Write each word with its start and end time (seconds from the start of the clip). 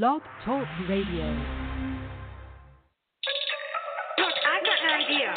Blog 0.00 0.22
Talk 0.46 0.64
Radio. 0.88 1.28
Look, 4.16 4.36
I 4.40 4.56
got 4.64 4.78
an 4.80 5.04
idea. 5.04 5.28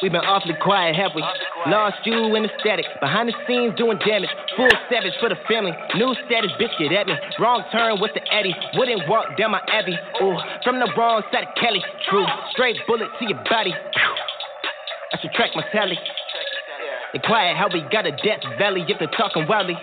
We've 0.00 0.12
been 0.12 0.24
awfully 0.24 0.56
quiet, 0.62 0.96
have 0.96 1.12
we? 1.14 1.20
Lost 1.68 2.00
you 2.06 2.34
in 2.34 2.42
the 2.42 2.48
static. 2.58 2.86
Behind 3.04 3.28
the 3.28 3.36
scenes 3.44 3.76
doing 3.76 3.98
damage. 4.00 4.30
Full 4.56 4.72
savage 4.88 5.12
for 5.20 5.28
the 5.28 5.36
family. 5.44 5.76
New 6.00 6.16
status 6.24 6.48
biscuit 6.56 6.90
at 6.90 7.06
me. 7.06 7.12
Wrong 7.38 7.62
turn 7.70 8.00
with 8.00 8.12
the 8.16 8.24
Eddie. 8.32 8.56
Wouldn't 8.80 9.06
walk 9.12 9.36
down 9.36 9.50
my 9.50 9.60
Abbey. 9.68 9.98
Ooh, 10.24 10.40
from 10.64 10.80
the 10.80 10.88
wrong 10.96 11.20
side 11.30 11.44
of 11.44 11.52
Kelly. 11.60 11.84
True. 12.08 12.24
Straight 12.52 12.80
bullet 12.86 13.12
to 13.20 13.28
your 13.28 13.44
body. 13.44 13.74
I 13.76 15.20
should 15.20 15.32
track 15.36 15.50
my 15.54 15.68
tally. 15.70 15.98
The 17.12 17.20
quiet 17.20 17.58
how 17.58 17.68
we 17.68 17.84
got 17.92 18.06
a 18.06 18.12
death 18.24 18.40
valley 18.56 18.88
if 18.88 18.98
they're 18.98 19.12
talking 19.20 19.44
wildly. 19.46 19.76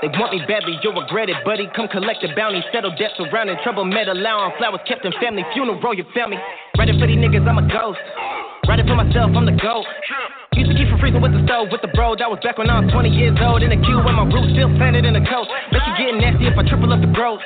They 0.00 0.08
want 0.08 0.32
me 0.32 0.40
badly, 0.48 0.80
you'll 0.82 0.96
regret 0.96 1.28
it, 1.28 1.36
buddy. 1.44 1.68
Come 1.76 1.88
collect 1.88 2.22
the 2.22 2.32
bounty, 2.34 2.64
settle 2.72 2.90
debts 2.96 3.20
surrounding 3.20 3.56
trouble, 3.62 3.84
med 3.84 4.08
allowing 4.08 4.56
flowers 4.56 4.80
kept 4.88 5.04
in 5.04 5.12
family, 5.20 5.44
funeral, 5.52 5.76
your 5.94 6.06
family. 6.14 6.38
Writing 6.78 6.98
for 6.98 7.06
these 7.06 7.18
niggas, 7.18 7.46
I'm 7.46 7.58
a 7.58 7.68
ghost. 7.68 8.00
Writing 8.66 8.86
for 8.86 8.96
myself, 8.96 9.30
I'm 9.36 9.44
the 9.44 9.52
GOAT. 9.52 10.39
Used 10.60 10.68
to 10.68 10.76
keep 10.76 10.92
from 10.92 11.00
freezing 11.00 11.24
with 11.24 11.32
the 11.32 11.40
stove, 11.48 11.72
with 11.72 11.80
the 11.80 11.88
bro. 11.96 12.12
That 12.20 12.28
was 12.28 12.36
back 12.44 12.60
when 12.60 12.68
I 12.68 12.84
was 12.84 12.92
20 12.92 13.08
years 13.08 13.32
old. 13.40 13.64
In 13.64 13.72
the 13.72 13.80
queue, 13.80 13.96
when 14.04 14.12
my 14.12 14.28
roots 14.28 14.52
still 14.52 14.68
planted 14.76 15.08
in 15.08 15.16
the 15.16 15.24
coast. 15.24 15.48
Bet 15.72 15.80
you 15.88 15.92
getting 15.96 16.20
nasty 16.20 16.52
if 16.52 16.52
I 16.52 16.68
triple 16.68 16.92
up 16.92 17.00
the 17.00 17.08
growth. 17.16 17.40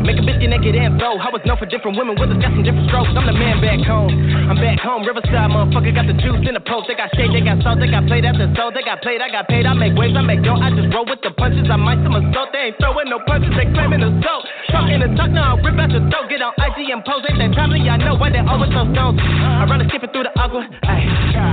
Make 0.00 0.16
a 0.16 0.24
bitch 0.24 0.40
get 0.40 0.48
naked 0.48 0.72
and 0.72 0.96
throw. 0.96 1.20
I 1.20 1.28
was 1.28 1.44
known 1.44 1.60
for 1.60 1.68
different 1.68 2.00
women 2.00 2.16
with 2.16 2.32
us, 2.32 2.40
got 2.40 2.56
some 2.56 2.64
different 2.64 2.88
strokes. 2.88 3.12
I'm 3.12 3.28
the 3.28 3.36
man 3.36 3.60
back 3.60 3.84
home. 3.84 4.08
I'm 4.48 4.56
back 4.56 4.80
home, 4.80 5.04
Riverside, 5.04 5.52
motherfucker. 5.52 5.92
Got 5.92 6.08
the 6.08 6.16
juice 6.16 6.48
in 6.48 6.56
the 6.56 6.64
post. 6.64 6.88
They 6.88 6.96
got 6.96 7.12
shade, 7.12 7.28
they 7.36 7.44
got 7.44 7.60
salt, 7.60 7.76
they 7.76 7.92
got 7.92 8.08
played 8.08 8.24
after 8.24 8.48
soul. 8.56 8.72
They 8.72 8.80
got 8.80 9.04
played, 9.04 9.20
I 9.20 9.28
got 9.28 9.52
paid. 9.52 9.68
I 9.68 9.76
make 9.76 9.92
waves, 9.92 10.16
I 10.16 10.24
make 10.24 10.40
dough. 10.40 10.56
I 10.56 10.72
just 10.72 10.88
roll 10.96 11.04
with 11.04 11.20
the 11.20 11.36
punches. 11.36 11.68
I 11.68 11.76
might 11.76 12.00
some 12.00 12.16
assault. 12.16 12.56
They 12.56 12.72
ain't 12.72 12.80
throwing 12.80 13.12
no 13.12 13.20
punches, 13.28 13.52
they 13.52 13.68
claiming 13.68 14.00
assault. 14.00 14.48
Talking 14.72 15.04
the 15.04 15.12
talk, 15.12 15.28
now 15.28 15.60
I 15.60 15.60
rip 15.60 15.76
out 15.76 15.92
the 15.92 16.00
throat. 16.08 16.32
Get 16.32 16.40
on 16.40 16.56
IG 16.56 16.88
and 16.88 17.04
pose. 17.04 17.20
Ain't 17.28 17.36
that 17.36 17.52
timely, 17.52 17.84
I 17.84 18.00
know 18.00 18.16
why 18.16 18.32
they 18.32 18.40
always 18.40 18.72
so 18.72 18.88
stones. 18.96 19.20
I 19.20 19.68
run 19.68 19.84
a 19.84 19.86
skipping 19.92 20.08
through 20.16 20.30
the 20.30 20.34
aqua. 20.38 20.64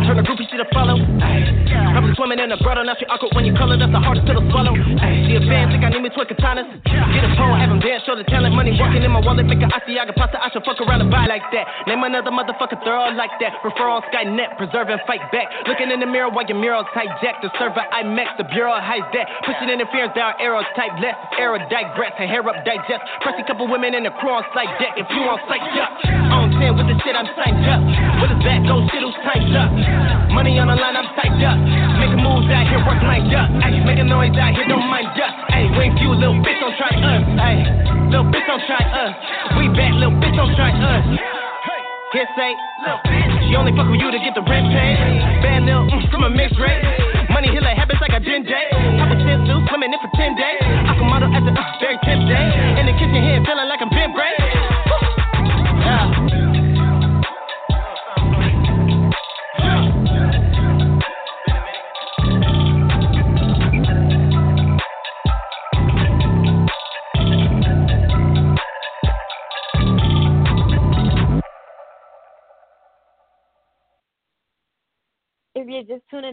Turn 0.08 0.16
the 0.16 0.24
groupie 0.24 0.46
shit 0.46 0.62
to 0.62 0.62
the 0.62 0.70
follow. 0.94 1.22
Ay. 1.22 2.14
Swimming 2.14 2.38
in 2.38 2.54
the 2.54 2.58
grotto, 2.62 2.86
now 2.86 2.94
she 2.94 3.10
awkward 3.10 3.34
when 3.34 3.42
you 3.42 3.58
color, 3.58 3.74
that's 3.74 3.90
the 3.90 3.98
hardest 3.98 4.30
pill 4.30 4.38
to 4.38 4.46
swallow. 4.54 4.74
Ay, 5.02 5.34
a 5.34 5.42
advance, 5.42 5.74
think 5.74 5.82
I 5.82 5.90
need 5.90 6.06
me 6.06 6.14
twin 6.14 6.30
katanas. 6.30 6.70
Get 6.86 7.26
a 7.26 7.32
pole, 7.34 7.58
have 7.58 7.74
him 7.74 7.82
dance, 7.82 8.06
show 8.06 8.14
the 8.14 8.26
talent, 8.30 8.54
money 8.54 8.70
walking 8.78 9.02
in 9.02 9.10
my 9.10 9.18
wallet, 9.18 9.50
make 9.50 9.62
a 9.66 9.70
Asiago 9.74 10.14
pasta, 10.14 10.38
I 10.38 10.54
should 10.54 10.62
fuck 10.62 10.78
around 10.78 11.02
and 11.02 11.10
buy 11.10 11.26
like 11.26 11.42
that. 11.58 11.66
Name 11.90 12.06
another 12.06 12.30
motherfucker 12.30 12.78
thorough 12.86 13.10
like 13.18 13.34
that. 13.42 13.58
Refer 13.66 13.90
on 13.90 14.06
Skynet, 14.14 14.62
preserve 14.62 14.94
and 14.94 15.02
fight 15.10 15.26
back. 15.34 15.50
Looking 15.66 15.90
in 15.90 16.06
the 16.06 16.10
mirror 16.10 16.30
while 16.30 16.46
your 16.46 16.58
murals 16.58 16.86
hijack. 16.94 17.42
The 17.42 17.50
server 17.58 17.82
IMAX, 17.82 18.38
the 18.38 18.46
bureau 18.54 18.78
hides 18.78 19.10
that. 19.18 19.26
Pushing 19.50 19.74
interference 19.74 20.14
down 20.14 20.38
arrows 20.38 20.70
type 20.78 20.94
less. 21.02 21.18
Error 21.42 21.58
digress, 21.74 22.14
her 22.22 22.30
hair 22.30 22.46
up 22.46 22.62
digest. 22.62 23.02
Press 23.26 23.42
a 23.42 23.46
couple 23.50 23.66
women 23.66 23.98
in 23.98 24.06
the 24.06 24.14
crew 24.22 24.38
on 24.38 24.46
slide 24.54 24.70
deck. 24.78 24.94
If 25.02 25.10
you 25.10 25.26
on 25.26 25.42
sight 25.50 25.66
up, 25.82 25.98
on 26.30 26.54
10 26.62 26.78
with 26.78 26.88
the 26.94 26.96
shit, 27.02 27.18
I'm 27.18 27.26
signed 27.34 27.66
up. 27.66 27.82
With 28.22 28.38
his 28.38 28.42
back, 28.46 28.62
go 28.70 28.86
shit, 28.94 29.02
who's 29.02 29.18
timed 29.26 29.58
up. 29.58 29.72
Money 30.34 30.58
on 30.58 30.66
the 30.66 30.74
line, 30.74 30.98
I'm 30.98 31.06
tight, 31.14 31.38
up. 31.46 31.58
Making 32.02 32.26
moves 32.26 32.50
out 32.50 32.66
here, 32.66 32.82
work 32.82 32.98
lined 33.06 33.30
up. 33.38 33.54
Ayy, 33.62 33.86
making 33.86 34.10
noise 34.10 34.34
out 34.34 34.58
here, 34.58 34.66
don't 34.66 34.90
mind 34.90 35.14
us. 35.14 35.34
Ayy, 35.54 35.70
for 35.78 35.86
you, 36.02 36.10
little 36.18 36.42
bitch, 36.42 36.58
don't 36.58 36.74
try 36.74 36.90
uh. 36.90 37.22
us. 37.22 37.24
Ayy, 37.38 37.62
little 38.10 38.26
bitch, 38.34 38.46
don't 38.50 38.66
try 38.66 38.82
us. 38.82 39.14
We 39.62 39.70
back, 39.78 39.94
little 39.94 40.18
bitch, 40.18 40.34
don't 40.34 40.50
try 40.58 40.74
us. 40.74 41.06
Here 42.18 42.30
say, 42.38 42.54
she 43.50 43.58
only 43.58 43.74
fuck 43.78 43.90
with 43.90 44.02
you 44.02 44.10
to 44.10 44.22
get 44.22 44.34
the 44.34 44.46
rent 44.46 44.70
paid. 44.70 44.98
Bad 45.42 45.66
little 45.66 45.86
mm, 45.90 46.10
from 46.10 46.26
a 46.26 46.30
mixed 46.30 46.58
rate. 46.62 46.82
Money 47.30 47.54
like 47.58 47.78
habits 47.78 48.02
like 48.02 48.14
a 48.14 48.22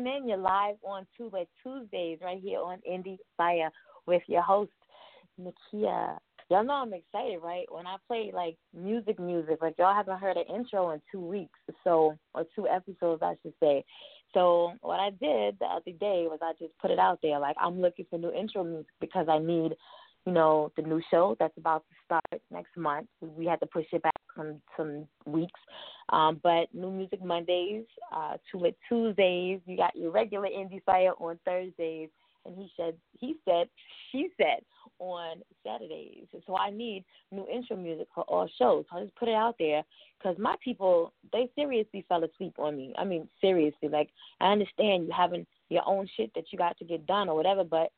tuning 0.00 0.22
in, 0.22 0.28
you're 0.28 0.38
live 0.38 0.76
on 0.84 1.06
Tuba 1.16 1.44
Tuesdays 1.62 2.18
right 2.22 2.40
here 2.42 2.60
on 2.60 2.78
Indie 2.90 3.18
Fire 3.36 3.70
with 4.06 4.22
your 4.26 4.42
host, 4.42 4.70
Nakia. 5.40 6.16
Y'all 6.50 6.64
know 6.64 6.74
I'm 6.74 6.92
excited, 6.92 7.38
right? 7.42 7.66
When 7.70 7.86
I 7.86 7.96
play 8.06 8.30
like 8.34 8.56
music, 8.74 9.18
music, 9.18 9.58
like 9.60 9.74
y'all 9.78 9.94
haven't 9.94 10.18
heard 10.18 10.36
an 10.36 10.54
intro 10.54 10.90
in 10.90 11.00
two 11.12 11.20
weeks, 11.20 11.58
so 11.84 12.16
or 12.34 12.44
two 12.54 12.66
episodes, 12.66 13.22
I 13.22 13.34
should 13.42 13.54
say. 13.60 13.84
So 14.34 14.72
what 14.80 15.00
I 15.00 15.10
did 15.10 15.56
the 15.60 15.66
other 15.66 15.92
day 15.98 16.26
was 16.28 16.38
I 16.42 16.52
just 16.58 16.76
put 16.80 16.90
it 16.90 16.98
out 16.98 17.18
there, 17.22 17.38
like 17.38 17.56
I'm 17.60 17.80
looking 17.80 18.06
for 18.10 18.18
new 18.18 18.32
intro 18.32 18.64
music 18.64 18.86
because 19.00 19.26
I 19.28 19.38
need, 19.38 19.72
you 20.26 20.32
know, 20.32 20.72
the 20.76 20.82
new 20.82 21.00
show 21.10 21.36
that's 21.38 21.56
about 21.56 21.84
to 21.88 21.94
start 22.04 22.42
next 22.50 22.76
month. 22.76 23.08
We 23.20 23.46
had 23.46 23.60
to 23.60 23.66
push 23.66 23.86
it 23.92 24.02
back 24.02 24.14
some 24.36 24.60
some 24.76 25.06
weeks, 25.26 25.60
um, 26.10 26.40
but 26.42 26.66
new 26.74 26.90
music 26.90 27.22
Mondays, 27.22 27.84
uh, 28.14 28.36
two 28.50 28.64
at 28.66 28.74
Tuesdays. 28.88 29.60
You 29.66 29.76
got 29.76 29.96
your 29.96 30.10
regular 30.10 30.48
indie 30.48 30.82
fire 30.84 31.12
on 31.18 31.38
Thursdays, 31.44 32.08
and 32.44 32.56
he 32.56 32.70
said 32.76 32.94
he 33.18 33.36
said 33.44 33.68
she 34.10 34.28
said 34.36 34.60
on 34.98 35.42
Saturdays. 35.64 36.26
So 36.46 36.56
I 36.56 36.70
need 36.70 37.04
new 37.30 37.46
intro 37.48 37.76
music 37.76 38.08
for 38.14 38.24
all 38.24 38.48
shows. 38.58 38.84
So 38.90 38.98
I 38.98 39.02
just 39.02 39.16
put 39.16 39.28
it 39.28 39.34
out 39.34 39.56
there 39.58 39.82
because 40.18 40.36
my 40.38 40.56
people 40.62 41.12
they 41.32 41.50
seriously 41.54 42.04
fell 42.08 42.24
asleep 42.24 42.54
on 42.58 42.76
me. 42.76 42.94
I 42.98 43.04
mean 43.04 43.28
seriously. 43.40 43.88
Like 43.88 44.10
I 44.40 44.52
understand 44.52 45.06
you 45.06 45.12
having 45.16 45.46
your 45.68 45.82
own 45.86 46.08
shit 46.16 46.32
that 46.34 46.44
you 46.50 46.58
got 46.58 46.76
to 46.78 46.84
get 46.84 47.06
done 47.06 47.28
or 47.28 47.36
whatever, 47.36 47.64
but 47.64 47.90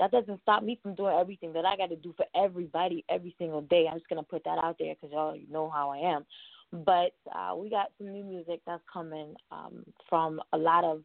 that 0.00 0.10
doesn't 0.10 0.40
stop 0.42 0.62
me 0.64 0.80
from 0.82 0.94
doing 0.94 1.16
everything 1.20 1.52
that 1.52 1.66
I 1.66 1.76
got 1.76 1.90
to 1.90 1.96
do 1.96 2.14
for 2.16 2.24
everybody 2.34 3.04
every 3.10 3.34
single 3.38 3.60
day. 3.60 3.86
I'm 3.86 3.98
just 3.98 4.08
gonna 4.08 4.22
put 4.22 4.42
that 4.44 4.58
out 4.58 4.76
there 4.78 4.94
because 4.94 5.12
y'all 5.12 5.38
know 5.50 5.70
how 5.70 5.90
I 5.90 5.98
am. 5.98 6.24
But 6.72 7.12
uh, 7.34 7.54
we 7.54 7.68
got 7.68 7.92
some 7.98 8.12
new 8.12 8.24
music 8.24 8.62
that's 8.66 8.82
coming 8.90 9.34
um, 9.52 9.84
from 10.08 10.40
a 10.52 10.58
lot 10.58 10.84
of 10.84 11.02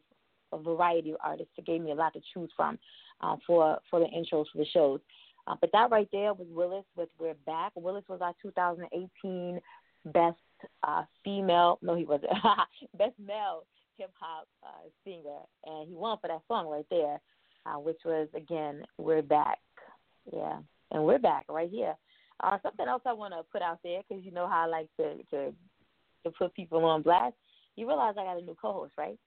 a 0.52 0.58
variety 0.58 1.10
of 1.10 1.18
artists 1.22 1.52
that 1.56 1.66
gave 1.66 1.82
me 1.82 1.90
a 1.90 1.94
lot 1.94 2.14
to 2.14 2.20
choose 2.32 2.50
from 2.56 2.78
uh, 3.20 3.36
for 3.46 3.78
for 3.90 4.00
the 4.00 4.06
intros 4.06 4.46
for 4.50 4.58
the 4.58 4.66
shows. 4.72 5.00
Uh, 5.46 5.56
but 5.60 5.70
that 5.72 5.90
right 5.90 6.08
there 6.10 6.32
was 6.32 6.46
Willis 6.50 6.86
with 6.96 7.10
We're 7.18 7.34
Back. 7.46 7.72
Willis 7.76 8.04
was 8.08 8.20
our 8.22 8.34
2018 8.42 9.60
best 10.06 10.38
uh, 10.82 11.02
female. 11.22 11.78
No, 11.82 11.94
he 11.94 12.06
wasn't. 12.06 12.32
best 12.98 13.14
male 13.24 13.64
hip 13.98 14.10
hop 14.18 14.48
uh, 14.62 14.88
singer, 15.04 15.40
and 15.66 15.88
he 15.88 15.94
won 15.94 16.16
for 16.20 16.28
that 16.28 16.42
song 16.48 16.68
right 16.68 16.86
there 16.90 17.20
uh, 17.66 17.78
which 17.78 18.00
was 18.04 18.28
again 18.34 18.82
"We're 18.98 19.22
Back." 19.22 19.58
Yeah, 20.32 20.58
and 20.92 21.04
we're 21.04 21.18
back 21.18 21.46
right 21.48 21.70
here. 21.70 21.94
Uh, 22.42 22.58
something 22.62 22.86
else 22.86 23.02
I 23.06 23.12
want 23.12 23.32
to 23.32 23.42
put 23.50 23.62
out 23.62 23.78
there 23.82 24.02
because 24.06 24.24
you 24.24 24.30
know 24.30 24.46
how 24.46 24.64
I 24.64 24.66
like 24.66 24.88
to, 24.98 25.16
to 25.30 25.52
to 26.24 26.30
put 26.38 26.54
people 26.54 26.84
on 26.84 27.02
blast. 27.02 27.34
You 27.76 27.86
realize 27.86 28.14
I 28.18 28.24
got 28.24 28.38
a 28.38 28.42
new 28.42 28.56
co-host, 28.60 28.92
right? 28.98 29.18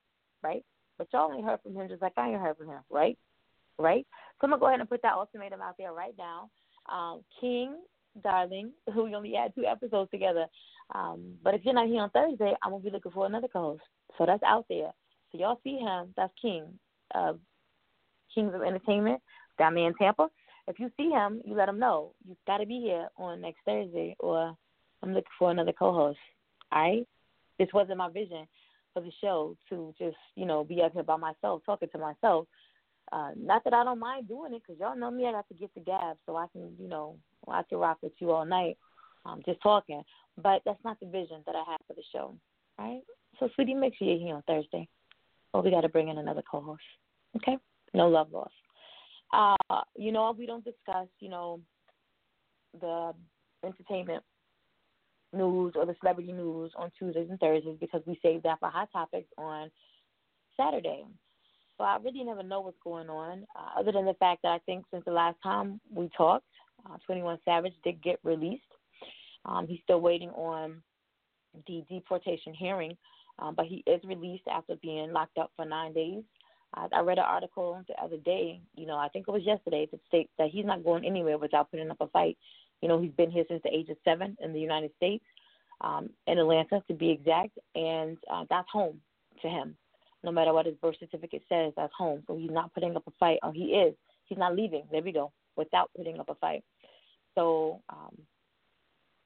Right? 0.43 0.63
But 0.97 1.07
y'all 1.13 1.33
ain't 1.33 1.45
heard 1.45 1.61
from 1.63 1.75
him 1.75 1.87
just 1.87 2.01
like 2.01 2.13
I 2.17 2.29
ain't 2.29 2.41
heard 2.41 2.57
from 2.57 2.67
him, 2.67 2.81
right? 2.89 3.17
Right? 3.77 4.05
So 4.39 4.45
I'm 4.45 4.49
gonna 4.51 4.59
go 4.59 4.67
ahead 4.67 4.79
and 4.79 4.89
put 4.89 5.01
that 5.03 5.13
ultimatum 5.13 5.61
out 5.61 5.75
there 5.77 5.93
right 5.93 6.13
now. 6.17 6.49
Um, 6.91 7.21
King, 7.39 7.77
darling, 8.21 8.71
who 8.93 9.03
we 9.05 9.15
only 9.15 9.33
had 9.33 9.55
two 9.55 9.65
episodes 9.65 10.11
together. 10.11 10.45
Um, 10.93 11.35
but 11.43 11.53
if 11.53 11.61
you're 11.63 11.73
not 11.73 11.87
here 11.87 12.01
on 12.01 12.09
Thursday, 12.09 12.53
I'm 12.61 12.71
gonna 12.71 12.83
be 12.83 12.89
looking 12.89 13.11
for 13.11 13.25
another 13.25 13.47
co-host. 13.47 13.83
So 14.17 14.25
that's 14.25 14.43
out 14.43 14.65
there. 14.69 14.91
So 15.31 15.37
y'all 15.37 15.59
see 15.63 15.77
him. 15.77 16.13
That's 16.17 16.33
King. 16.41 16.65
Uh, 17.15 17.33
Kings 18.39 18.55
of 18.55 18.61
Entertainment 18.61 19.21
down 19.57 19.75
there 19.75 19.87
in 19.87 19.93
Tampa. 19.95 20.29
If 20.67 20.79
you 20.79 20.89
see 20.95 21.09
him, 21.09 21.41
you 21.43 21.55
let 21.55 21.67
him 21.67 21.77
know. 21.77 22.13
You've 22.25 22.37
got 22.47 22.59
to 22.59 22.65
be 22.65 22.79
here 22.79 23.09
on 23.17 23.41
next 23.41 23.59
Thursday, 23.65 24.15
or 24.19 24.55
I'm 25.03 25.09
looking 25.09 25.23
for 25.37 25.51
another 25.51 25.73
co-host. 25.73 26.19
All 26.71 26.81
right. 26.81 27.07
This 27.57 27.67
wasn't 27.73 27.97
my 27.97 28.09
vision 28.09 28.47
for 28.93 29.01
the 29.01 29.11
show 29.19 29.57
to 29.69 29.93
just 29.99 30.15
you 30.35 30.45
know 30.45 30.63
be 30.63 30.81
up 30.81 30.93
here 30.93 31.03
by 31.03 31.17
myself 31.17 31.63
talking 31.65 31.89
to 31.91 31.97
myself. 31.97 32.47
Uh, 33.11 33.31
not 33.35 33.63
that 33.65 33.73
I 33.73 33.83
don't 33.83 33.99
mind 33.99 34.27
doing 34.29 34.53
it, 34.53 34.61
because 34.65 34.79
y'all 34.79 34.97
know 34.97 35.11
me. 35.11 35.27
I 35.27 35.31
got 35.31 35.47
to 35.49 35.53
get 35.55 35.73
the 35.73 35.81
gab, 35.81 36.15
so 36.25 36.37
I 36.37 36.45
can 36.53 36.71
you 36.79 36.87
know 36.87 37.17
I 37.47 37.63
can 37.63 37.79
rock 37.79 37.97
with 38.01 38.13
you 38.19 38.31
all 38.31 38.45
night, 38.45 38.77
um, 39.25 39.41
just 39.45 39.61
talking. 39.61 40.01
But 40.41 40.61
that's 40.65 40.83
not 40.85 40.97
the 41.01 41.07
vision 41.07 41.41
that 41.45 41.55
I 41.55 41.63
have 41.71 41.81
for 41.87 41.93
the 41.93 42.03
show. 42.13 42.35
All 42.77 42.87
right. 42.87 43.01
So, 43.39 43.49
sweetie, 43.55 43.73
make 43.73 43.97
sure 43.97 44.07
you're 44.07 44.19
here 44.19 44.35
on 44.35 44.43
Thursday. 44.43 44.87
Or 45.53 45.61
we 45.61 45.71
got 45.71 45.81
to 45.81 45.89
bring 45.89 46.07
in 46.07 46.19
another 46.19 46.43
co-host. 46.49 46.81
Okay 47.35 47.57
no 47.93 48.07
love 48.07 48.31
lost. 48.31 48.53
Uh, 49.31 49.81
you 49.95 50.11
know, 50.11 50.35
we 50.37 50.45
don't 50.45 50.65
discuss, 50.65 51.07
you 51.19 51.29
know, 51.29 51.59
the 52.79 53.13
entertainment 53.63 54.23
news 55.33 55.73
or 55.75 55.85
the 55.85 55.95
celebrity 55.99 56.31
news 56.31 56.71
on 56.75 56.91
Tuesdays 56.97 57.29
and 57.29 57.39
Thursdays 57.39 57.77
because 57.79 58.01
we 58.05 58.19
save 58.21 58.43
that 58.43 58.59
for 58.59 58.69
hot 58.69 58.89
topics 58.91 59.29
on 59.37 59.69
Saturday. 60.57 61.03
So 61.77 61.83
I 61.83 61.97
really 62.03 62.23
never 62.23 62.43
know 62.43 62.61
what's 62.61 62.77
going 62.83 63.09
on, 63.09 63.45
uh, 63.55 63.79
other 63.79 63.91
than 63.91 64.05
the 64.05 64.15
fact 64.15 64.41
that 64.43 64.49
I 64.51 64.59
think 64.65 64.85
since 64.91 65.05
the 65.05 65.11
last 65.11 65.37
time 65.41 65.79
we 65.93 66.09
talked, 66.17 66.45
uh, 66.85 66.97
21 67.05 67.39
Savage 67.45 67.73
did 67.83 68.01
get 68.03 68.19
released. 68.23 68.63
Um, 69.45 69.67
he's 69.67 69.79
still 69.83 70.01
waiting 70.01 70.29
on 70.31 70.81
the 71.67 71.83
deportation 71.89 72.53
hearing, 72.53 72.97
um, 73.39 73.55
but 73.55 73.65
he 73.65 73.83
is 73.87 74.01
released 74.03 74.43
after 74.51 74.75
being 74.81 75.13
locked 75.13 75.37
up 75.37 75.51
for 75.55 75.65
nine 75.65 75.93
days. 75.93 76.23
I, 76.73 76.87
I 76.93 76.99
read 77.01 77.17
an 77.17 77.25
article 77.27 77.81
the 77.87 78.01
other 78.01 78.17
day, 78.17 78.61
you 78.75 78.85
know, 78.85 78.97
I 78.97 79.09
think 79.09 79.27
it 79.27 79.31
was 79.31 79.43
yesterday, 79.43 79.87
that 79.91 79.99
states 80.07 80.29
that 80.37 80.49
he's 80.49 80.65
not 80.65 80.83
going 80.83 81.05
anywhere 81.05 81.37
without 81.37 81.71
putting 81.71 81.89
up 81.89 82.01
a 82.01 82.07
fight. 82.07 82.37
You 82.81 82.87
know, 82.87 83.01
he's 83.01 83.11
been 83.11 83.31
here 83.31 83.43
since 83.47 83.61
the 83.63 83.75
age 83.75 83.89
of 83.89 83.97
seven 84.05 84.37
in 84.41 84.53
the 84.53 84.59
United 84.59 84.91
States, 84.95 85.23
um, 85.81 86.09
in 86.27 86.37
Atlanta 86.37 86.83
to 86.87 86.93
be 86.93 87.09
exact, 87.09 87.57
and 87.75 88.17
uh, 88.31 88.45
that's 88.49 88.69
home 88.71 88.99
to 89.41 89.47
him. 89.47 89.75
No 90.23 90.31
matter 90.31 90.53
what 90.53 90.65
his 90.65 90.75
birth 90.75 90.95
certificate 90.99 91.43
says, 91.49 91.73
that's 91.75 91.93
home. 91.97 92.23
So 92.27 92.35
he's 92.35 92.51
not 92.51 92.73
putting 92.73 92.95
up 92.95 93.03
a 93.07 93.11
fight, 93.19 93.39
or 93.41 93.53
he 93.53 93.65
is. 93.65 93.95
He's 94.25 94.37
not 94.37 94.55
leaving. 94.55 94.83
There 94.91 95.01
we 95.01 95.11
go. 95.11 95.31
Without 95.55 95.89
putting 95.95 96.19
up 96.19 96.29
a 96.29 96.35
fight. 96.35 96.63
So, 97.35 97.81
um, 97.89 98.17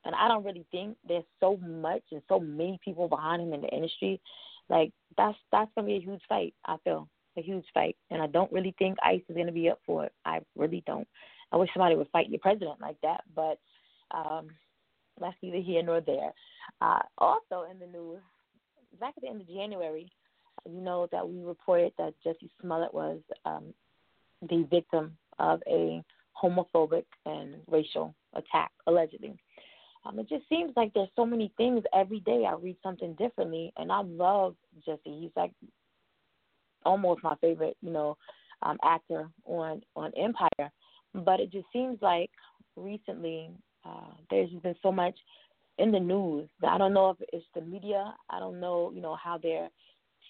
and 0.05 0.13
I 0.15 0.27
don't 0.27 0.43
really 0.43 0.65
think 0.71 0.97
there's 1.07 1.23
so 1.39 1.57
much 1.57 2.03
and 2.11 2.21
so 2.27 2.39
many 2.39 2.79
people 2.83 3.07
behind 3.07 3.41
him 3.41 3.53
in 3.53 3.61
the 3.61 3.69
industry. 3.69 4.21
Like 4.69 4.91
that's 5.17 5.37
that's 5.51 5.71
gonna 5.75 5.87
be 5.87 5.95
a 5.95 6.01
huge 6.01 6.21
fight. 6.27 6.53
I 6.65 6.77
feel 6.83 7.07
a 7.37 7.41
huge 7.41 7.65
fight, 7.73 7.95
and 8.09 8.21
I 8.21 8.27
don't 8.27 8.51
really 8.51 8.75
think 8.77 8.97
ICE 9.03 9.21
is 9.27 9.35
gonna 9.35 9.51
be 9.51 9.69
up 9.69 9.79
for 9.85 10.05
it. 10.05 10.13
I 10.25 10.41
really 10.55 10.83
don't. 10.85 11.07
I 11.51 11.57
wish 11.57 11.69
somebody 11.73 11.95
would 11.95 12.09
fight 12.11 12.29
your 12.29 12.39
president 12.39 12.81
like 12.81 12.97
that, 13.01 13.23
but 13.35 13.59
um, 14.11 14.49
that's 15.19 15.35
neither 15.41 15.59
here 15.59 15.83
nor 15.83 16.01
there. 16.01 16.31
Uh, 16.81 16.99
also 17.17 17.65
in 17.69 17.79
the 17.79 17.87
news, 17.87 18.19
back 18.99 19.13
at 19.17 19.23
the 19.23 19.29
end 19.29 19.41
of 19.41 19.47
January, 19.47 20.11
you 20.65 20.81
know 20.81 21.07
that 21.11 21.27
we 21.27 21.41
reported 21.41 21.93
that 21.97 22.13
Jussie 22.25 22.49
Smollett 22.61 22.93
was 22.93 23.19
um, 23.45 23.73
the 24.49 24.67
victim 24.69 25.17
of 25.39 25.61
a 25.67 26.03
homophobic 26.41 27.05
and 27.25 27.55
racial 27.67 28.13
attack, 28.33 28.71
allegedly. 28.87 29.35
Um, 30.05 30.19
it 30.19 30.27
just 30.27 30.47
seems 30.49 30.73
like 30.75 30.93
there's 30.93 31.09
so 31.15 31.25
many 31.25 31.51
things 31.57 31.83
every 31.93 32.19
day. 32.21 32.45
I 32.47 32.55
read 32.55 32.77
something 32.83 33.13
differently, 33.13 33.71
and 33.77 33.91
I 33.91 34.01
love 34.01 34.55
Jussie. 34.87 35.21
He's 35.21 35.31
like 35.35 35.51
almost 36.85 37.23
my 37.23 37.35
favorite, 37.41 37.77
you 37.81 37.91
know, 37.91 38.17
um, 38.61 38.77
actor 38.83 39.29
on 39.45 39.81
on 39.95 40.11
Empire. 40.17 40.71
But 41.13 41.39
it 41.39 41.51
just 41.51 41.67
seems 41.71 41.97
like 42.01 42.31
recently 42.75 43.49
uh, 43.85 44.13
there's 44.29 44.49
been 44.61 44.75
so 44.81 44.91
much 44.91 45.15
in 45.79 45.91
the 45.91 45.99
news 45.99 46.47
I 46.67 46.77
don't 46.77 46.93
know 46.93 47.09
if 47.09 47.17
it's 47.33 47.45
the 47.55 47.61
media. 47.61 48.13
I 48.29 48.39
don't 48.39 48.59
know, 48.59 48.91
you 48.93 49.01
know, 49.01 49.15
how 49.15 49.37
they're 49.37 49.69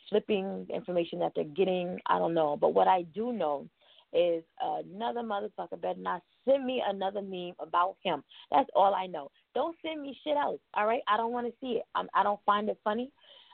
flipping 0.09 0.67
information 0.73 1.19
that 1.19 1.33
they're 1.35 1.43
getting. 1.45 1.99
I 2.07 2.17
don't 2.17 2.33
know. 2.33 2.57
But 2.59 2.73
what 2.73 2.87
I 2.87 3.03
do 3.13 3.33
know 3.33 3.67
is 4.13 4.43
another 4.61 5.21
motherfucker 5.21 5.81
better 5.81 5.99
not 5.99 6.21
send 6.47 6.65
me 6.65 6.83
another 6.87 7.21
meme 7.21 7.53
about 7.59 7.95
him. 8.03 8.23
That's 8.51 8.69
all 8.75 8.93
I 8.93 9.07
know. 9.07 9.31
Don't 9.55 9.75
send 9.83 10.01
me 10.01 10.17
shit 10.23 10.37
else. 10.37 10.59
All 10.75 10.85
right, 10.85 11.01
I 11.07 11.17
don't 11.17 11.31
want 11.31 11.47
to 11.47 11.53
see 11.59 11.73
it. 11.73 11.83
I'm, 11.95 12.07
I 12.13 12.23
don't 12.23 12.39
find 12.45 12.69
it 12.69 12.77
funny. 12.83 13.11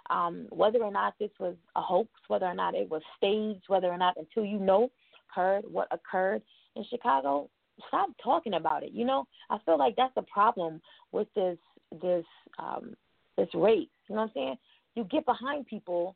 Um, 0.09 0.47
whether 0.49 0.79
or 0.79 0.91
not 0.91 1.13
this 1.19 1.29
was 1.39 1.55
a 1.75 1.81
hoax, 1.81 2.09
whether 2.27 2.45
or 2.45 2.55
not 2.55 2.75
it 2.75 2.89
was 2.89 3.01
staged, 3.17 3.63
whether 3.67 3.87
or 3.87 3.97
not 3.97 4.15
until 4.17 4.43
you 4.43 4.59
know 4.59 4.89
heard 5.27 5.63
what 5.71 5.87
occurred 5.91 6.41
in 6.75 6.83
Chicago, 6.89 7.49
stop 7.87 8.09
talking 8.23 8.55
about 8.55 8.83
it. 8.83 8.91
You 8.91 9.05
know, 9.05 9.27
I 9.49 9.57
feel 9.65 9.77
like 9.77 9.95
that's 9.95 10.15
the 10.15 10.23
problem 10.23 10.81
with 11.11 11.27
this 11.35 11.57
this 12.01 12.25
um, 12.57 12.95
this 13.37 13.49
race. 13.53 13.87
You 14.07 14.15
know 14.15 14.21
what 14.21 14.27
I'm 14.27 14.31
saying? 14.33 14.55
You 14.95 15.03
get 15.05 15.25
behind 15.25 15.67
people 15.67 16.15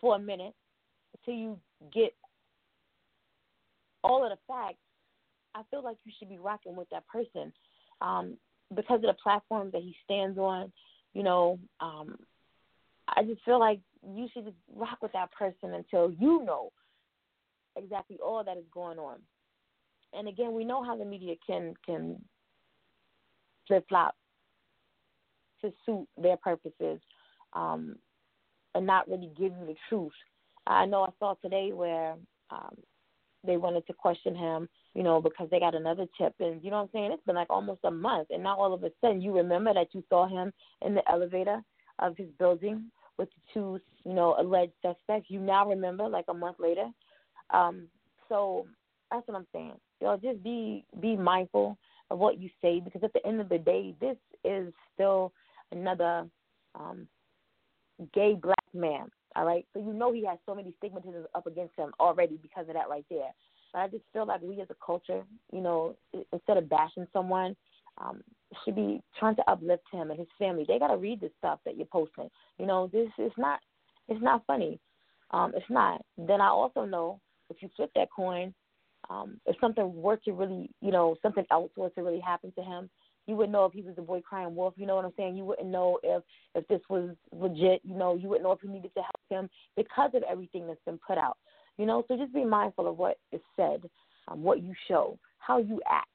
for 0.00 0.16
a 0.16 0.18
minute 0.18 0.54
until 1.14 1.40
you 1.40 1.58
get 1.92 2.14
all 4.02 4.24
of 4.24 4.30
the 4.30 4.38
facts, 4.46 4.78
I 5.54 5.62
feel 5.70 5.82
like 5.82 5.96
you 6.04 6.12
should 6.18 6.28
be 6.28 6.38
rocking 6.38 6.76
with 6.76 6.88
that 6.90 7.06
person 7.08 7.52
um, 8.00 8.36
because 8.74 8.96
of 8.96 9.02
the 9.02 9.16
platform 9.22 9.70
that 9.72 9.82
he 9.82 9.94
stands 10.04 10.38
on. 10.38 10.72
You 11.12 11.22
know, 11.24 11.58
um, 11.80 12.16
I 13.16 13.22
just 13.22 13.42
feel 13.44 13.58
like 13.58 13.80
you 14.02 14.28
should 14.32 14.44
just 14.44 14.56
rock 14.74 14.98
with 15.02 15.12
that 15.12 15.32
person 15.32 15.74
until 15.74 16.10
you 16.10 16.44
know 16.44 16.70
exactly 17.76 18.18
all 18.24 18.42
that 18.44 18.56
is 18.56 18.64
going 18.72 18.98
on. 18.98 19.18
And 20.12 20.28
again, 20.28 20.52
we 20.52 20.64
know 20.64 20.82
how 20.82 20.96
the 20.96 21.04
media 21.04 21.34
can 21.46 21.74
can 21.84 22.22
flip 23.66 23.84
flop 23.88 24.16
to 25.62 25.72
suit 25.86 26.06
their 26.20 26.36
purposes 26.36 27.00
um, 27.52 27.96
and 28.74 28.86
not 28.86 29.08
really 29.08 29.30
give 29.36 29.52
you 29.52 29.66
the 29.66 29.76
truth. 29.88 30.12
I 30.66 30.86
know 30.86 31.02
I 31.02 31.10
saw 31.18 31.34
today 31.34 31.72
where 31.72 32.14
um, 32.50 32.76
they 33.44 33.56
wanted 33.56 33.86
to 33.86 33.92
question 33.92 34.34
him, 34.34 34.68
you 34.94 35.02
know, 35.02 35.20
because 35.20 35.48
they 35.50 35.60
got 35.60 35.74
another 35.74 36.06
tip. 36.18 36.34
And 36.40 36.62
you 36.62 36.70
know 36.70 36.78
what 36.78 36.82
I'm 36.84 36.88
saying? 36.92 37.12
It's 37.12 37.24
been 37.24 37.36
like 37.36 37.50
almost 37.50 37.80
a 37.84 37.90
month. 37.90 38.28
And 38.30 38.42
now 38.42 38.58
all 38.58 38.74
of 38.74 38.84
a 38.84 38.90
sudden 39.00 39.20
you 39.20 39.34
remember 39.36 39.72
that 39.74 39.88
you 39.92 40.02
saw 40.08 40.26
him 40.26 40.52
in 40.82 40.94
the 40.94 41.08
elevator 41.10 41.60
of 41.98 42.16
his 42.16 42.28
building 42.38 42.90
with 43.20 43.28
the 43.30 43.54
two, 43.54 43.80
you 44.04 44.14
know, 44.14 44.34
alleged 44.38 44.72
suspects. 44.82 45.30
You 45.30 45.40
now 45.40 45.68
remember 45.68 46.08
like 46.08 46.26
a 46.28 46.34
month 46.34 46.56
later. 46.58 46.88
Um, 47.50 47.86
so 48.28 48.66
that's 49.10 49.26
what 49.28 49.36
I'm 49.36 49.46
saying. 49.52 49.74
Know, 50.00 50.18
just 50.22 50.42
be 50.42 50.84
be 51.00 51.16
mindful 51.16 51.76
of 52.10 52.18
what 52.18 52.40
you 52.40 52.48
say 52.62 52.80
because 52.80 53.04
at 53.04 53.12
the 53.12 53.24
end 53.26 53.40
of 53.40 53.48
the 53.48 53.58
day, 53.58 53.94
this 54.00 54.16
is 54.44 54.72
still 54.94 55.32
another 55.70 56.26
um, 56.74 57.06
gay 58.14 58.34
black 58.34 58.64
man 58.72 59.10
all 59.36 59.44
right. 59.44 59.66
So 59.72 59.80
you 59.80 59.92
know 59.92 60.12
he 60.12 60.24
has 60.26 60.38
so 60.46 60.54
many 60.54 60.74
stigmatisms 60.82 61.24
up 61.34 61.46
against 61.46 61.76
him 61.76 61.92
already 62.00 62.38
because 62.42 62.68
of 62.68 62.74
that 62.74 62.88
right 62.88 63.04
there. 63.10 63.30
But 63.72 63.78
I 63.80 63.88
just 63.88 64.04
feel 64.12 64.26
like 64.26 64.42
we 64.42 64.60
as 64.60 64.68
a 64.70 64.76
culture, 64.84 65.22
you 65.52 65.60
know, 65.60 65.94
instead 66.32 66.56
of 66.56 66.68
bashing 66.68 67.06
someone, 67.12 67.54
um, 67.98 68.22
should 68.64 68.74
be 68.74 69.00
trying 69.18 69.36
to 69.36 69.50
uplift 69.50 69.84
him 69.92 70.10
and 70.10 70.18
his 70.18 70.28
family. 70.38 70.64
They 70.66 70.78
gotta 70.78 70.96
read 70.96 71.20
the 71.20 71.30
stuff 71.38 71.60
that 71.64 71.76
you're 71.76 71.86
posting. 71.86 72.30
You 72.58 72.66
know, 72.66 72.88
this 72.92 73.08
is 73.18 73.32
not 73.36 73.60
it's 74.08 74.22
not 74.22 74.44
funny. 74.46 74.80
Um, 75.30 75.52
it's 75.54 75.70
not. 75.70 76.02
Then 76.18 76.40
I 76.40 76.48
also 76.48 76.84
know 76.84 77.20
if 77.48 77.62
you 77.62 77.68
flip 77.76 77.90
that 77.94 78.08
coin, 78.14 78.52
um, 79.08 79.40
if 79.46 79.56
something 79.60 79.94
were 79.94 80.16
to 80.24 80.32
really, 80.32 80.70
you 80.80 80.90
know, 80.90 81.16
something 81.22 81.44
else 81.50 81.70
were 81.76 81.90
to 81.90 82.02
really 82.02 82.20
happen 82.20 82.52
to 82.56 82.62
him, 82.62 82.90
you 83.26 83.36
wouldn't 83.36 83.52
know 83.52 83.64
if 83.64 83.72
he 83.72 83.82
was 83.82 83.94
the 83.94 84.02
boy 84.02 84.20
crying 84.20 84.54
wolf. 84.54 84.74
You 84.76 84.86
know 84.86 84.96
what 84.96 85.04
I'm 85.04 85.12
saying? 85.16 85.36
You 85.36 85.44
wouldn't 85.44 85.68
know 85.68 85.98
if 86.02 86.22
if 86.54 86.66
this 86.68 86.80
was 86.88 87.10
legit. 87.32 87.80
You 87.84 87.96
know, 87.96 88.14
you 88.16 88.28
wouldn't 88.28 88.44
know 88.44 88.52
if 88.52 88.60
he 88.60 88.68
needed 88.68 88.92
to 88.94 89.02
help 89.02 89.20
him 89.28 89.48
because 89.76 90.10
of 90.14 90.22
everything 90.28 90.66
that's 90.66 90.80
been 90.84 90.98
put 91.06 91.18
out. 91.18 91.38
You 91.78 91.86
know, 91.86 92.04
so 92.08 92.16
just 92.16 92.34
be 92.34 92.44
mindful 92.44 92.88
of 92.88 92.98
what 92.98 93.18
is 93.32 93.40
said, 93.56 93.88
um, 94.28 94.42
what 94.42 94.62
you 94.62 94.74
show, 94.88 95.18
how 95.38 95.58
you 95.58 95.80
act. 95.88 96.08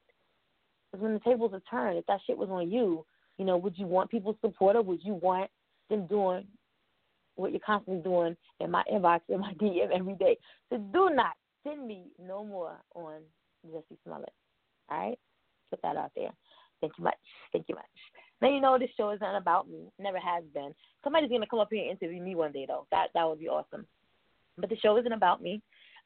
Because 0.96 1.04
when 1.04 1.14
the 1.14 1.20
tables 1.30 1.52
are 1.54 1.62
turned, 1.70 1.98
if 1.98 2.06
that 2.06 2.22
shit 2.26 2.38
was 2.38 2.48
on 2.50 2.72
you, 2.72 3.06
you 3.38 3.44
know, 3.44 3.58
would 3.58 3.78
you 3.78 3.86
want 3.86 4.10
people's 4.10 4.38
support 4.40 4.78
or 4.78 4.82
would 4.82 5.04
you 5.04 5.16
want 5.16 5.52
them 5.90 6.08
doing 6.08 6.46
what 7.36 7.52
you're 7.52 7.60
constantly 7.66 8.02
doing 8.02 8.38
in 8.62 8.72
my 8.72 8.82
inbox, 8.90 9.20
in 9.28 9.42
my 9.42 9.54
DM 9.62 9.90
every 9.94 10.14
day? 10.14 10.38
So 10.70 10.78
do 10.78 11.10
not 11.14 11.34
send 11.66 11.86
me 11.86 12.04
no 12.18 12.46
more 12.46 12.78
on 12.94 13.16
Jussie 13.68 13.98
Smollett. 14.06 14.32
All 14.90 14.98
right? 14.98 15.20
Put 15.70 15.82
that 15.82 15.98
out 15.98 16.12
there. 16.16 16.32
Thank 16.80 16.94
you 16.98 17.04
much. 17.04 17.16
Thank 17.52 17.66
you 17.68 17.76
much. 17.76 17.84
Now 18.42 18.50
you 18.50 18.62
know 18.62 18.80
this 18.80 18.90
show 18.96 19.10
is 19.10 19.20
not 19.20 19.36
about 19.36 19.70
me. 19.70 19.92
Never 20.00 20.20
has 20.20 20.46
been. 20.54 20.74
Somebody's 21.04 21.30
gonna 21.30 21.46
come 21.46 21.60
up 21.60 21.70
here 21.72 21.82
and 21.82 22.02
interview 22.02 22.24
me 22.24 22.36
one 22.36 22.54
day 22.54 22.66
though. 22.66 22.88
That 22.92 23.08
that 23.16 23.28
would 23.28 23.40
be 23.40 23.50
awesome. 23.50 23.86
But 24.58 24.70
the 24.70 24.78
show 24.78 24.96
isn't 24.98 25.12
about 25.12 25.42
me. 25.42 25.62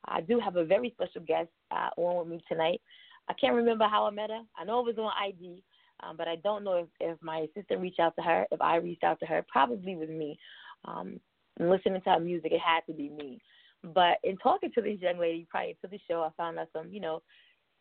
I 0.05 0.22
do 0.22 0.39
have 0.39 0.55
a 0.55 0.65
very 0.65 0.91
special 0.96 1.22
guest 1.22 1.50
uh, 1.69 1.89
on 1.98 2.19
with 2.19 2.27
me 2.27 2.43
tonight. 2.48 2.81
I 3.29 3.33
can't 3.33 3.55
remember 3.55 3.86
how 3.86 4.05
I 4.05 4.12
met 4.12 4.31
her. 4.31 4.41
I 4.57 4.65
know 4.65 4.79
it 4.79 4.95
was 4.95 4.98
on 4.98 5.12
IG, 5.27 5.62
um, 6.01 6.17
but 6.17 6.27
I 6.27 6.38
don't 6.38 6.63
know 6.63 6.77
if, 6.77 6.88
if 7.00 7.21
my 7.21 7.39
assistant 7.39 7.81
reached 7.81 8.00
out 8.00 8.15
to 8.15 8.21
her, 8.24 8.45
if 8.51 8.62
I 8.62 8.77
reached 8.77 9.03
out 9.03 9.19
to 9.19 9.25
her. 9.27 9.45
Probably 9.48 9.95
was 9.95 10.09
me. 10.09 10.38
Um, 10.86 11.19
listening 11.59 12.01
to 12.01 12.09
her 12.09 12.19
music, 12.19 12.51
it 12.51 12.62
had 12.62 12.81
to 12.88 12.93
be 12.93 13.09
me. 13.09 13.39
But 13.93 14.17
in 14.24 14.38
talking 14.38 14.71
to 14.74 14.81
this 14.81 15.00
young 15.00 15.19
lady 15.19 15.48
prior 15.50 15.74
to 15.81 15.88
the 15.88 16.00
show, 16.07 16.21
I 16.24 16.29
found 16.36 16.57
out 16.57 16.69
some, 16.74 16.91
you 16.91 17.00
know, 17.00 17.21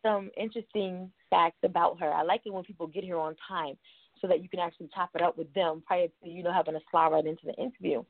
some 0.01 0.29
interesting 0.37 1.11
facts 1.29 1.59
about 1.63 1.99
her. 1.99 2.11
I 2.13 2.21
like 2.23 2.41
it 2.45 2.53
when 2.53 2.63
people 2.63 2.87
get 2.87 3.03
here 3.03 3.19
on 3.19 3.35
time 3.47 3.75
so 4.21 4.27
that 4.27 4.41
you 4.41 4.49
can 4.49 4.59
actually 4.59 4.89
chop 4.93 5.09
it 5.15 5.21
up 5.21 5.37
with 5.37 5.53
them 5.53 5.83
prior 5.85 6.07
to 6.07 6.29
you 6.29 6.43
know 6.43 6.53
having 6.53 6.73
to 6.73 6.79
slide 6.91 7.11
right 7.11 7.25
into 7.25 7.45
the 7.45 7.53
interview. 7.55 8.03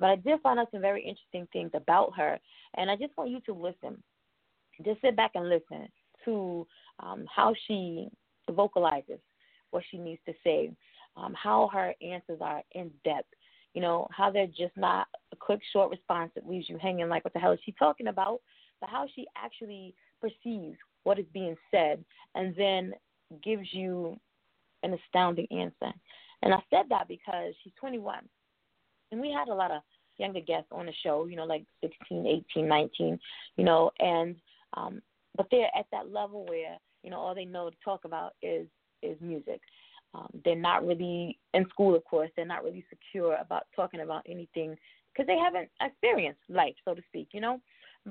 But 0.00 0.10
I 0.10 0.16
did 0.16 0.40
find 0.40 0.58
out 0.58 0.68
some 0.70 0.80
very 0.80 1.02
interesting 1.02 1.48
things 1.52 1.70
about 1.74 2.12
her, 2.16 2.38
and 2.76 2.90
I 2.90 2.96
just 2.96 3.16
want 3.16 3.30
you 3.30 3.40
to 3.46 3.52
listen. 3.52 4.02
Just 4.84 5.00
sit 5.00 5.16
back 5.16 5.32
and 5.34 5.48
listen 5.48 5.88
to 6.28 6.66
um, 7.00 7.26
how 7.34 7.54
she 7.66 8.08
vocalizes 8.50 9.20
what 9.70 9.82
she 9.90 9.98
needs 9.98 10.20
to 10.26 10.32
say, 10.44 10.70
um, 11.16 11.34
how 11.34 11.68
her 11.72 11.94
answers 12.02 12.38
are 12.40 12.62
in 12.72 12.90
depth. 13.04 13.28
You 13.74 13.82
know 13.82 14.08
how 14.10 14.30
they're 14.30 14.46
just 14.46 14.76
not 14.76 15.06
a 15.32 15.36
quick, 15.36 15.60
short 15.72 15.90
response 15.90 16.32
that 16.34 16.48
leaves 16.48 16.68
you 16.68 16.78
hanging 16.78 17.08
like, 17.08 17.24
what 17.24 17.32
the 17.32 17.38
hell 17.38 17.52
is 17.52 17.60
she 17.64 17.72
talking 17.72 18.08
about? 18.08 18.40
But 18.80 18.90
how 18.90 19.06
she 19.14 19.26
actually 19.36 19.94
perceives 20.20 20.78
what 21.04 21.18
is 21.18 21.26
being 21.32 21.56
said 21.70 22.04
and 22.34 22.54
then 22.56 22.92
gives 23.42 23.72
you 23.72 24.18
an 24.82 24.94
astounding 24.94 25.46
answer. 25.50 25.92
And 26.42 26.54
I 26.54 26.58
said 26.70 26.86
that 26.90 27.08
because 27.08 27.54
she's 27.62 27.72
21. 27.80 28.20
And 29.10 29.20
we 29.20 29.30
had 29.30 29.48
a 29.48 29.54
lot 29.54 29.70
of 29.70 29.82
younger 30.18 30.40
guests 30.40 30.68
on 30.72 30.86
the 30.86 30.92
show, 31.02 31.26
you 31.26 31.36
know, 31.36 31.44
like 31.44 31.64
16, 31.82 32.26
18, 32.26 32.68
19, 32.68 33.18
you 33.56 33.64
know, 33.64 33.90
and 33.98 34.36
um 34.74 35.00
but 35.38 35.46
they're 35.50 35.70
at 35.74 35.86
that 35.92 36.12
level 36.12 36.44
where 36.46 36.76
you 37.02 37.10
know, 37.10 37.18
all 37.18 37.34
they 37.34 37.44
know 37.44 37.70
to 37.70 37.76
talk 37.84 38.04
about 38.04 38.34
is 38.42 38.66
is 39.02 39.16
music. 39.20 39.60
Um, 40.14 40.28
they're 40.44 40.56
not 40.56 40.86
really 40.86 41.38
in 41.54 41.68
school, 41.68 41.94
of 41.94 42.04
course. 42.04 42.30
They're 42.34 42.46
not 42.46 42.64
really 42.64 42.84
secure 42.88 43.36
about 43.36 43.64
talking 43.76 44.00
about 44.00 44.22
anything 44.26 44.76
because 45.12 45.26
they 45.26 45.36
haven't 45.36 45.68
experienced 45.80 46.40
life, 46.48 46.74
so 46.84 46.94
to 46.94 47.02
speak. 47.08 47.28
You 47.32 47.40
know, 47.40 47.60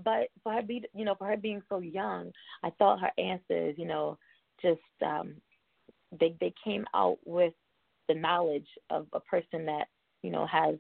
but 0.03 0.29
for 0.43 0.53
her 0.53 0.62
be, 0.62 0.84
you 0.93 1.05
know, 1.05 1.15
for 1.15 1.27
her 1.27 1.38
being 1.38 1.62
so 1.69 1.79
young, 1.79 2.31
I 2.63 2.69
thought 2.72 3.01
her 3.01 3.12
answers, 3.17 3.75
you 3.77 3.86
know, 3.86 4.17
just 4.62 4.79
um, 5.05 5.34
they 6.19 6.36
they 6.39 6.53
came 6.63 6.86
out 6.93 7.17
with 7.25 7.53
the 8.07 8.15
knowledge 8.15 8.67
of 8.89 9.07
a 9.13 9.19
person 9.19 9.65
that 9.65 9.88
you 10.22 10.31
know 10.31 10.46
has 10.46 10.75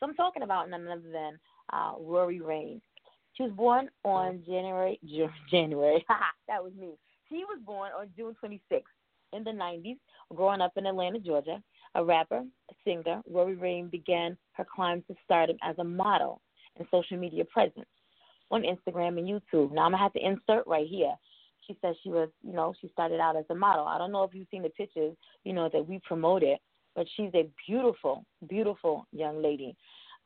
some 0.00 0.14
talking 0.14 0.42
about 0.42 0.70
none 0.70 0.88
other 0.88 1.12
than 1.12 1.38
uh, 1.72 1.92
Rory 2.00 2.40
Rain. 2.40 2.80
She 3.34 3.44
was 3.44 3.52
born 3.52 3.88
on 4.04 4.42
oh. 4.42 4.50
January 4.50 5.00
January. 5.50 6.04
that 6.48 6.62
was 6.62 6.72
me. 6.78 6.92
She 7.28 7.44
was 7.44 7.58
born 7.64 7.90
on 7.98 8.08
June 8.16 8.36
26th 8.42 8.82
in 9.32 9.44
the 9.44 9.50
90s, 9.50 9.96
growing 10.34 10.60
up 10.60 10.72
in 10.76 10.86
Atlanta, 10.86 11.18
Georgia. 11.18 11.62
A 11.94 12.02
rapper, 12.02 12.42
a 12.70 12.74
singer, 12.84 13.20
Rory 13.30 13.54
Rain 13.54 13.88
began 13.88 14.36
her 14.52 14.64
climb 14.74 15.02
to 15.08 15.14
stardom 15.24 15.58
as 15.62 15.76
a 15.78 15.84
model 15.84 16.40
and 16.78 16.88
social 16.90 17.18
media 17.18 17.44
presence 17.44 17.86
on 18.50 18.62
Instagram 18.62 19.18
and 19.18 19.28
YouTube. 19.28 19.72
Now 19.72 19.82
I'm 19.82 19.92
gonna 19.92 19.98
have 19.98 20.14
to 20.14 20.24
insert 20.26 20.66
right 20.66 20.86
here. 20.86 21.14
She 21.66 21.76
says 21.82 21.94
she 22.02 22.08
was, 22.08 22.30
you 22.42 22.54
know, 22.54 22.72
she 22.80 22.88
started 22.88 23.20
out 23.20 23.36
as 23.36 23.44
a 23.50 23.54
model. 23.54 23.84
I 23.84 23.98
don't 23.98 24.10
know 24.10 24.24
if 24.24 24.34
you've 24.34 24.48
seen 24.50 24.62
the 24.62 24.70
pictures, 24.70 25.14
you 25.44 25.52
know, 25.52 25.68
that 25.70 25.86
we 25.86 26.00
promoted, 26.06 26.56
but 26.96 27.06
she's 27.14 27.30
a 27.34 27.48
beautiful, 27.66 28.24
beautiful 28.48 29.06
young 29.12 29.42
lady. 29.42 29.76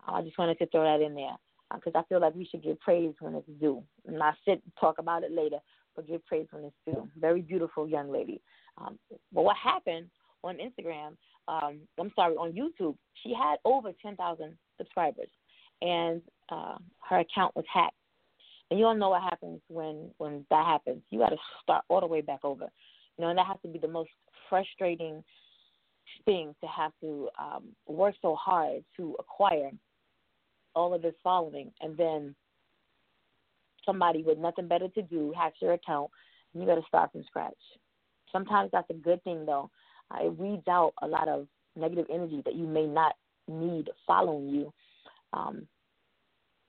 I 0.07 0.23
just 0.23 0.39
wanted 0.39 0.59
to 0.59 0.67
throw 0.67 0.85
that 0.85 1.05
in 1.05 1.17
there 1.17 1.37
because 1.75 1.93
uh, 1.95 1.99
I 1.99 2.03
feel 2.05 2.21
like 2.21 2.35
we 2.35 2.47
should 2.47 2.63
give 2.63 2.81
praise 2.81 3.15
when 3.21 3.35
it's 3.35 3.49
due. 3.61 3.83
And 4.07 4.23
I 4.23 4.33
and 4.47 4.61
talk 4.81 4.99
about 4.99 5.25
it 5.25 5.33
later, 5.33 5.59
but 5.95 6.07
give 6.07 6.25
praise 6.27 6.47
when 6.51 6.65
it's 6.65 6.77
due. 6.87 7.09
Very 7.19 7.43
beautiful 7.43 7.89
young 7.89 8.11
lady. 8.11 8.41
Um, 8.79 8.99
but 9.33 9.43
what 9.43 9.57
happened 9.57 10.09
on 10.45 10.57
Instagram, 10.57 11.17
um, 11.49 11.81
I'm 11.99 12.13
sorry, 12.15 12.35
on 12.37 12.53
YouTube, 12.53 12.97
she 13.23 13.35
had 13.35 13.57
over 13.65 13.93
10,000 14.01 14.57
subscribers, 14.79 15.29
and 15.83 16.23
uh, 16.51 16.77
her 17.09 17.21
account 17.21 17.55
was 17.57 17.65
hacked. 17.73 17.95
And 18.71 18.81
you 18.81 18.87
all 18.87 18.97
know 18.97 19.11
what 19.11 19.23
happens 19.23 19.61
when 19.69 20.11
when 20.19 20.45
that 20.51 20.67
happens. 20.67 21.03
You 21.11 21.21
got 21.21 21.29
to 21.29 21.37
start 21.63 21.85
all 21.89 22.01
the 22.01 22.07
way 22.07 22.21
back 22.21 22.41
over. 22.43 22.65
You 23.17 23.25
know, 23.25 23.29
and 23.29 23.39
that 23.39 23.47
has 23.47 23.59
to 23.63 23.69
be 23.69 23.79
the 23.79 23.87
most 23.87 24.11
frustrating 24.51 25.23
thing 26.25 26.55
to 26.61 26.67
have 26.67 26.93
to 27.01 27.29
um, 27.39 27.65
work 27.87 28.15
so 28.23 28.35
hard 28.35 28.85
to 28.97 29.17
acquire 29.21 29.71
all 30.77 30.95
of 30.95 31.03
this 31.03 31.15
following, 31.25 31.73
and 31.81 31.97
then 31.97 32.35
somebody 33.85 34.23
with 34.23 34.39
nothing 34.39 34.69
better 34.69 34.89
to 34.89 35.03
do 35.03 35.33
hacks 35.37 35.59
your 35.61 35.73
account, 35.73 36.11
and 36.53 36.63
you 36.63 36.69
got 36.69 36.77
to 36.77 36.87
start 36.87 37.11
from 37.11 37.25
scratch. 37.25 37.55
Sometimes 38.31 38.71
that's 38.73 38.91
a 38.91 38.95
good 38.95 39.23
thing, 39.25 39.45
though. 39.47 39.71
Uh, 40.11 40.27
it 40.27 40.39
weeds 40.39 40.69
out 40.69 40.93
a 41.03 41.07
lot 41.07 41.27
of 41.27 41.49
negative 41.75 42.07
energy 42.13 42.43
that 42.45 42.55
you 42.55 42.67
may 42.67 42.87
not 42.87 43.15
need 43.49 43.89
following 44.07 44.49
you. 44.49 44.73
Um, 45.33 45.67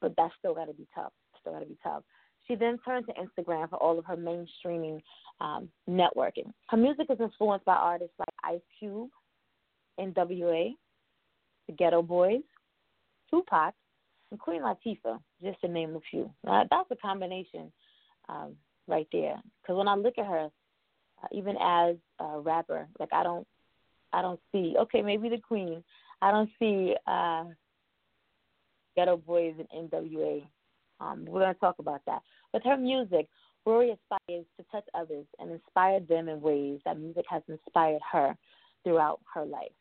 but 0.02 0.14
that's 0.18 0.34
still 0.40 0.54
got 0.54 0.66
to 0.66 0.74
be 0.74 0.88
tough. 0.94 1.12
Still 1.42 1.54
got 1.54 1.60
to 1.60 1.66
be 1.66 1.78
tough. 1.84 2.04
She 2.48 2.56
then 2.56 2.78
turned 2.86 3.06
to 3.08 3.14
Instagram 3.14 3.70
for 3.70 3.76
all 3.78 4.00
of 4.00 4.06
her 4.06 4.16
mainstreaming 4.16 5.02
um, 5.42 5.70
networking. 5.90 6.54
Her 6.70 6.78
music 6.78 7.08
is 7.10 7.20
influenced 7.20 7.66
by 7.66 7.76
artists 7.76 8.16
like 8.20 8.30
Ice 8.44 8.62
Cube, 8.80 9.10
NWA, 10.00 10.72
the 11.68 11.74
Geto 11.74 12.06
Boys, 12.06 12.42
Tupac, 13.30 13.74
and 14.31 14.39
Queen 14.39 14.62
Latifah, 14.62 15.19
just 15.41 15.62
to 15.62 15.67
name 15.67 15.96
a 15.96 16.00
few. 16.12 16.31
That's 16.43 16.91
a 16.91 16.96
combination 16.96 17.72
um, 18.29 18.55
right 18.88 19.07
there. 19.12 19.38
Because 19.62 19.77
when 19.77 19.88
I 19.88 19.96
look 19.96 20.15
at 20.17 20.25
her, 20.25 20.50
uh, 21.24 21.27
even 21.31 21.55
as 21.62 21.96
a 22.19 22.39
rapper, 22.39 22.88
like 23.00 23.10
I 23.12 23.24
don't, 23.24 23.48
I 24.13 24.22
don't 24.22 24.39
see. 24.51 24.75
Okay, 24.79 25.01
maybe 25.01 25.29
the 25.29 25.38
Queen. 25.38 25.84
I 26.22 26.31
don't 26.31 26.50
see 26.60 26.96
uh, 27.05 27.46
Geto 28.98 29.24
Boys 29.24 29.55
and 29.57 29.91
NWA. 29.91 30.46
Um, 31.00 31.25
we're 31.27 31.41
gonna 31.41 31.53
talk 31.55 31.75
about 31.79 32.01
that. 32.07 32.22
With 32.53 32.63
her 32.63 32.77
music, 32.77 33.27
Rory 33.65 33.91
aspires 33.91 34.46
to 34.57 34.65
touch 34.72 34.86
others 34.93 35.25
and 35.39 35.51
inspire 35.51 36.00
them 36.00 36.29
in 36.29 36.41
ways 36.41 36.79
that 36.86 37.00
music 37.00 37.25
has 37.29 37.43
inspired 37.48 38.01
her 38.12 38.36
throughout 38.84 39.19
her 39.34 39.46
life. 39.46 39.72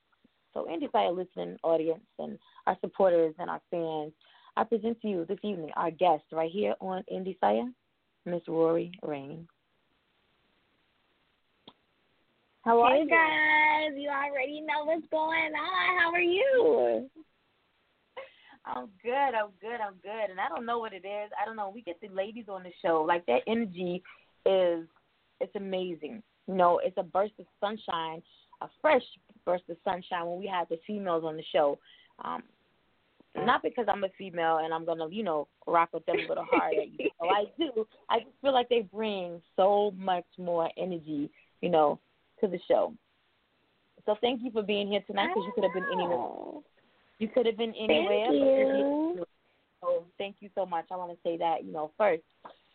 So, 0.52 0.66
Indie 0.70 0.90
Fire 0.90 1.12
listening 1.12 1.56
audience 1.62 2.04
and 2.18 2.38
our 2.66 2.76
supporters 2.80 3.34
and 3.38 3.48
our 3.48 3.60
fans, 3.70 4.12
I 4.56 4.64
present 4.64 5.00
to 5.02 5.08
you 5.08 5.26
this 5.26 5.38
evening 5.42 5.70
our 5.76 5.90
guest 5.90 6.24
right 6.32 6.50
here 6.50 6.74
on 6.80 7.04
Indie 7.12 7.38
Fire, 7.38 7.68
Miss 8.24 8.40
Rory 8.48 8.90
Rain. 9.02 9.46
How 12.62 12.80
are 12.80 12.94
hey 12.94 13.02
you? 13.02 13.08
guys, 13.08 13.96
you 13.96 14.08
already 14.08 14.62
know 14.62 14.84
what's 14.86 15.06
going 15.10 15.52
on. 15.52 16.00
How 16.00 16.10
are 16.12 16.20
you? 16.20 17.08
I'm 18.64 18.88
good. 19.02 19.12
I'm 19.12 19.50
good. 19.60 19.80
I'm 19.80 19.94
good. 20.02 20.30
And 20.30 20.40
I 20.40 20.48
don't 20.48 20.66
know 20.66 20.78
what 20.78 20.92
it 20.92 21.04
is. 21.04 21.30
I 21.40 21.44
don't 21.44 21.54
know. 21.54 21.70
We 21.72 21.82
get 21.82 22.00
the 22.00 22.08
ladies 22.08 22.46
on 22.48 22.62
the 22.62 22.72
show. 22.82 23.04
Like 23.06 23.24
that 23.26 23.42
energy 23.46 24.02
is 24.46 24.86
it's 25.40 25.54
amazing. 25.54 26.22
You 26.48 26.54
know, 26.54 26.80
it's 26.82 26.96
a 26.96 27.02
burst 27.02 27.34
of 27.38 27.46
sunshine, 27.60 28.22
a 28.62 28.68
fresh 28.80 29.02
burst 29.44 29.64
of 29.68 29.76
sunshine 29.84 30.26
when 30.26 30.38
we 30.38 30.46
have 30.46 30.68
the 30.68 30.78
females 30.86 31.24
on 31.24 31.36
the 31.36 31.44
show. 31.52 31.78
Um, 32.24 32.42
not 33.44 33.62
because 33.62 33.86
I'm 33.88 34.04
a 34.04 34.08
female 34.16 34.58
and 34.58 34.72
I'm 34.72 34.84
gonna, 34.84 35.08
you 35.10 35.22
know, 35.22 35.48
rock 35.66 35.90
with 35.92 36.06
them 36.06 36.16
a 36.24 36.28
little 36.28 36.46
harder. 36.50 36.82
you 36.98 37.10
know, 37.20 37.28
I 37.28 37.44
do. 37.58 37.86
I 38.08 38.20
just 38.20 38.32
feel 38.40 38.52
like 38.52 38.68
they 38.68 38.82
bring 38.82 39.40
so 39.56 39.92
much 39.98 40.26
more 40.38 40.70
energy, 40.76 41.30
you 41.60 41.68
know, 41.68 41.98
to 42.40 42.48
the 42.48 42.58
show. 42.68 42.94
So 44.04 44.16
thank 44.20 44.42
you 44.42 44.50
for 44.52 44.62
being 44.62 44.88
here 44.88 45.02
tonight 45.06 45.28
because 45.28 45.44
you 45.46 45.52
could 45.54 45.64
have 45.64 45.74
been 45.74 45.86
anywhere. 45.92 46.62
You 47.18 47.28
could 47.28 47.46
have 47.46 47.56
been 47.56 47.74
anywhere. 47.74 48.26
Thank 48.28 48.34
you. 48.34 49.24
So 49.80 50.04
thank 50.18 50.36
you 50.40 50.50
so 50.54 50.64
much. 50.64 50.86
I 50.90 50.96
want 50.96 51.12
to 51.12 51.18
say 51.22 51.36
that 51.38 51.64
you 51.64 51.72
know 51.72 51.90
first. 51.98 52.22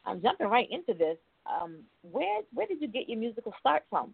I'm 0.06 0.22
jumping 0.22 0.48
right 0.48 0.68
into 0.70 0.94
this. 0.98 1.18
Um, 1.46 1.80
where 2.02 2.42
where 2.54 2.68
did 2.68 2.82
you 2.82 2.88
get 2.88 3.08
your 3.08 3.20
musical 3.20 3.54
start 3.60 3.84
from? 3.90 4.14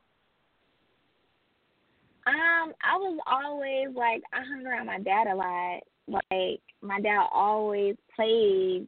Um, 2.27 2.73
I 2.83 2.97
was 2.97 3.19
always 3.25 3.95
like 3.95 4.21
I 4.33 4.43
hung 4.43 4.65
around 4.65 4.85
my 4.85 4.99
dad 4.99 5.27
a 5.27 5.35
lot. 5.35 5.79
Like 6.07 6.61
my 6.81 7.01
dad 7.01 7.27
always 7.33 7.95
played 8.15 8.87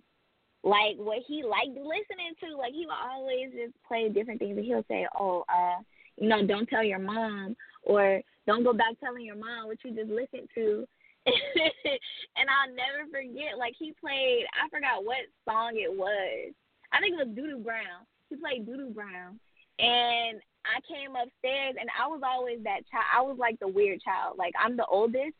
like 0.63 0.95
what 0.97 1.19
he 1.27 1.43
liked 1.43 1.77
listening 1.77 2.33
to. 2.41 2.57
Like 2.57 2.73
he 2.73 2.85
would 2.85 3.11
always 3.11 3.51
just 3.51 3.73
play 3.87 4.09
different 4.09 4.39
things 4.39 4.57
and 4.57 4.65
he'll 4.65 4.85
say, 4.87 5.07
Oh, 5.17 5.43
uh, 5.49 5.81
you 6.17 6.27
know, 6.27 6.45
don't 6.45 6.67
tell 6.67 6.83
your 6.83 6.99
mom 6.99 7.55
or 7.83 8.21
don't 8.47 8.63
go 8.63 8.73
back 8.73 8.99
telling 8.99 9.25
your 9.25 9.35
mom 9.35 9.67
what 9.67 9.77
you 9.83 9.91
just 9.91 10.09
listened 10.09 10.49
to. 10.55 10.87
and 11.25 12.47
I'll 12.49 12.73
never 12.73 13.05
forget, 13.11 13.57
like 13.57 13.73
he 13.77 13.93
played 13.99 14.45
I 14.55 14.69
forgot 14.69 15.03
what 15.03 15.27
song 15.47 15.73
it 15.75 15.91
was. 15.91 16.53
I 16.91 16.99
think 16.99 17.19
it 17.19 17.27
was 17.27 17.35
Doodoo 17.35 17.63
Brown. 17.63 18.07
He 18.29 18.35
played 18.35 18.67
Doodoo 18.67 18.93
Brown. 18.93 19.39
And 19.79 20.41
I 20.67 20.83
came 20.87 21.15
upstairs 21.15 21.75
and 21.79 21.89
I 21.95 22.07
was 22.07 22.21
always 22.25 22.59
that 22.63 22.83
child 22.91 23.05
I 23.15 23.21
was 23.21 23.37
like 23.39 23.59
the 23.59 23.67
weird 23.67 24.01
child. 24.01 24.37
Like 24.37 24.53
I'm 24.59 24.75
the 24.75 24.85
oldest, 24.85 25.35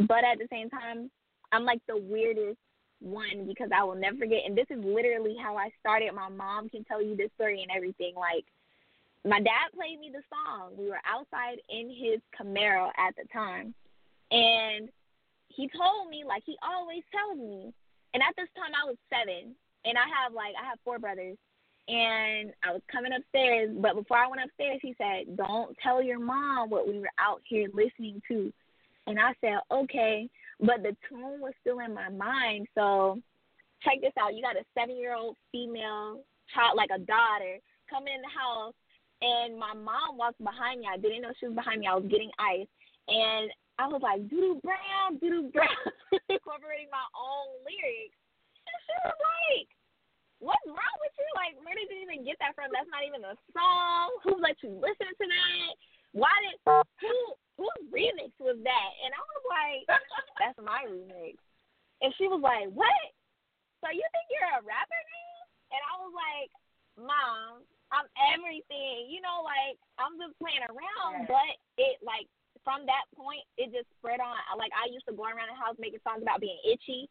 but 0.00 0.24
at 0.24 0.38
the 0.38 0.48
same 0.50 0.68
time 0.68 1.10
I'm 1.52 1.64
like 1.64 1.80
the 1.86 1.96
weirdest 1.96 2.58
one 3.00 3.46
because 3.46 3.70
I 3.74 3.84
will 3.84 3.94
never 3.94 4.16
forget 4.16 4.40
and 4.44 4.56
this 4.56 4.66
is 4.70 4.82
literally 4.84 5.36
how 5.40 5.56
I 5.56 5.70
started. 5.80 6.12
My 6.14 6.28
mom 6.28 6.68
can 6.68 6.84
tell 6.84 7.02
you 7.02 7.16
this 7.16 7.30
story 7.36 7.62
and 7.62 7.70
everything. 7.74 8.14
Like 8.16 8.44
my 9.24 9.40
dad 9.40 9.74
played 9.74 10.00
me 10.00 10.10
the 10.12 10.22
song. 10.30 10.72
We 10.78 10.88
were 10.88 11.00
outside 11.04 11.58
in 11.68 11.90
his 11.90 12.20
Camaro 12.38 12.90
at 12.96 13.14
the 13.16 13.24
time, 13.32 13.74
and 14.30 14.88
he 15.48 15.68
told 15.68 16.08
me 16.08 16.24
like 16.26 16.42
he 16.46 16.56
always 16.62 17.02
tells 17.12 17.38
me. 17.38 17.72
And 18.14 18.22
at 18.22 18.34
this 18.36 18.48
time, 18.56 18.72
I 18.72 18.86
was 18.86 18.96
seven, 19.10 19.54
and 19.84 19.98
I 19.98 20.06
have 20.08 20.32
like 20.32 20.54
I 20.60 20.64
have 20.64 20.78
four 20.84 20.98
brothers, 20.98 21.36
and 21.88 22.52
I 22.64 22.72
was 22.72 22.82
coming 22.90 23.12
upstairs. 23.12 23.74
But 23.76 23.96
before 23.96 24.18
I 24.18 24.28
went 24.28 24.44
upstairs, 24.44 24.78
he 24.82 24.94
said, 24.96 25.36
"Don't 25.36 25.76
tell 25.82 26.02
your 26.02 26.20
mom 26.20 26.70
what 26.70 26.86
we 26.86 26.98
were 26.98 27.12
out 27.18 27.42
here 27.44 27.68
listening 27.74 28.22
to." 28.28 28.52
And 29.06 29.18
I 29.18 29.34
said, 29.40 29.58
"Okay," 29.70 30.30
but 30.60 30.82
the 30.82 30.96
tune 31.08 31.40
was 31.40 31.52
still 31.60 31.80
in 31.80 31.94
my 31.94 32.08
mind. 32.08 32.66
So 32.74 33.20
check 33.82 34.00
this 34.00 34.12
out: 34.20 34.34
you 34.34 34.42
got 34.42 34.56
a 34.56 34.64
seven-year-old 34.78 35.36
female 35.52 36.22
child, 36.54 36.76
like 36.76 36.90
a 36.94 36.98
daughter, 36.98 37.58
coming 37.90 38.14
in 38.14 38.22
the 38.22 38.32
house 38.32 38.74
and 39.22 39.58
my 39.58 39.74
mom 39.74 40.14
walked 40.16 40.42
behind 40.42 40.80
me. 40.80 40.86
I 40.86 40.96
didn't 40.96 41.22
know 41.22 41.34
she 41.38 41.50
was 41.50 41.58
behind 41.58 41.82
me. 41.82 41.90
I 41.90 41.98
was 41.98 42.06
getting 42.06 42.30
ice, 42.38 42.70
and 43.10 43.50
I 43.78 43.86
was 43.90 44.02
like, 44.02 44.22
"Doodoo 44.30 44.62
Brown, 44.62 45.18
Doodoo 45.18 45.50
Brown," 45.50 45.86
incorporating 46.30 46.90
my 46.90 47.06
own 47.18 47.58
lyrics. 47.66 48.18
And 48.66 48.78
she 48.86 48.94
was 49.02 49.18
like, 49.18 49.68
"What's 50.38 50.66
wrong 50.70 50.96
with 51.02 51.14
you? 51.18 51.28
Like, 51.34 51.54
where 51.66 51.74
did 51.74 51.90
you 51.90 51.98
even 52.02 52.22
get 52.22 52.38
that 52.38 52.54
from? 52.54 52.70
That's 52.70 52.90
not 52.90 53.02
even 53.02 53.26
a 53.26 53.34
song. 53.50 54.06
Who 54.22 54.38
let 54.38 54.58
you 54.62 54.70
listen 54.78 55.10
to 55.10 55.26
that? 55.26 55.72
Why 56.12 56.32
did 56.42 56.56
who 56.64 57.14
whose 57.56 57.82
remix 57.92 58.32
was 58.40 58.58
that?" 58.64 58.90
And 59.04 59.12
I 59.12 59.22
was 59.22 59.44
like, 59.48 59.80
"That's 60.40 60.58
my 60.62 60.86
remix." 60.88 61.36
And 62.00 62.14
she 62.16 62.28
was 62.28 62.40
like, 62.40 62.70
"What? 62.72 63.04
So 63.82 63.90
you 63.90 64.02
think 64.02 64.26
you're 64.32 64.58
a 64.58 64.64
rapper 64.64 65.02
now?" 65.04 65.38
And 65.76 65.80
I 65.84 65.94
was 66.00 66.12
like, 66.16 66.48
"Mom, 66.96 67.66
I'm 67.92 68.08
everything. 68.36 69.08
You 69.08 69.20
know, 69.20 69.44
like 69.44 69.76
I'm 69.96 70.16
just 70.16 70.36
playing 70.40 70.64
around, 70.68 71.28
but 71.28 71.52
it 71.76 72.00
like 72.04 72.28
from 72.64 72.84
that 72.84 73.08
point 73.16 73.44
it 73.56 73.72
just 73.72 73.88
spread 73.96 74.20
on. 74.20 74.36
Like 74.56 74.72
I 74.76 74.88
used 74.92 75.08
to 75.08 75.16
go 75.16 75.28
around 75.28 75.52
the 75.52 75.58
house 75.58 75.76
making 75.80 76.04
songs 76.04 76.24
about 76.24 76.40
being 76.40 76.58
itchy. 76.64 77.08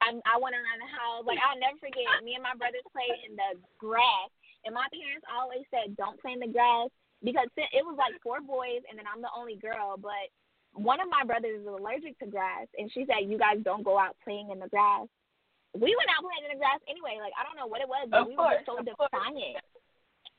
I 0.00 0.14
I 0.26 0.38
went 0.38 0.56
around 0.56 0.80
the 0.80 0.90
house 0.90 1.26
like 1.26 1.38
I'll 1.42 1.58
never 1.58 1.78
forget. 1.78 2.08
Me 2.22 2.34
and 2.38 2.46
my 2.46 2.54
brothers 2.54 2.86
played 2.94 3.14
in 3.26 3.34
the 3.34 3.58
grass, 3.78 4.30
and 4.64 4.74
my 4.74 4.86
parents 4.90 5.26
always 5.28 5.66
said 5.70 5.98
don't 5.98 6.18
play 6.20 6.34
in 6.34 6.42
the 6.42 6.50
grass 6.50 6.90
because 7.24 7.48
it 7.56 7.84
was 7.84 7.96
like 7.98 8.16
four 8.22 8.40
boys 8.40 8.82
and 8.88 8.98
then 8.98 9.06
I'm 9.06 9.20
the 9.20 9.32
only 9.36 9.56
girl, 9.56 9.96
but 10.00 10.28
one 10.72 11.00
of 11.02 11.10
my 11.10 11.26
brothers 11.26 11.60
is 11.60 11.66
allergic 11.66 12.14
to 12.22 12.30
grass, 12.30 12.70
and 12.78 12.86
she 12.94 13.02
said 13.04 13.26
you 13.26 13.38
guys 13.38 13.58
don't 13.66 13.82
go 13.82 13.98
out 13.98 14.14
playing 14.22 14.54
in 14.54 14.62
the 14.62 14.70
grass. 14.70 15.10
We 15.74 15.94
went 15.94 16.10
out 16.14 16.22
playing 16.22 16.46
in 16.46 16.54
the 16.54 16.62
grass 16.62 16.78
anyway. 16.86 17.18
Like 17.18 17.34
I 17.34 17.42
don't 17.42 17.58
know 17.58 17.66
what 17.66 17.82
it 17.82 17.90
was, 17.90 18.06
but 18.06 18.22
Of 18.22 18.28
we 18.30 18.38
course, 18.38 18.62
were 18.66 18.78
so 18.78 18.84
defiant 18.86 19.58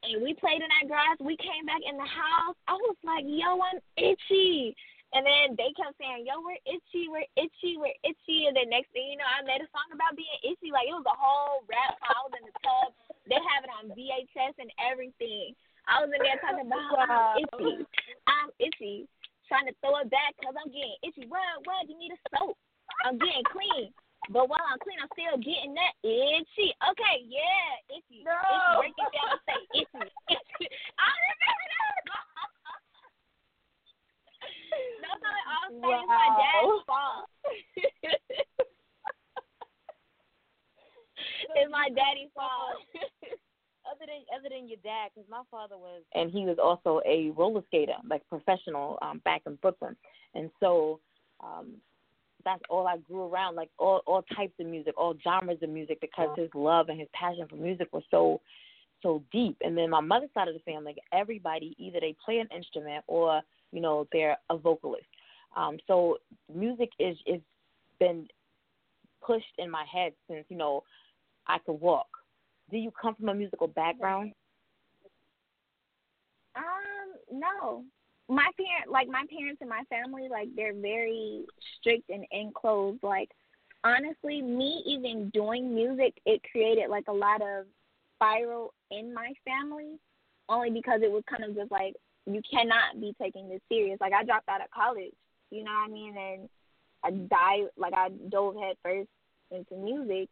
and 0.03 0.21
we 0.21 0.33
played 0.33 0.61
in 0.61 0.69
that 0.81 0.89
grass. 0.89 1.17
We 1.21 1.37
came 1.37 1.65
back 1.69 1.81
in 1.85 1.93
the 1.97 2.09
house. 2.09 2.57
I 2.65 2.73
was 2.73 2.97
like, 3.05 3.25
yo, 3.25 3.61
I'm 3.61 3.77
itchy. 3.97 4.73
And 5.13 5.27
then 5.27 5.59
they 5.59 5.75
kept 5.75 5.99
saying, 5.99 6.23
yo, 6.23 6.39
we're 6.39 6.61
itchy, 6.63 7.11
we're 7.11 7.27
itchy, 7.35 7.75
we're 7.75 7.99
itchy. 8.01 8.47
And 8.47 8.55
then 8.55 8.71
next 8.71 8.95
thing 8.95 9.11
you 9.11 9.19
know, 9.19 9.27
I 9.27 9.43
made 9.43 9.59
a 9.59 9.69
song 9.69 9.91
about 9.91 10.15
being 10.15 10.39
itchy. 10.41 10.71
Like, 10.71 10.87
it 10.87 10.95
was 10.95 11.05
a 11.05 11.17
whole 11.19 11.67
rap. 11.67 11.99
I 11.99 12.15
was 12.23 12.33
in 12.39 12.47
the 12.47 12.55
tub. 12.63 12.95
They 13.27 13.37
have 13.37 13.61
it 13.67 13.75
on 13.75 13.91
VHS 13.91 14.55
and 14.57 14.71
everything. 14.79 15.53
I 15.91 15.99
was 15.99 16.07
in 16.15 16.23
there 16.23 16.39
talking 16.39 16.63
about 16.63 16.87
Wow. 16.95 17.35
I'm 17.35 17.43
itchy. 17.43 17.83
I'm 18.23 18.47
itchy. 18.63 19.11
Trying 19.51 19.67
to 19.67 19.75
throw 19.83 19.99
it 19.99 20.07
back 20.07 20.31
because 20.39 20.55
I'm 20.55 20.71
getting 20.71 20.95
itchy. 21.03 21.27
What, 21.27 21.43
what? 21.67 21.83
You 21.91 21.99
need 21.99 22.15
a 22.15 22.19
soap. 22.31 22.55
I'm 23.03 23.19
getting 23.19 23.43
clean. 23.51 23.91
But 24.31 24.47
while 24.47 24.63
I'm 24.63 24.79
clean, 24.79 25.03
I'm 25.03 25.11
still 25.11 25.35
getting 25.43 25.75
that 25.75 25.91
itchy. 26.07 26.71
Okay, 26.79 27.27
yeah, 27.27 27.83
itchy. 27.91 28.23
No. 28.23 28.31
Itchy. 28.31 28.87
Break 28.87 28.95
it 28.95 29.11
down 29.11 29.35
and 29.35 29.43
say 29.43 29.59
itchy. 29.83 30.07
itchy. 30.39 30.71
I 30.95 31.11
remember 31.11 31.67
that. 31.75 31.99
That's 35.03 35.19
how 35.19 35.35
it 35.35 35.47
all 35.51 35.67
started. 35.75 35.99
It's 35.99 36.07
my 36.07 36.31
Wow. 36.31 36.39
dad's 36.39 36.79
fault. 36.87 37.27
it's 41.59 41.67
my 41.71 41.89
daddy's 41.91 42.31
fault. 42.31 42.79
Other 43.91 44.05
than 44.07 44.23
other 44.37 44.49
than 44.49 44.67
your 44.67 44.79
dad, 44.83 45.09
because 45.13 45.29
my 45.29 45.43
father 45.51 45.77
was, 45.77 46.01
and 46.15 46.31
he 46.31 46.45
was 46.45 46.57
also 46.61 47.01
a 47.05 47.31
roller 47.31 47.61
skater, 47.67 47.93
like 48.09 48.27
professional, 48.29 48.97
um, 49.01 49.21
back 49.25 49.41
in 49.45 49.55
Brooklyn, 49.55 49.95
and 50.35 50.49
so 50.59 50.99
um, 51.43 51.73
that's 52.45 52.61
all 52.69 52.87
I 52.87 52.97
grew 52.97 53.23
around, 53.23 53.55
like 53.55 53.69
all 53.77 54.01
all 54.05 54.23
types 54.35 54.53
of 54.59 54.65
music, 54.65 54.93
all 54.97 55.15
genres 55.23 55.59
of 55.61 55.69
music, 55.69 55.99
because 56.01 56.29
his 56.37 56.49
love 56.53 56.89
and 56.89 56.99
his 56.99 57.09
passion 57.13 57.47
for 57.49 57.55
music 57.55 57.87
was 57.91 58.03
so 58.11 58.41
so 59.01 59.23
deep. 59.31 59.57
And 59.61 59.77
then 59.77 59.89
my 59.89 60.01
mother's 60.01 60.29
side 60.33 60.47
of 60.47 60.53
the 60.53 60.71
family, 60.71 60.95
everybody 61.11 61.75
either 61.77 61.99
they 61.99 62.15
play 62.23 62.39
an 62.39 62.47
instrument 62.55 63.03
or 63.07 63.41
you 63.71 63.81
know 63.81 64.07
they're 64.11 64.37
a 64.49 64.57
vocalist. 64.57 65.05
Um, 65.55 65.77
so 65.87 66.17
music 66.53 66.89
is 66.99 67.17
is 67.25 67.41
been 67.99 68.27
pushed 69.25 69.53
in 69.57 69.69
my 69.69 69.85
head 69.91 70.13
since 70.29 70.45
you 70.49 70.57
know 70.57 70.83
I 71.47 71.57
could 71.65 71.79
walk. 71.79 72.07
Do 72.71 72.77
you 72.77 72.91
come 72.99 73.15
from 73.15 73.29
a 73.29 73.33
musical 73.33 73.67
background? 73.67 74.31
Um, 76.55 77.39
no. 77.39 77.83
My 78.29 78.49
parent, 78.57 78.89
like 78.89 79.09
my 79.09 79.25
parents 79.29 79.59
and 79.59 79.69
my 79.69 79.83
family, 79.89 80.27
like 80.29 80.47
they're 80.55 80.73
very 80.73 81.45
strict 81.77 82.09
and 82.09 82.25
enclosed. 82.31 83.03
Like 83.03 83.29
honestly, 83.83 84.41
me 84.41 84.83
even 84.85 85.29
doing 85.31 85.75
music, 85.75 86.13
it 86.25 86.41
created 86.49 86.89
like 86.89 87.07
a 87.09 87.13
lot 87.13 87.41
of 87.41 87.65
spiral 88.15 88.73
in 88.89 89.13
my 89.13 89.33
family, 89.45 89.97
only 90.47 90.69
because 90.69 91.01
it 91.03 91.11
was 91.11 91.23
kind 91.29 91.43
of 91.43 91.55
just 91.55 91.71
like 91.71 91.93
you 92.25 92.41
cannot 92.49 93.01
be 93.01 93.13
taking 93.21 93.49
this 93.49 93.61
serious. 93.69 93.97
Like 93.99 94.13
I 94.13 94.23
dropped 94.23 94.47
out 94.47 94.61
of 94.61 94.69
college, 94.71 95.13
you 95.49 95.63
know 95.63 95.71
what 95.71 95.89
I 95.89 95.93
mean, 95.93 96.15
and 96.17 96.49
I 97.03 97.11
died 97.11 97.69
like 97.75 97.93
I 97.93 98.09
dove 98.29 98.55
head 98.55 98.77
first 98.83 99.09
into 99.51 99.75
music. 99.75 100.29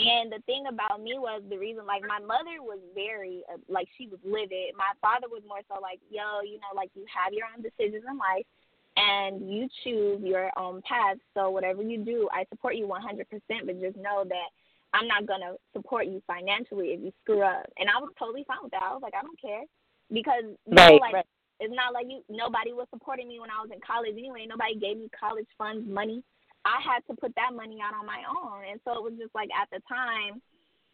And 0.00 0.32
the 0.32 0.40
thing 0.46 0.64
about 0.64 1.02
me 1.02 1.20
was 1.20 1.42
the 1.50 1.58
reason, 1.58 1.84
like, 1.84 2.00
my 2.08 2.20
mother 2.20 2.64
was 2.64 2.80
very, 2.94 3.44
uh, 3.52 3.60
like, 3.68 3.88
she 3.98 4.08
was 4.08 4.18
livid. 4.24 4.72
My 4.72 4.96
father 5.04 5.28
was 5.28 5.42
more 5.46 5.60
so 5.68 5.76
like, 5.80 6.00
yo, 6.08 6.40
you 6.40 6.56
know, 6.56 6.72
like, 6.74 6.88
you 6.96 7.04
have 7.12 7.36
your 7.36 7.44
own 7.52 7.60
decisions 7.60 8.04
in 8.08 8.16
life 8.16 8.48
and 8.96 9.44
you 9.52 9.68
choose 9.84 10.24
your 10.24 10.48
own 10.56 10.80
path. 10.88 11.20
So 11.36 11.50
whatever 11.50 11.82
you 11.82 12.00
do, 12.00 12.28
I 12.32 12.48
support 12.48 12.76
you 12.76 12.88
100%, 12.88 13.28
but 13.28 13.80
just 13.80 13.96
know 14.00 14.24
that 14.24 14.48
I'm 14.92 15.06
not 15.06 15.26
going 15.26 15.44
to 15.44 15.60
support 15.76 16.06
you 16.06 16.22
financially 16.26 16.96
if 16.96 17.00
you 17.04 17.12
screw 17.22 17.42
up. 17.42 17.68
And 17.76 17.88
I 17.92 18.00
was 18.00 18.10
totally 18.18 18.44
fine 18.48 18.62
with 18.62 18.72
that. 18.72 18.82
I 18.82 18.92
was 18.92 19.02
like, 19.02 19.14
I 19.14 19.22
don't 19.22 19.40
care. 19.40 19.68
Because, 20.08 20.56
you 20.66 20.74
know, 20.74 20.96
like, 20.96 21.12
right. 21.12 21.28
it's 21.60 21.74
not 21.74 21.92
like 21.92 22.06
you, 22.08 22.24
nobody 22.28 22.72
was 22.72 22.88
supporting 22.90 23.28
me 23.28 23.38
when 23.38 23.50
I 23.50 23.60
was 23.60 23.70
in 23.70 23.78
college 23.84 24.16
anyway. 24.16 24.46
Nobody 24.48 24.74
gave 24.74 24.96
me 24.96 25.08
college 25.12 25.46
funds 25.56 25.86
money. 25.86 26.24
I 26.64 26.80
had 26.84 27.00
to 27.08 27.16
put 27.16 27.34
that 27.36 27.54
money 27.54 27.78
out 27.80 27.94
on 27.94 28.06
my 28.06 28.22
own. 28.28 28.68
And 28.70 28.80
so 28.84 28.92
it 28.92 29.02
was 29.02 29.16
just 29.18 29.34
like 29.34 29.48
at 29.54 29.68
the 29.72 29.80
time, 29.88 30.42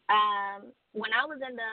um, 0.09 0.71
when 0.95 1.11
I 1.11 1.27
was 1.27 1.43
in 1.43 1.57
the, 1.57 1.73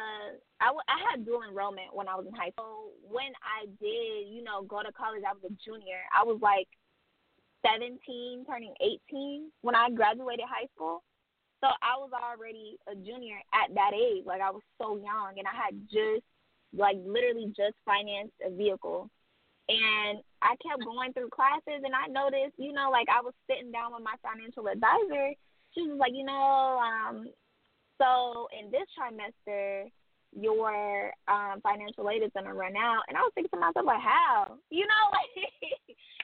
I, 0.57 0.73
w- 0.73 0.89
I 0.89 0.97
had 1.05 1.25
dual 1.25 1.45
enrollment 1.45 1.93
when 1.93 2.09
I 2.09 2.15
was 2.15 2.25
in 2.25 2.33
high 2.33 2.49
school. 2.57 2.91
When 3.05 3.29
I 3.45 3.69
did, 3.77 4.33
you 4.33 4.41
know, 4.41 4.65
go 4.65 4.81
to 4.81 4.91
college, 4.91 5.21
I 5.21 5.37
was 5.37 5.45
a 5.45 5.53
junior. 5.61 6.01
I 6.09 6.25
was 6.25 6.41
like 6.41 6.67
17, 7.65 8.01
turning 8.49 8.73
18 8.81 9.51
when 9.61 9.75
I 9.75 9.89
graduated 9.93 10.49
high 10.49 10.67
school. 10.75 11.03
So 11.61 11.69
I 11.69 11.95
was 12.01 12.11
already 12.11 12.75
a 12.89 12.95
junior 12.95 13.37
at 13.53 13.73
that 13.75 13.93
age. 13.93 14.25
Like 14.25 14.41
I 14.41 14.49
was 14.51 14.65
so 14.81 14.97
young 14.97 15.37
and 15.37 15.47
I 15.47 15.53
had 15.55 15.77
just, 15.87 16.25
like, 16.73 16.97
literally 17.05 17.53
just 17.55 17.77
financed 17.85 18.33
a 18.41 18.49
vehicle 18.49 19.09
and 19.69 20.19
I 20.41 20.55
kept 20.59 20.83
going 20.83 21.13
through 21.13 21.29
classes 21.29 21.83
and 21.83 21.95
I 21.95 22.07
noticed, 22.11 22.59
you 22.59 22.73
know, 22.73 22.89
like 22.91 23.07
I 23.07 23.21
was 23.21 23.33
sitting 23.47 23.71
down 23.71 23.93
with 23.93 24.03
my 24.03 24.15
financial 24.19 24.67
advisor. 24.67 25.31
She 25.71 25.87
was 25.87 25.97
like, 25.97 26.11
you 26.13 26.25
know, 26.25 26.79
um, 26.83 27.31
so 27.97 28.47
in 28.51 28.69
this 28.71 28.87
trimester 28.97 29.87
your 30.33 31.13
um 31.29 31.61
financial 31.61 32.09
aid 32.09 32.25
is 32.25 32.33
gonna 32.33 32.53
run 32.53 32.73
out 32.73 33.05
and 33.07 33.13
I 33.13 33.21
was 33.21 33.31
thinking 33.37 33.53
to 33.53 33.61
myself 33.61 33.85
like 33.85 34.01
how? 34.01 34.57
You 34.73 34.85
know, 34.89 35.03
like 35.13 35.45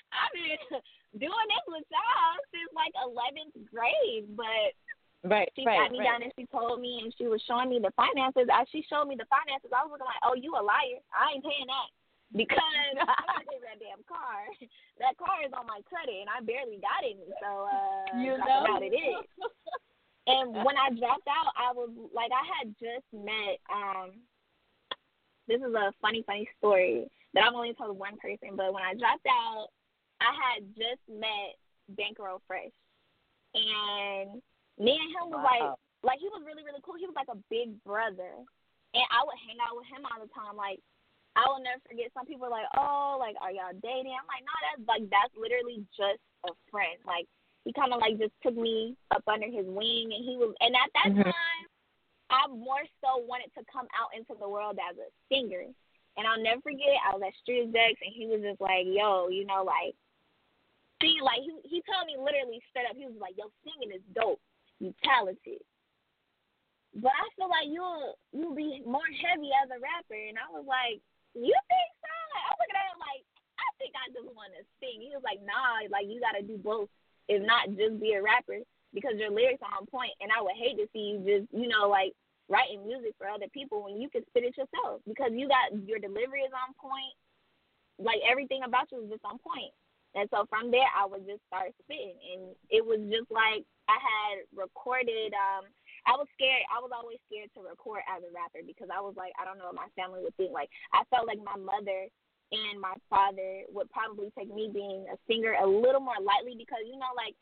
I've 0.10 0.34
been 0.34 0.82
doing 1.22 1.48
this 1.50 1.66
with 1.70 1.86
y'all 1.94 2.42
since 2.50 2.74
like 2.74 2.94
eleventh 2.98 3.54
grade 3.70 4.34
but 4.36 4.74
Right, 5.20 5.52
she 5.52 5.68
right, 5.68 5.76
sat 5.76 5.92
me 5.92 6.00
right. 6.00 6.16
down 6.16 6.24
and 6.24 6.32
she 6.40 6.48
told 6.48 6.80
me 6.80 7.04
and 7.04 7.12
she 7.20 7.28
was 7.28 7.44
showing 7.44 7.68
me 7.68 7.76
the 7.76 7.92
finances. 8.00 8.48
As 8.48 8.72
she 8.72 8.88
showed 8.88 9.04
me 9.04 9.20
the 9.20 9.28
finances, 9.28 9.68
I 9.68 9.84
was 9.84 9.92
looking 9.92 10.08
like, 10.08 10.24
Oh, 10.24 10.32
you 10.32 10.56
a 10.56 10.64
liar. 10.64 11.04
I 11.12 11.36
ain't 11.36 11.44
paying 11.44 11.68
that 11.68 11.92
because 12.36 12.62
not 12.96 13.18
paying 13.50 13.64
that 13.66 13.82
damn 13.82 14.04
car. 14.06 14.46
That 15.02 15.18
car 15.18 15.42
is 15.46 15.54
on 15.54 15.66
my 15.66 15.82
credit, 15.90 16.22
and 16.22 16.30
I 16.30 16.42
barely 16.46 16.78
got 16.78 17.02
any. 17.02 17.26
So 17.42 17.66
uh, 17.66 18.22
You 18.22 18.38
that's 18.38 18.46
know? 18.46 18.66
about 18.66 18.84
it 18.84 18.94
is. 18.94 19.26
And 20.30 20.54
when 20.62 20.78
I 20.78 20.94
dropped 20.94 21.26
out, 21.26 21.50
I 21.58 21.74
was 21.74 21.90
like, 22.14 22.30
I 22.30 22.46
had 22.46 22.70
just 22.78 23.08
met. 23.10 23.58
um 23.74 24.22
This 25.50 25.58
is 25.62 25.74
a 25.74 25.90
funny, 26.02 26.22
funny 26.26 26.46
story 26.62 27.10
that 27.34 27.44
I've 27.46 27.58
only 27.58 27.74
told 27.74 27.98
one 27.98 28.18
person. 28.22 28.54
But 28.54 28.74
when 28.74 28.86
I 28.86 28.94
dropped 28.94 29.26
out, 29.26 29.74
I 30.22 30.30
had 30.36 30.70
just 30.78 31.02
met 31.10 31.58
Bankroll 31.98 32.46
Fresh, 32.46 32.76
and 33.56 34.38
me 34.78 34.94
and 35.02 35.10
him 35.18 35.34
was 35.34 35.42
like, 35.42 35.66
like 36.04 36.20
he 36.22 36.30
was 36.30 36.46
really, 36.46 36.62
really 36.62 36.84
cool. 36.86 37.00
He 37.00 37.10
was 37.10 37.18
like 37.18 37.32
a 37.34 37.40
big 37.50 37.74
brother, 37.82 38.38
and 38.94 39.06
I 39.10 39.20
would 39.26 39.40
hang 39.48 39.58
out 39.64 39.74
with 39.80 39.90
him 39.90 40.06
all 40.06 40.22
the 40.22 40.30
time. 40.36 40.54
Like 40.60 40.78
I 41.40 41.48
will 41.48 41.64
never 41.64 41.80
forget. 41.88 42.12
Some 42.12 42.28
people 42.28 42.52
are 42.52 42.58
like, 42.60 42.68
"Oh, 42.76 43.16
like, 43.16 43.40
are 43.40 43.52
y'all 43.52 43.72
dating?" 43.80 44.12
I'm 44.12 44.28
like, 44.28 44.44
"No, 44.44 44.56
that's 44.60 44.84
like 44.92 45.06
that's 45.08 45.32
literally 45.40 45.88
just 45.96 46.20
a 46.44 46.52
friend." 46.68 47.00
Like 47.08 47.32
he 47.64 47.72
kind 47.72 47.96
of 47.96 48.04
like 48.04 48.20
just 48.20 48.36
took 48.44 48.60
me 48.60 48.98
up 49.16 49.24
under 49.24 49.48
his 49.48 49.64
wing, 49.64 50.12
and 50.12 50.20
he 50.20 50.36
was. 50.36 50.52
And 50.60 50.76
at 50.76 50.92
that 51.00 51.16
Mhm. 51.16 51.24
time, 51.24 51.64
I 52.30 52.48
more 52.48 52.84
so 53.00 53.24
wanted 53.24 53.54
to 53.56 53.64
come 53.72 53.88
out 53.96 54.12
into 54.14 54.36
the 54.36 54.50
world 54.50 54.80
as 54.84 54.98
a 55.00 55.08
singer. 55.32 55.64
And 56.18 56.28
I'll 56.28 56.42
never 56.44 56.60
forget. 56.62 57.00
I 57.08 57.16
was 57.16 57.24
at 57.24 57.34
Street 57.36 57.72
Execs, 57.72 58.02
and 58.04 58.14
he 58.14 58.28
was 58.28 58.42
just 58.42 58.60
like, 58.60 58.86
"Yo, 58.86 59.30
you 59.30 59.46
know, 59.46 59.64
like, 59.64 59.96
see, 61.02 61.22
like 61.22 61.40
he 61.40 61.56
he 61.64 61.82
told 61.88 62.06
me 62.06 62.18
literally 62.18 62.60
straight 62.70 62.86
up. 62.90 62.98
He 62.98 63.06
was 63.06 63.16
like, 63.16 63.38
"Yo, 63.38 63.50
singing 63.64 63.96
is 63.96 64.04
dope. 64.14 64.42
You 64.80 64.94
talented." 65.04 65.64
But 66.96 67.14
I 67.16 67.30
feel 67.38 67.48
like 67.48 67.68
you'll 67.70 68.18
you'll 68.34 68.56
be 68.56 68.82
more 68.86 69.08
heavy 69.22 69.52
as 69.64 69.70
a 69.70 69.80
rapper, 69.80 70.16
and 70.16 70.38
I 70.38 70.50
was 70.52 70.66
like, 70.68 71.00
you 71.36 71.58
think 71.70 71.90
so? 72.02 72.14
Like, 72.34 72.46
I 72.46 72.52
look 72.58 72.72
at 72.74 72.88
him 72.90 73.00
like, 73.00 73.24
I 73.60 73.68
think 73.78 73.94
I 73.94 74.06
just 74.14 74.30
want 74.34 74.54
to 74.58 74.64
sing. 74.82 75.02
He 75.02 75.14
was 75.14 75.26
like, 75.26 75.42
nah, 75.46 75.86
like 75.90 76.10
you 76.10 76.22
got 76.22 76.38
to 76.38 76.44
do 76.46 76.58
both. 76.58 76.90
If 77.30 77.46
not, 77.46 77.70
just 77.78 78.02
be 78.02 78.18
a 78.18 78.22
rapper 78.24 78.66
because 78.94 79.22
your 79.22 79.30
lyrics 79.30 79.62
are 79.62 79.78
on 79.78 79.86
point. 79.86 80.14
And 80.22 80.34
I 80.34 80.42
would 80.42 80.58
hate 80.58 80.82
to 80.82 80.90
see 80.90 81.14
you 81.14 81.18
just, 81.22 81.46
you 81.54 81.70
know, 81.70 81.86
like 81.90 82.14
writing 82.50 82.82
music 82.82 83.14
for 83.22 83.30
other 83.30 83.46
people 83.54 83.86
when 83.86 84.02
you 84.02 84.10
can 84.10 84.26
spit 84.26 84.50
it 84.50 84.58
yourself 84.58 85.06
because 85.06 85.30
you 85.38 85.46
got 85.46 85.70
your 85.86 86.02
delivery 86.02 86.42
is 86.42 86.56
on 86.58 86.74
point. 86.74 87.14
Like 88.02 88.24
everything 88.26 88.66
about 88.66 88.90
you 88.90 89.06
is 89.06 89.14
just 89.14 89.26
on 89.26 89.38
point. 89.38 89.70
And 90.18 90.26
so 90.34 90.50
from 90.50 90.72
there, 90.74 90.90
I 90.90 91.06
would 91.06 91.28
just 91.30 91.46
start 91.46 91.70
spitting, 91.86 92.18
and 92.34 92.58
it 92.74 92.82
was 92.82 92.98
just 93.14 93.30
like 93.30 93.62
I 93.86 93.98
had 94.02 94.36
recorded. 94.58 95.38
um 95.38 95.70
I 96.06 96.16
was 96.16 96.28
scared. 96.36 96.64
I 96.70 96.80
was 96.80 96.92
always 96.94 97.20
scared 97.28 97.52
to 97.56 97.66
record 97.66 98.06
as 98.08 98.24
a 98.24 98.32
rapper 98.32 98.64
because 98.64 98.88
I 98.94 99.02
was 99.02 99.18
like, 99.18 99.34
I 99.36 99.44
don't 99.44 99.58
know 99.58 99.72
what 99.72 99.80
my 99.80 99.92
family 99.96 100.24
would 100.24 100.36
think. 100.38 100.52
Like 100.52 100.70
I 100.94 101.04
felt 101.12 101.28
like 101.28 101.42
my 101.42 101.58
mother 101.60 102.08
and 102.52 102.82
my 102.82 102.96
father 103.10 103.68
would 103.70 103.90
probably 103.94 104.34
take 104.34 104.50
me 104.50 104.72
being 104.74 105.06
a 105.12 105.18
singer 105.30 105.54
a 105.60 105.68
little 105.68 106.02
more 106.02 106.18
lightly 106.22 106.58
because 106.58 106.82
you 106.88 106.98
know, 106.98 107.14
like 107.16 107.36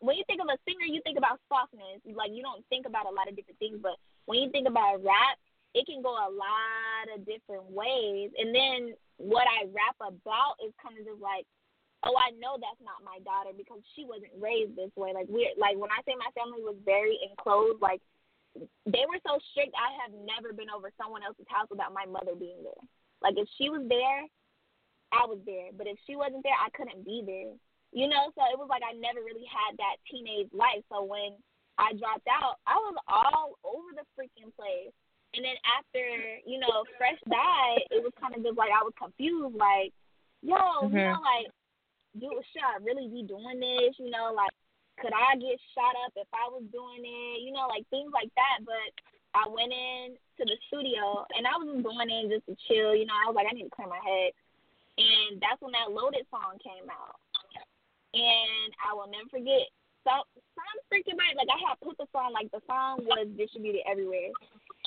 when 0.00 0.16
you 0.16 0.24
think 0.26 0.40
of 0.40 0.50
a 0.50 0.58
singer, 0.62 0.86
you 0.86 1.02
think 1.02 1.18
about 1.18 1.42
softness. 1.50 2.02
Like 2.06 2.30
you 2.32 2.42
don't 2.42 2.62
think 2.70 2.86
about 2.86 3.10
a 3.10 3.14
lot 3.14 3.28
of 3.28 3.34
different 3.34 3.58
things, 3.58 3.78
but 3.82 3.98
when 4.26 4.38
you 4.38 4.50
think 4.50 4.66
about 4.66 5.02
rap, 5.02 5.38
it 5.74 5.86
can 5.86 6.02
go 6.02 6.14
a 6.14 6.30
lot 6.30 7.06
of 7.12 7.26
different 7.26 7.70
ways. 7.70 8.30
And 8.38 8.54
then 8.54 8.94
what 9.18 9.46
I 9.46 9.66
rap 9.70 9.98
about 10.00 10.58
is 10.64 10.72
kind 10.82 10.98
of 10.98 11.04
just 11.04 11.20
like 11.20 11.46
oh, 12.06 12.14
I 12.14 12.30
know 12.38 12.58
that's 12.60 12.82
not 12.82 13.02
my 13.02 13.18
daughter 13.26 13.50
because 13.56 13.82
she 13.96 14.06
wasn't 14.06 14.34
raised 14.38 14.78
this 14.78 14.92
way. 14.94 15.10
Like 15.10 15.26
we 15.26 15.50
like 15.58 15.74
when 15.74 15.90
I 15.90 16.02
say 16.06 16.14
my 16.14 16.30
family 16.36 16.62
was 16.62 16.78
very 16.86 17.18
enclosed, 17.26 17.82
like 17.82 18.02
they 18.86 19.04
were 19.06 19.22
so 19.26 19.38
strict. 19.50 19.74
I 19.74 19.94
have 20.02 20.14
never 20.14 20.54
been 20.54 20.70
over 20.70 20.94
someone 20.94 21.26
else's 21.26 21.48
house 21.50 21.70
without 21.70 21.94
my 21.94 22.06
mother 22.06 22.38
being 22.38 22.62
there. 22.62 22.82
Like 23.22 23.34
if 23.34 23.48
she 23.58 23.70
was 23.70 23.82
there, 23.90 24.22
I 25.10 25.26
was 25.26 25.42
there. 25.42 25.74
But 25.74 25.90
if 25.90 25.98
she 26.06 26.14
wasn't 26.14 26.46
there, 26.46 26.56
I 26.56 26.70
couldn't 26.74 27.02
be 27.02 27.22
there. 27.26 27.54
You 27.90 28.06
know, 28.06 28.30
so 28.36 28.44
it 28.52 28.58
was 28.60 28.70
like 28.70 28.84
I 28.84 28.94
never 28.94 29.24
really 29.24 29.48
had 29.48 29.74
that 29.80 29.98
teenage 30.06 30.52
life. 30.52 30.84
So 30.92 31.02
when 31.02 31.34
I 31.80 31.96
dropped 31.96 32.28
out, 32.28 32.60
I 32.66 32.76
was 32.78 32.96
all 33.08 33.58
over 33.64 33.90
the 33.96 34.06
freaking 34.14 34.54
place. 34.54 34.92
And 35.36 35.44
then 35.44 35.56
after, 35.64 36.04
you 36.48 36.58
know, 36.58 36.84
Fresh 36.96 37.20
died, 37.28 37.84
it 37.92 38.00
was 38.00 38.12
kind 38.16 38.32
of 38.32 38.40
just 38.42 38.56
like 38.56 38.72
I 38.72 38.80
was 38.80 38.96
confused, 38.96 39.56
like, 39.56 39.92
yo, 40.40 40.56
mm-hmm. 40.56 40.96
you 40.96 41.04
know, 41.04 41.20
like 41.20 41.52
do 42.18 42.28
should 42.52 42.66
I 42.66 42.82
really 42.82 43.08
be 43.08 43.22
doing 43.22 43.58
this? 43.62 43.96
You 43.98 44.10
know, 44.10 44.34
like 44.34 44.52
could 45.00 45.14
I 45.14 45.38
get 45.38 45.58
shot 45.74 45.94
up 46.06 46.12
if 46.18 46.28
I 46.34 46.50
was 46.50 46.66
doing 46.74 47.02
it? 47.06 47.42
You 47.42 47.54
know, 47.54 47.70
like 47.70 47.86
things 47.88 48.10
like 48.10 48.30
that. 48.34 48.66
But 48.66 48.90
I 49.34 49.46
went 49.46 49.70
in 49.70 50.18
to 50.38 50.42
the 50.44 50.58
studio 50.66 51.22
and 51.38 51.46
I 51.46 51.54
was 51.58 51.82
going 51.82 52.10
in 52.10 52.30
just 52.30 52.46
to 52.50 52.54
chill. 52.66 52.94
You 52.94 53.06
know, 53.06 53.14
I 53.14 53.30
was 53.30 53.36
like, 53.38 53.46
I 53.46 53.54
need 53.54 53.70
to 53.70 53.74
clear 53.74 53.88
my 53.88 54.02
head. 54.02 54.34
And 54.98 55.38
that's 55.38 55.62
when 55.62 55.72
that 55.78 55.94
Loaded 55.94 56.26
song 56.30 56.58
came 56.58 56.90
out. 56.90 57.22
And 58.14 58.70
I 58.82 58.94
will 58.98 59.06
never 59.06 59.30
forget. 59.30 59.70
So 60.02 60.24
some 60.56 60.78
freaking 60.90 61.20
body, 61.20 61.38
like 61.38 61.52
I 61.52 61.60
had 61.62 61.78
put 61.84 61.98
the 62.00 62.10
song, 62.10 62.34
like 62.34 62.50
the 62.50 62.64
song 62.66 63.04
was 63.06 63.28
distributed 63.36 63.86
everywhere. 63.86 64.34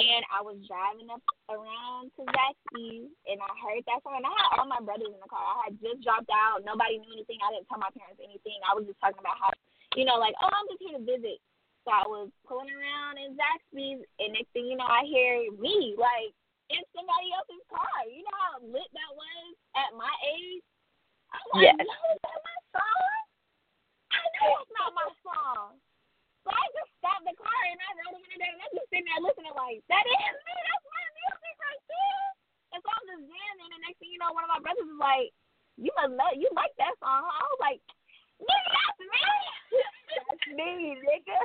And 0.01 0.25
I 0.33 0.41
was 0.41 0.57
driving 0.65 1.13
up 1.13 1.21
around 1.45 2.09
to 2.17 2.25
Zaxby's, 2.25 3.13
and 3.29 3.37
I 3.37 3.51
heard 3.61 3.85
that 3.85 4.01
song. 4.01 4.17
And 4.17 4.25
I 4.25 4.33
had 4.33 4.57
all 4.57 4.65
my 4.65 4.81
brothers 4.81 5.13
in 5.13 5.21
the 5.21 5.29
car. 5.29 5.61
I 5.61 5.69
had 5.69 5.77
just 5.77 6.01
dropped 6.01 6.33
out. 6.33 6.65
Nobody 6.65 6.97
knew 6.97 7.13
anything. 7.13 7.37
I 7.45 7.53
didn't 7.53 7.69
tell 7.69 7.77
my 7.77 7.93
parents 7.93 8.17
anything. 8.17 8.57
I 8.65 8.73
was 8.73 8.89
just 8.89 8.97
talking 8.97 9.21
about 9.21 9.37
how, 9.37 9.53
you 9.93 10.09
know, 10.09 10.17
like, 10.17 10.33
oh, 10.41 10.49
I'm 10.49 10.65
just 10.73 10.81
here 10.81 10.97
to 10.97 11.05
visit. 11.05 11.37
So 11.85 11.93
I 11.93 12.05
was 12.09 12.33
pulling 12.49 12.73
around 12.73 13.21
in 13.21 13.37
Zaxby's, 13.37 14.01
and 14.17 14.33
next 14.33 14.49
thing 14.57 14.65
you 14.65 14.77
know, 14.77 14.89
I 14.89 15.05
hear 15.05 15.49
me, 15.61 15.93
like, 15.97 16.33
in 16.73 16.81
somebody 16.97 17.29
else's 17.37 17.61
car. 17.69 18.09
You 18.09 18.25
know 18.25 18.37
how 18.41 18.53
lit 18.65 18.89
that 18.89 19.11
was 19.13 19.53
at 19.77 19.91
my 19.93 20.13
age? 20.25 20.65
I'm 21.29 21.45
like, 21.53 21.69
yes. 21.69 21.77
no, 21.77 21.97
is 22.09 22.21
that 22.25 22.39
my 22.41 22.57
song? 22.73 23.21
I 24.11 24.23
know 24.39 24.49
it's 24.65 24.73
not 24.73 24.91
my 24.97 25.09
song. 25.21 25.67
So 26.41 26.49
I 26.49 26.65
just 26.73 26.91
stopped 26.97 27.25
the 27.25 27.35
car 27.37 27.61
and 27.69 27.77
I 27.77 27.89
rode 28.01 28.17
over 28.17 28.35
there 28.37 28.49
and 28.49 28.61
I'm 28.65 28.73
just 28.73 28.89
sitting 28.89 29.05
there 29.05 29.21
listening 29.21 29.53
like, 29.53 29.79
that 29.93 30.05
is 30.05 30.17
me, 30.17 30.55
that's 30.65 30.85
my 30.89 31.05
music 31.21 31.55
right 31.61 31.83
there. 31.85 32.25
And 32.73 32.79
so 32.81 32.89
I'm 32.89 33.05
just 33.05 33.23
jamming 33.29 33.61
and 33.61 33.73
the 33.77 33.81
next 33.85 33.97
thing 34.01 34.09
you 34.09 34.21
know, 34.21 34.33
one 34.33 34.45
of 34.47 34.51
my 34.51 34.61
brothers 34.63 34.89
is 34.89 34.97
like, 34.97 35.29
you 35.77 35.91
must 35.97 36.17
know, 36.17 36.29
you 36.33 36.49
like 36.57 36.73
that 36.81 36.97
song. 36.97 37.25
I 37.25 37.45
was 37.45 37.61
like, 37.61 37.79
nigga, 38.41 38.69
that's 38.73 39.01
me. 39.05 39.25
that's 40.17 40.45
me, 40.57 40.71
nigga. 40.97 41.39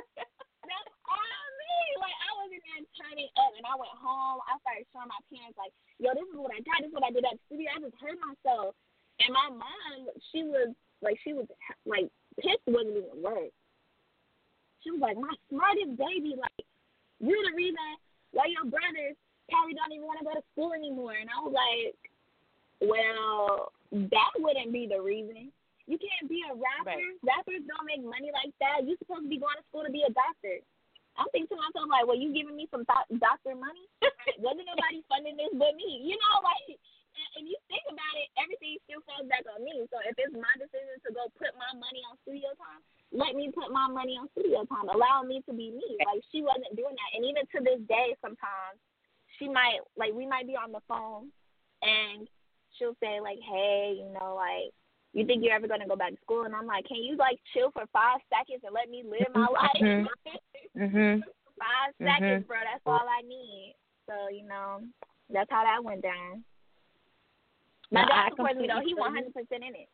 that's 0.65 0.91
all 1.05 1.45
me. 1.61 1.77
Like 2.01 2.17
I 2.17 2.29
was 2.41 2.49
in 2.53 2.61
there 2.65 2.85
turning 2.97 3.31
up 3.37 3.53
and 3.53 3.65
I 3.69 3.75
went 3.77 3.95
home. 4.01 4.41
I 4.49 4.57
started 4.65 4.89
showing 4.89 5.13
my 5.13 5.21
parents 5.29 5.57
like, 5.57 5.73
yo, 6.01 6.13
this 6.17 6.25
is 6.25 6.37
what 6.37 6.53
I 6.53 6.61
got. 6.65 6.81
This 6.81 6.89
is 6.89 6.95
what 6.97 7.05
I 7.05 7.13
did 7.13 7.25
at 7.25 7.37
the 7.37 7.43
studio. 7.49 7.69
I 7.69 7.81
just 7.81 7.97
heard 8.01 8.17
myself. 8.17 8.73
And 9.21 9.33
my 9.33 9.49
mom, 9.49 10.09
she 10.29 10.45
was 10.45 10.73
like, 11.01 11.17
she 11.25 11.33
was 11.33 11.49
like, 11.85 12.09
pissed 12.37 12.65
wasn't 12.69 13.01
even 13.01 13.17
work. 13.21 13.53
She 14.83 14.91
was 14.91 15.01
like, 15.01 15.17
my 15.17 15.33
smartest 15.49 15.97
baby. 15.97 16.37
Like, 16.37 16.65
you're 17.19 17.45
the 17.45 17.55
reason 17.57 17.81
why 18.31 18.47
your 18.51 18.65
brothers 18.65 19.17
probably 19.49 19.73
don't 19.73 19.91
even 19.95 20.05
want 20.05 20.19
to 20.21 20.27
go 20.27 20.35
to 20.35 20.45
school 20.53 20.75
anymore. 20.75 21.15
And 21.17 21.29
I 21.31 21.39
was 21.41 21.55
like, 21.55 21.97
well, 22.83 23.73
that 23.91 24.31
wouldn't 24.37 24.71
be 24.71 24.85
the 24.85 25.01
reason. 25.01 25.49
You 25.87 25.95
can't 25.95 26.27
be 26.27 26.43
a 26.43 26.51
rapper. 26.51 26.99
Right. 26.99 27.23
Rappers 27.23 27.63
don't 27.63 27.87
make 27.87 28.03
money 28.03 28.29
like 28.35 28.51
that. 28.59 28.83
You're 28.83 28.99
supposed 28.99 29.23
to 29.23 29.31
be 29.31 29.39
going 29.39 29.55
to 29.55 29.65
school 29.71 29.87
to 29.87 29.93
be 29.93 30.03
a 30.03 30.11
doctor. 30.11 30.59
I'm 31.17 31.31
thinking 31.33 31.49
to 31.49 31.57
myself 31.57 31.89
like, 31.89 32.05
well, 32.05 32.19
you 32.19 32.29
giving 32.29 32.53
me 32.53 32.69
some 32.69 32.85
doctor 32.85 33.55
money? 33.57 33.87
Wasn't 34.43 34.67
nobody 34.67 35.01
funding 35.09 35.39
this 35.39 35.49
but 35.57 35.73
me? 35.73 36.05
You 36.05 36.13
know, 36.19 36.35
like, 36.45 36.77
and 37.39 37.49
you 37.49 37.57
think 37.65 37.81
about 37.89 38.13
it, 38.21 38.29
everything 38.37 38.77
still 38.85 39.01
falls 39.09 39.25
back 39.25 39.41
on 39.49 39.65
me. 39.65 39.81
So 39.89 39.97
if 40.05 40.13
it's 40.21 40.37
my 40.37 40.53
decision 40.61 41.01
to 41.01 41.09
go 41.15 41.25
put 41.33 41.49
my 41.57 41.71
money 41.73 42.05
on 42.05 42.19
studio 42.21 42.53
time, 42.61 42.83
let 43.11 43.35
me 43.35 43.51
put 43.53 43.71
my 43.71 43.87
money 43.87 44.19
on 44.19 44.27
studio 44.31 44.65
time. 44.65 44.89
Allow 44.91 45.23
me 45.23 45.41
to 45.47 45.53
be 45.53 45.71
me. 45.71 45.97
Like 46.03 46.23
she 46.31 46.41
wasn't 46.41 46.75
doing 46.75 46.95
that. 46.95 47.11
And 47.15 47.23
even 47.23 47.47
to 47.55 47.59
this 47.63 47.79
day 47.87 48.15
sometimes 48.21 48.79
she 49.39 49.47
might 49.47 49.79
like 49.95 50.13
we 50.13 50.27
might 50.27 50.47
be 50.47 50.55
on 50.55 50.71
the 50.71 50.83
phone 50.87 51.31
and 51.81 52.27
she'll 52.75 52.97
say 52.99 53.19
like, 53.21 53.39
Hey, 53.39 53.95
you 53.97 54.11
know, 54.11 54.35
like 54.35 54.75
you 55.13 55.25
think 55.25 55.43
you're 55.43 55.55
ever 55.55 55.67
gonna 55.67 55.87
go 55.87 55.95
back 55.95 56.11
to 56.11 56.21
school? 56.21 56.43
And 56.43 56.55
I'm 56.55 56.67
like, 56.67 56.85
Can 56.85 56.97
you 56.97 57.15
like 57.15 57.39
chill 57.53 57.71
for 57.71 57.87
five 57.93 58.19
seconds 58.27 58.63
and 58.65 58.75
let 58.75 58.89
me 58.89 59.03
live 59.07 59.31
my 59.33 59.47
life? 59.51 60.07
Mm-hmm. 60.77 60.97
mhm. 60.97 61.21
5 61.23 61.25
mm-hmm. 61.25 62.05
seconds, 62.05 62.45
bro, 62.45 62.57
that's 62.61 62.85
all 62.85 63.01
I 63.01 63.25
need. 63.25 63.73
So, 64.05 64.29
you 64.29 64.47
know, 64.47 64.81
that's 65.33 65.49
how 65.49 65.63
that 65.63 65.83
went 65.83 66.03
down. 66.03 66.43
My 67.89 68.05
dad 68.05 68.29
supports 68.29 68.59
me 68.59 68.67
though, 68.67 68.85
he 68.85 68.93
one 68.93 69.11
hundred 69.11 69.33
percent 69.33 69.63
in 69.63 69.73
it. 69.73 69.89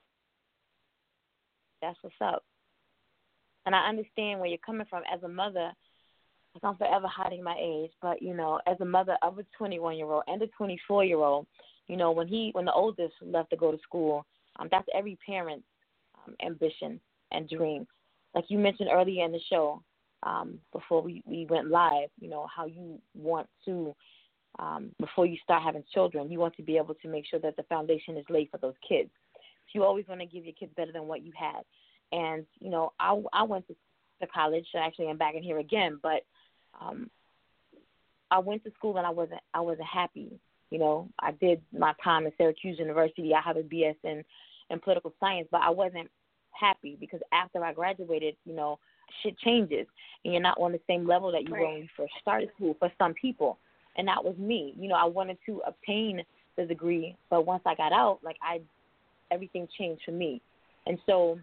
That's 1.82 1.98
what's 2.02 2.20
up 2.20 2.44
and 3.66 3.76
I 3.76 3.88
understand 3.88 4.40
where 4.40 4.50
you're 4.50 4.58
coming 4.60 4.88
from 4.90 5.04
as 5.12 5.24
a 5.24 5.28
mother. 5.28 5.72
I'm 6.62 6.78
forever 6.78 7.08
hiding 7.08 7.44
my 7.44 7.58
age, 7.60 7.90
but 8.02 8.22
you 8.22 8.36
know, 8.36 8.60
as 8.68 8.78
a 8.80 8.86
mother 8.86 9.18
of 9.24 9.40
a 9.40 9.46
21 9.58 9.98
year 9.98 10.06
old 10.06 10.24
and 10.28 10.42
a 10.42 10.48
24 10.48 11.04
year 11.04 11.18
old, 11.18 11.48
you 11.88 11.98
know, 11.98 12.12
when 12.12 12.28
he 12.28 12.50
when 12.54 12.66
the 12.66 12.74
oldest 12.74 13.14
left 13.22 13.50
to 13.50 13.58
go 13.58 13.72
to 13.72 13.80
school, 13.80 14.26
um, 14.58 14.68
that's 14.70 14.88
every 14.96 15.18
parent's 15.26 15.66
um, 16.28 16.36
ambition 16.46 17.00
and 17.32 17.50
dream. 17.50 17.88
Like 18.36 18.46
you 18.50 18.60
mentioned 18.60 18.90
earlier 18.92 19.26
in 19.26 19.32
the 19.32 19.40
show, 19.50 19.82
um, 20.24 20.60
before 20.72 21.02
we 21.02 21.24
we 21.26 21.48
went 21.50 21.70
live, 21.70 22.10
you 22.20 22.30
know 22.30 22.48
how 22.56 22.66
you 22.66 23.00
want 23.16 23.48
to. 23.66 23.96
Um, 24.60 24.92
before 25.00 25.26
you 25.26 25.38
start 25.44 25.64
having 25.64 25.84
children, 25.92 26.30
you 26.30 26.40
want 26.40 26.56
to 26.58 26.62
be 26.62 26.78
able 26.78 26.94
to 26.94 27.08
make 27.08 27.26
sure 27.26 27.40
that 27.40 27.56
the 27.56 27.64
foundation 27.64 28.18
is 28.18 28.26
laid 28.30 28.52
for 28.52 28.60
those 28.60 28.76
kids. 28.88 29.10
So 29.34 29.72
you 29.74 29.84
always 29.84 30.08
want 30.08 30.22
to 30.22 30.28
give 30.28 30.46
your 30.46 30.54
kids 30.54 30.72
better 30.78 30.92
than 30.92 31.08
what 31.08 31.24
you 31.24 31.32
had. 31.36 31.64
And 32.14 32.46
you 32.60 32.70
know, 32.70 32.94
I 33.00 33.20
I 33.34 33.44
went 33.44 33.68
to 33.68 33.76
to 34.22 34.28
college. 34.28 34.66
Actually, 34.78 35.10
I'm 35.10 35.18
back 35.18 35.36
in 35.36 35.44
here 35.44 35.60
again, 35.60 36.00
but 36.02 36.22
um, 36.80 37.10
I 38.32 38.40
went 38.40 38.64
to 38.64 38.72
school 38.78 38.98
and 38.98 39.06
I 39.06 39.10
wasn't 39.10 39.42
I 39.54 39.60
wasn't 39.60 39.88
happy. 39.88 40.40
You 40.70 40.80
know, 40.80 41.10
I 41.20 41.32
did 41.32 41.62
my 41.78 41.94
time 42.04 42.26
at 42.28 42.34
Syracuse 42.38 42.80
University. 42.80 43.34
I 43.34 43.42
have 43.42 43.58
a 43.58 43.64
BS 43.64 43.96
in 44.04 44.24
in 44.70 44.80
political 44.80 45.14
science, 45.20 45.48
but 45.52 45.62
I 45.62 45.72
wasn't 45.72 46.10
happy 46.52 46.96
because 47.00 47.20
after 47.32 47.64
I 47.64 47.74
graduated, 47.74 48.36
you 48.46 48.56
know, 48.56 48.80
shit 49.22 49.38
changes 49.40 49.88
and 50.24 50.34
you're 50.34 50.42
not 50.42 50.58
on 50.60 50.72
the 50.72 50.80
same 50.88 51.08
level 51.08 51.32
that 51.32 51.44
you 51.44 51.54
right. 51.54 51.62
were 51.62 51.68
when 51.68 51.78
you 51.80 51.88
first 51.98 52.14
started 52.22 52.50
school 52.56 52.76
for 52.80 52.92
some 52.98 53.14
people. 53.16 53.58
And 53.98 54.08
that 54.08 54.24
was 54.24 54.36
me. 54.38 54.74
You 54.80 54.90
know, 54.90 54.96
I 54.96 55.06
wanted 55.06 55.38
to 55.48 55.62
obtain 55.68 56.24
the 56.58 56.66
degree, 56.66 57.16
but 57.30 57.46
once 57.46 57.64
I 57.66 57.76
got 57.76 57.92
out, 57.92 58.20
like 58.24 58.38
I 58.42 58.62
everything 59.32 59.68
changed 59.78 60.04
for 60.06 60.12
me. 60.12 60.42
And 60.86 60.98
so 61.06 61.40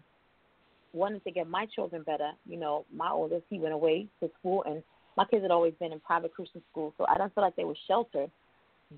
wanted 0.93 1.23
to 1.23 1.31
get 1.31 1.47
my 1.47 1.65
children 1.73 2.03
better. 2.03 2.31
You 2.45 2.57
know, 2.57 2.85
my 2.93 3.09
oldest, 3.09 3.43
he 3.49 3.59
went 3.59 3.73
away 3.73 4.07
to 4.21 4.29
school, 4.39 4.63
and 4.65 4.83
my 5.17 5.25
kids 5.25 5.43
had 5.43 5.51
always 5.51 5.73
been 5.79 5.91
in 5.91 5.99
private 5.99 6.33
Christian 6.33 6.61
school, 6.71 6.93
so 6.97 7.05
I 7.07 7.17
don't 7.17 7.33
feel 7.33 7.43
like 7.43 7.55
they 7.55 7.65
were 7.65 7.75
sheltered 7.87 8.31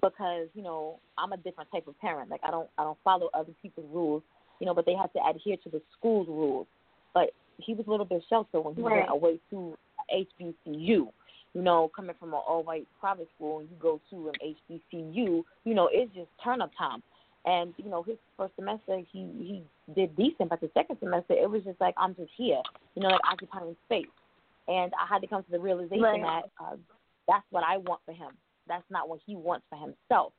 because 0.01 0.47
you 0.53 0.63
know 0.63 0.99
I'm 1.17 1.33
a 1.33 1.37
different 1.37 1.69
type 1.71 1.87
of 1.87 1.99
parent. 1.99 2.29
Like 2.29 2.41
I 2.43 2.51
don't 2.51 2.69
I 2.77 2.83
don't 2.83 2.97
follow 3.03 3.29
other 3.33 3.51
people's 3.61 3.87
rules, 3.91 4.23
you 4.59 4.65
know, 4.65 4.73
but 4.73 4.85
they 4.85 4.95
have 4.95 5.11
to 5.13 5.19
adhere 5.27 5.57
to 5.63 5.69
the 5.69 5.81
school's 5.97 6.27
rules. 6.27 6.67
But 7.13 7.31
he 7.57 7.73
was 7.73 7.85
a 7.87 7.91
little 7.91 8.05
bit 8.05 8.23
sheltered 8.29 8.63
when 8.63 8.75
he 8.75 8.81
right. 8.81 8.97
went 8.97 9.11
away 9.11 9.39
to 9.51 9.77
HBCU. 10.13 11.07
You 11.55 11.61
know, 11.61 11.91
coming 11.95 12.15
from 12.19 12.29
an 12.29 12.39
all 12.47 12.63
white 12.63 12.87
private 12.99 13.27
school 13.35 13.59
and 13.59 13.69
you 13.69 13.75
go 13.79 14.01
to 14.09 14.29
an 14.29 14.55
HBCU, 14.91 15.43
you 15.65 15.73
know, 15.75 15.87
it's 15.91 16.11
just 16.15 16.29
turn 16.43 16.61
up 16.61 16.71
time. 16.75 17.03
And 17.45 17.75
you 17.77 17.89
know, 17.91 18.01
his 18.01 18.17
first 18.37 18.55
semester 18.55 18.99
he 19.11 19.19
he 19.37 19.63
did 19.95 20.15
decent, 20.15 20.49
but 20.49 20.61
the 20.61 20.69
second 20.73 20.97
semester 20.99 21.33
it 21.33 21.49
was 21.49 21.63
just 21.63 21.79
like 21.81 21.93
I'm 21.97 22.15
just 22.15 22.31
here, 22.37 22.61
you 22.95 23.01
know, 23.01 23.09
like 23.09 23.21
occupying 23.29 23.75
space. 23.85 24.05
And 24.67 24.93
I 24.93 25.11
had 25.11 25.21
to 25.21 25.27
come 25.27 25.43
to 25.43 25.51
the 25.51 25.59
realization 25.59 26.01
right. 26.01 26.21
that 26.21 26.63
uh, 26.63 26.75
that's 27.27 27.45
what 27.49 27.63
I 27.63 27.77
want 27.77 28.01
for 28.05 28.13
him. 28.13 28.31
That's 28.67 28.85
not 28.89 29.09
what 29.09 29.19
he 29.25 29.35
wants 29.35 29.65
for 29.69 29.77
himself. 29.77 30.31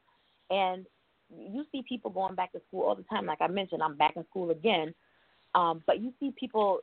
And 0.50 0.86
you 1.36 1.64
see 1.72 1.82
people 1.86 2.10
going 2.10 2.34
back 2.34 2.52
to 2.52 2.60
school 2.68 2.84
all 2.84 2.94
the 2.94 3.02
time. 3.04 3.26
Like 3.26 3.40
I 3.40 3.48
mentioned, 3.48 3.82
I'm 3.82 3.96
back 3.96 4.16
in 4.16 4.24
school 4.30 4.50
again. 4.50 4.94
Um, 5.54 5.82
but 5.86 6.00
you 6.00 6.12
see 6.18 6.32
people, 6.38 6.80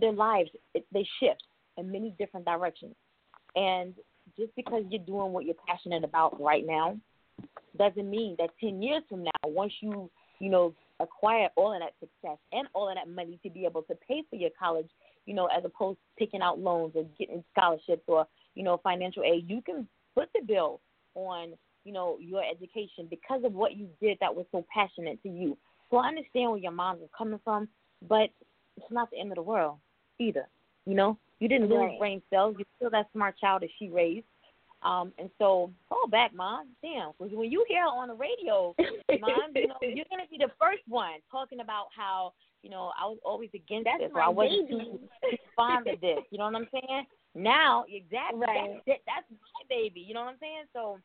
their 0.00 0.12
lives 0.12 0.50
it, 0.74 0.86
they 0.92 1.06
shift, 1.20 1.42
in 1.76 1.90
many 1.90 2.14
different 2.18 2.46
directions. 2.46 2.94
And 3.56 3.94
just 4.36 4.54
because 4.56 4.84
you're 4.90 5.02
doing 5.02 5.32
what 5.32 5.44
you're 5.44 5.54
passionate 5.66 6.04
about 6.04 6.40
right 6.40 6.64
now 6.66 6.96
doesn't 7.76 8.08
mean 8.08 8.36
that 8.38 8.50
10 8.60 8.82
years 8.82 9.02
from 9.08 9.24
now, 9.24 9.30
once 9.44 9.72
you, 9.80 10.10
you 10.40 10.50
know, 10.50 10.74
acquire 11.00 11.48
all 11.56 11.72
of 11.72 11.80
that 11.80 11.94
success 12.00 12.38
and 12.52 12.68
all 12.74 12.88
of 12.88 12.96
that 12.96 13.08
money 13.08 13.38
to 13.42 13.50
be 13.50 13.64
able 13.64 13.82
to 13.82 13.94
pay 14.06 14.22
for 14.28 14.36
your 14.36 14.50
college, 14.58 14.88
you 15.26 15.34
know, 15.34 15.46
as 15.46 15.64
opposed 15.64 15.98
to 15.98 16.24
picking 16.24 16.42
out 16.42 16.58
loans 16.58 16.92
or 16.94 17.04
getting 17.18 17.44
scholarships 17.52 18.02
or, 18.06 18.26
you 18.54 18.62
know, 18.62 18.80
financial 18.82 19.22
aid, 19.22 19.48
you 19.48 19.62
can 19.62 19.86
put 20.14 20.28
the 20.34 20.44
bill 20.44 20.80
on, 21.14 21.52
you 21.84 21.92
know, 21.92 22.16
your 22.20 22.42
education 22.44 23.06
because 23.08 23.42
of 23.44 23.52
what 23.52 23.76
you 23.76 23.88
did 24.00 24.18
that 24.20 24.34
was 24.34 24.46
so 24.52 24.64
passionate 24.72 25.22
to 25.22 25.28
you. 25.28 25.56
So 25.90 25.98
I 25.98 26.08
understand 26.08 26.50
where 26.50 26.60
your 26.60 26.72
mom 26.72 26.96
is 26.96 27.08
coming 27.16 27.40
from, 27.44 27.68
but 28.08 28.30
it's 28.76 28.90
not 28.90 29.10
the 29.10 29.18
end 29.18 29.30
of 29.32 29.36
the 29.36 29.42
world 29.42 29.78
either. 30.18 30.46
You 30.86 30.94
know, 30.94 31.18
you 31.38 31.48
didn't 31.48 31.68
lose 31.68 31.78
Right. 31.78 31.98
brain 31.98 32.22
cells. 32.30 32.56
You're 32.58 32.66
still 32.76 32.90
that 32.90 33.10
smart 33.12 33.38
child 33.38 33.62
that 33.62 33.70
she 33.78 33.88
raised. 33.88 34.26
Um, 34.82 35.12
and 35.18 35.28
so 35.38 35.72
fall 35.88 36.06
back, 36.08 36.32
mom. 36.32 36.68
Damn, 36.82 37.12
'cause 37.14 37.30
when 37.32 37.50
you 37.50 37.64
hear 37.68 37.82
her 37.82 37.88
on 37.88 38.08
the 38.08 38.14
radio, 38.14 38.76
mom, 39.20 39.50
you 39.54 39.66
know, 39.66 39.74
you're 39.80 40.06
gonna 40.08 40.26
be 40.30 40.38
the 40.38 40.52
first 40.60 40.82
one 40.86 41.20
talking 41.30 41.60
about 41.60 41.88
how 41.94 42.32
you 42.62 42.70
know 42.70 42.92
I 42.98 43.06
was 43.06 43.18
always 43.24 43.50
against 43.54 43.86
That's 43.86 43.98
this, 43.98 44.12
or 44.14 44.20
I 44.20 44.28
wasn't 44.28 44.68
too, 44.68 45.00
too 45.30 45.36
fond 45.56 45.88
of 45.88 46.00
this. 46.00 46.20
You 46.30 46.38
know 46.38 46.44
what 46.44 46.54
I'm 46.54 46.68
saying? 46.72 47.06
Now, 47.34 47.84
exactly, 47.88 48.40
Right. 48.40 48.80
that's. 48.86 49.00
That's 49.06 49.30
my 49.30 49.64
baby. 49.68 50.00
You 50.00 50.14
know 50.14 50.20
what 50.20 50.30
I'm 50.30 50.38
saying? 50.40 50.64
So, 50.72 50.98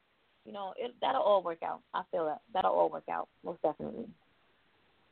you 0.46 0.52
know, 0.52 0.74
it, 0.78 0.94
that'll 1.02 1.22
all 1.22 1.42
work 1.42 1.64
out. 1.64 1.82
I 1.96 2.04
feel 2.12 2.26
that 2.26 2.42
that'll 2.54 2.72
all 2.72 2.90
work 2.90 3.10
out 3.10 3.28
most 3.44 3.62
definitely. 3.64 4.06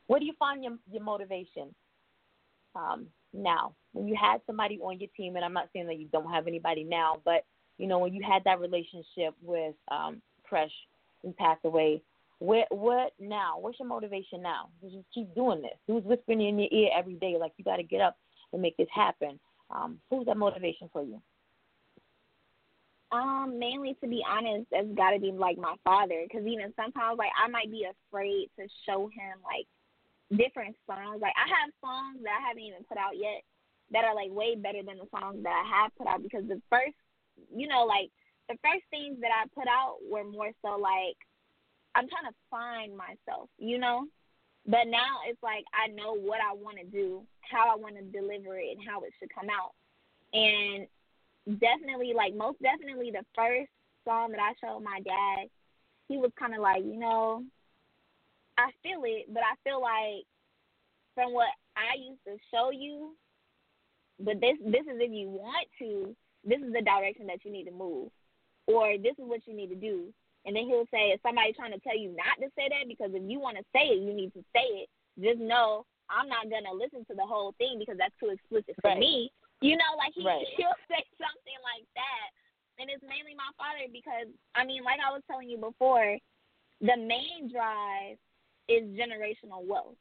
Where 0.06 0.20
do 0.20 0.26
you 0.26 0.34
find 0.38 0.62
your 0.62 0.78
your 0.90 1.02
motivation? 1.02 1.74
Um, 2.74 3.08
now, 3.32 3.74
when 3.92 4.06
you 4.06 4.14
had 4.14 4.40
somebody 4.46 4.78
on 4.80 5.00
your 5.00 5.10
team, 5.16 5.36
and 5.36 5.44
I'm 5.44 5.52
not 5.52 5.68
saying 5.72 5.86
that 5.88 5.98
you 5.98 6.06
don't 6.12 6.30
have 6.30 6.46
anybody 6.46 6.84
now, 6.84 7.20
but 7.24 7.44
you 7.78 7.86
know, 7.86 7.98
when 7.98 8.14
you 8.14 8.22
had 8.22 8.44
that 8.44 8.60
relationship 8.60 9.34
with 9.42 9.74
um 9.90 10.20
Fresh 10.48 10.72
who 11.22 11.32
passed 11.32 11.64
away, 11.64 12.02
what 12.38 12.66
what 12.70 13.12
now? 13.18 13.58
What's 13.58 13.78
your 13.78 13.88
motivation 13.88 14.42
now? 14.42 14.68
To 14.82 14.90
just 14.90 15.06
keep 15.14 15.34
doing 15.34 15.62
this. 15.62 15.78
Who's 15.86 16.04
whispering 16.04 16.40
in 16.40 16.58
your 16.58 16.68
ear 16.72 16.90
every 16.96 17.14
day 17.14 17.36
like 17.38 17.52
you 17.56 17.64
got 17.64 17.76
to 17.76 17.82
get 17.82 18.00
up 18.00 18.16
and 18.52 18.60
make 18.60 18.76
this 18.76 18.88
happen? 18.94 19.38
Um, 19.70 19.98
who's 20.10 20.26
that 20.26 20.36
motivation 20.36 20.90
for 20.92 21.02
you? 21.02 21.20
Um, 23.12 23.58
mainly 23.58 23.94
to 24.00 24.08
be 24.08 24.24
honest, 24.26 24.66
it's 24.72 24.96
got 24.96 25.10
to 25.10 25.20
be 25.20 25.32
like 25.32 25.58
my 25.58 25.74
father, 25.84 26.24
because 26.24 26.46
even 26.46 26.72
sometimes 26.76 27.18
like 27.18 27.30
I 27.36 27.48
might 27.48 27.70
be 27.70 27.84
afraid 27.84 28.48
to 28.58 28.66
show 28.86 29.08
him 29.08 29.36
like 29.44 29.68
different 30.32 30.76
songs. 30.86 31.20
Like 31.20 31.36
I 31.36 31.46
have 31.48 31.70
songs 31.80 32.24
that 32.24 32.32
I 32.40 32.48
haven't 32.48 32.64
even 32.64 32.84
put 32.88 32.96
out 32.96 33.12
yet 33.16 33.44
that 33.92 34.04
are 34.04 34.14
like 34.14 34.32
way 34.32 34.56
better 34.56 34.82
than 34.82 34.96
the 34.96 35.08
songs 35.12 35.44
that 35.44 35.52
I 35.52 35.64
have 35.68 35.94
put 35.96 36.06
out 36.06 36.22
because 36.22 36.48
the 36.48 36.60
first, 36.70 36.96
you 37.54 37.68
know, 37.68 37.84
like 37.84 38.10
the 38.48 38.56
first 38.62 38.84
things 38.90 39.18
that 39.20 39.30
I 39.30 39.46
put 39.54 39.68
out 39.68 39.98
were 40.10 40.24
more 40.24 40.50
so 40.62 40.76
like 40.78 41.16
I'm 41.94 42.08
trying 42.08 42.30
to 42.30 42.36
find 42.50 42.96
myself, 42.96 43.48
you 43.58 43.78
know. 43.78 44.06
But 44.66 44.86
now 44.86 45.26
it's 45.28 45.42
like 45.42 45.64
I 45.74 45.88
know 45.88 46.14
what 46.14 46.38
I 46.38 46.54
want 46.54 46.78
to 46.78 46.84
do, 46.84 47.22
how 47.40 47.72
I 47.72 47.76
want 47.76 47.96
to 47.96 48.02
deliver 48.02 48.56
it, 48.56 48.76
and 48.76 48.86
how 48.86 49.02
it 49.02 49.12
should 49.18 49.34
come 49.34 49.48
out. 49.50 49.74
And 50.32 50.86
definitely, 51.58 52.12
like 52.14 52.34
most 52.34 52.62
definitely, 52.62 53.10
the 53.10 53.26
first 53.34 53.70
song 54.06 54.32
that 54.32 54.40
I 54.40 54.54
showed 54.60 54.80
my 54.80 55.00
dad, 55.00 55.48
he 56.08 56.16
was 56.16 56.30
kind 56.38 56.54
of 56.54 56.60
like, 56.60 56.84
you 56.84 56.98
know, 56.98 57.42
I 58.56 58.70
feel 58.82 59.02
it, 59.04 59.26
but 59.32 59.42
I 59.42 59.54
feel 59.64 59.80
like 59.80 60.24
from 61.14 61.32
what 61.32 61.50
I 61.76 61.98
used 61.98 62.22
to 62.26 62.36
show 62.52 62.70
you, 62.70 63.16
but 64.18 64.40
this 64.40 64.56
this 64.64 64.86
is 64.86 65.00
if 65.00 65.10
you 65.10 65.28
want 65.28 65.66
to, 65.80 66.14
this 66.44 66.60
is 66.60 66.72
the 66.72 66.82
direction 66.82 67.26
that 67.26 67.44
you 67.44 67.52
need 67.52 67.64
to 67.64 67.72
move, 67.72 68.10
or 68.66 68.96
this 68.98 69.14
is 69.18 69.26
what 69.26 69.46
you 69.46 69.54
need 69.54 69.68
to 69.68 69.76
do. 69.76 70.12
And 70.44 70.56
then 70.56 70.66
he'll 70.66 70.90
say, 70.90 71.14
if 71.14 71.22
somebody 71.22 71.52
trying 71.52 71.72
to 71.72 71.78
tell 71.80 71.96
you 71.96 72.10
not 72.18 72.34
to 72.42 72.50
say 72.58 72.66
that, 72.66 72.88
because 72.88 73.14
if 73.14 73.22
you 73.22 73.38
want 73.38 73.56
to 73.58 73.64
say 73.72 73.94
it, 73.94 74.02
you 74.02 74.12
need 74.12 74.34
to 74.34 74.42
say 74.52 74.66
it. 74.82 74.88
Just 75.20 75.38
know 75.38 75.86
I'm 76.10 76.28
not 76.28 76.50
gonna 76.50 76.72
listen 76.72 77.04
to 77.08 77.14
the 77.14 77.24
whole 77.24 77.54
thing 77.58 77.78
because 77.78 77.96
that's 77.96 78.16
too 78.18 78.30
explicit 78.30 78.76
for 78.82 78.90
Right. 78.90 78.98
me. 78.98 79.32
You 79.60 79.76
know, 79.76 79.92
like 79.96 80.12
he 80.14 80.24
Right. 80.26 80.46
he'll 80.56 80.74
say 80.90 81.04
something 81.16 81.58
like 81.62 81.86
that, 81.94 82.28
and 82.78 82.90
it's 82.90 83.02
mainly 83.02 83.34
my 83.34 83.48
father 83.56 83.86
because 83.92 84.28
I 84.54 84.64
mean, 84.64 84.82
like 84.84 85.00
I 85.00 85.12
was 85.12 85.22
telling 85.26 85.48
you 85.48 85.58
before, 85.58 86.18
the 86.80 86.96
main 86.96 87.48
drive 87.50 88.18
is 88.68 88.84
generational 88.98 89.64
wealth. 89.64 89.96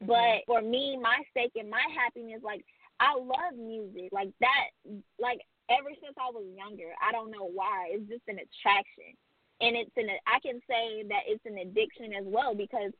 Mm-hmm. 0.00 0.06
But 0.06 0.44
for 0.46 0.62
me, 0.62 0.96
my 0.96 1.22
stake 1.30 1.52
and 1.56 1.68
my 1.70 1.82
happiness, 1.94 2.42
like 2.42 2.64
I 3.02 3.18
love 3.18 3.58
music, 3.58 4.14
like 4.14 4.30
that, 4.38 4.70
like 5.18 5.42
ever 5.66 5.90
since 5.98 6.14
I 6.14 6.30
was 6.30 6.46
younger. 6.54 6.94
I 7.02 7.10
don't 7.10 7.34
know 7.34 7.50
why. 7.50 7.90
It's 7.90 8.06
just 8.06 8.22
an 8.30 8.38
attraction, 8.38 9.18
and 9.58 9.74
it's 9.74 9.90
an. 9.98 10.06
I 10.30 10.38
can 10.38 10.62
say 10.70 11.02
that 11.10 11.26
it's 11.26 11.42
an 11.42 11.58
addiction 11.58 12.14
as 12.14 12.22
well 12.22 12.54
because 12.54 12.94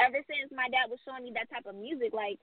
ever 0.00 0.24
since 0.24 0.48
my 0.56 0.72
dad 0.72 0.88
was 0.88 1.00
showing 1.04 1.28
me 1.28 1.36
that 1.36 1.52
type 1.52 1.68
of 1.68 1.76
music, 1.76 2.16
like 2.16 2.40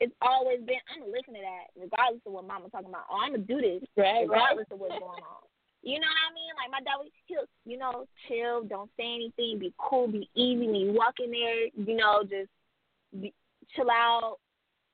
it's 0.00 0.16
always 0.24 0.58
been 0.64 0.80
I'm 0.88 1.04
gonna 1.04 1.12
listen 1.12 1.36
to 1.36 1.44
that 1.44 1.70
regardless 1.76 2.24
of 2.24 2.32
what 2.32 2.48
mama's 2.48 2.72
talking 2.72 2.88
about. 2.88 3.06
Oh, 3.12 3.20
I'm 3.20 3.36
gonna 3.36 3.44
do 3.44 3.60
this 3.60 3.84
Right, 3.96 4.24
right. 4.24 4.28
regardless 4.28 4.72
of 4.72 4.80
what's 4.80 4.96
going 4.96 5.20
on. 5.22 5.44
You 5.84 5.98
know 5.98 6.08
what 6.08 6.26
I 6.26 6.34
mean? 6.34 6.52
Like 6.56 6.70
my 6.72 6.82
dad 6.82 6.96
would 6.98 7.12
he'll 7.28 7.44
you 7.68 7.76
know, 7.76 8.06
chill, 8.26 8.64
don't 8.64 8.90
say 8.96 9.04
anything, 9.20 9.58
be 9.58 9.72
cool, 9.78 10.08
be 10.08 10.28
easy 10.34 10.66
when 10.66 10.74
you 10.74 10.92
walk 10.92 11.20
in 11.22 11.30
there, 11.30 11.68
you 11.74 11.96
know, 11.96 12.22
just 12.22 12.50
be, 13.20 13.32
chill 13.74 13.90
out. 13.90 14.38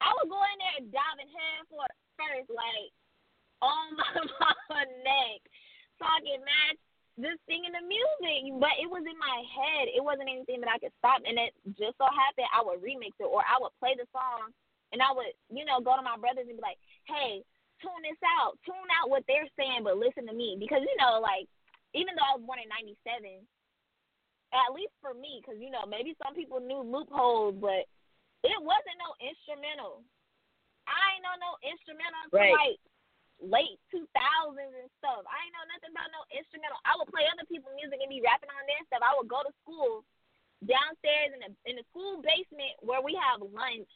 I 0.00 0.14
would 0.14 0.30
go 0.30 0.38
in 0.38 0.58
there 0.62 0.76
and 0.82 0.92
dive 0.94 1.18
in 1.18 1.28
head 1.30 1.66
for 1.70 1.84
first, 2.18 2.50
like 2.50 2.90
on 3.62 3.94
my 3.98 4.10
mama 4.42 4.82
neck, 5.02 5.40
talking 5.98 6.42
mad, 6.42 6.78
just 7.18 7.42
singing 7.50 7.74
the 7.74 7.82
music. 7.82 8.54
But 8.62 8.78
it 8.78 8.86
was 8.86 9.02
in 9.02 9.18
my 9.18 9.38
head. 9.46 9.90
It 9.90 10.02
wasn't 10.02 10.30
anything 10.30 10.62
that 10.62 10.70
I 10.70 10.78
could 10.78 10.94
stop. 11.02 11.22
And 11.26 11.38
it 11.38 11.54
just 11.74 11.98
so 11.98 12.06
happened 12.06 12.50
I 12.54 12.62
would 12.62 12.82
remix 12.82 13.18
it 13.18 13.26
or 13.26 13.42
I 13.42 13.58
would 13.58 13.74
play 13.82 13.98
the 13.98 14.06
song 14.14 14.54
and 14.94 15.02
I 15.02 15.10
would, 15.12 15.34
you 15.50 15.66
know, 15.66 15.82
go 15.82 15.98
to 15.98 16.04
my 16.04 16.16
brothers 16.16 16.46
and 16.48 16.56
be 16.56 16.64
like, 16.64 16.80
hey, 17.10 17.42
tune 17.82 18.02
this 18.06 18.20
out. 18.40 18.56
Tune 18.64 18.88
out 18.94 19.10
what 19.10 19.26
they're 19.26 19.50
saying, 19.58 19.84
but 19.84 20.00
listen 20.00 20.26
to 20.26 20.34
me. 20.34 20.56
Because, 20.58 20.80
you 20.80 20.96
know, 20.96 21.20
like, 21.20 21.50
even 21.92 22.14
though 22.14 22.24
I 22.24 22.36
was 22.38 22.46
born 22.46 22.62
in 22.62 22.70
97, 22.70 23.42
at 24.54 24.72
least 24.72 24.94
for 25.04 25.12
me, 25.12 25.42
because, 25.42 25.60
you 25.60 25.68
know, 25.68 25.84
maybe 25.84 26.16
some 26.22 26.32
people 26.32 26.60
knew 26.60 26.80
loopholes, 26.80 27.56
but 27.60 27.84
it 28.44 28.60
wasn't 28.62 28.98
no 29.02 29.14
instrumental. 29.18 30.04
I 30.86 31.14
ain't 31.14 31.24
know 31.24 31.36
no 31.40 31.52
instrumental 31.62 32.20
until, 32.24 32.40
Right. 32.40 32.78
like, 32.78 32.80
late 33.40 33.78
2000s 33.90 34.74
and 34.74 34.90
stuff. 34.98 35.22
I 35.26 35.44
ain't 35.44 35.54
know 35.54 35.66
nothing 35.70 35.90
about 35.94 36.10
no 36.10 36.24
instrumental. 36.34 36.78
I 36.84 36.96
would 36.96 37.08
play 37.08 37.26
other 37.30 37.46
people's 37.46 37.74
music 37.76 38.00
and 38.00 38.10
be 38.10 38.20
rapping 38.20 38.50
on 38.50 38.66
their 38.66 38.82
stuff. 38.86 39.02
I 39.02 39.14
would 39.14 39.28
go 39.28 39.42
to 39.42 39.52
school 39.62 40.04
downstairs 40.66 41.30
in 41.34 41.40
the 41.46 41.50
in 41.70 41.76
the 41.78 41.86
school 41.94 42.18
basement 42.18 42.74
where 42.82 42.98
we 42.98 43.14
have 43.14 43.38
lunch 43.38 43.86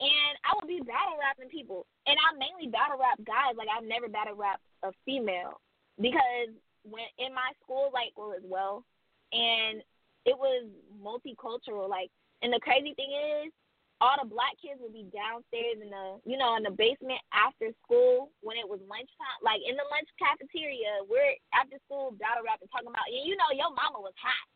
and 0.00 0.32
I 0.40 0.56
would 0.56 0.64
be 0.70 0.80
battle 0.80 1.20
rapping 1.20 1.50
people. 1.50 1.84
And 2.06 2.16
I 2.16 2.32
mainly 2.38 2.70
battle 2.70 2.96
rap 2.96 3.18
guys. 3.26 3.58
Like 3.58 3.68
I've 3.68 3.84
never 3.84 4.08
battle 4.08 4.36
rap 4.38 4.60
a 4.82 4.92
female 5.04 5.60
because 6.00 6.54
when 6.86 7.04
in 7.18 7.34
my 7.34 7.52
school, 7.62 7.90
like 7.92 8.16
well 8.16 8.32
as 8.32 8.44
well, 8.46 8.84
and 9.32 9.82
it 10.24 10.36
was 10.38 10.64
multicultural. 10.96 11.88
Like, 11.90 12.10
and 12.42 12.52
the 12.52 12.60
crazy 12.62 12.94
thing 12.94 13.12
is, 13.12 13.52
all 14.00 14.14
the 14.22 14.30
black 14.30 14.54
kids 14.62 14.78
would 14.78 14.94
be 14.94 15.10
downstairs 15.10 15.82
in 15.82 15.90
the, 15.90 16.22
you 16.22 16.38
know, 16.38 16.54
in 16.54 16.62
the 16.62 16.70
basement 16.70 17.18
after 17.34 17.74
school 17.82 18.30
when 18.46 18.54
it 18.54 18.66
was 18.66 18.78
lunchtime. 18.86 19.38
Like 19.42 19.58
in 19.66 19.74
the 19.74 19.86
lunch 19.90 20.06
cafeteria, 20.18 21.02
we're 21.10 21.34
after 21.50 21.82
school 21.86 22.14
battle 22.14 22.46
rapping, 22.46 22.70
talking 22.70 22.90
about, 22.90 23.10
you 23.10 23.34
know, 23.34 23.50
your 23.50 23.74
mama 23.74 23.98
was 23.98 24.14
hot. 24.18 24.46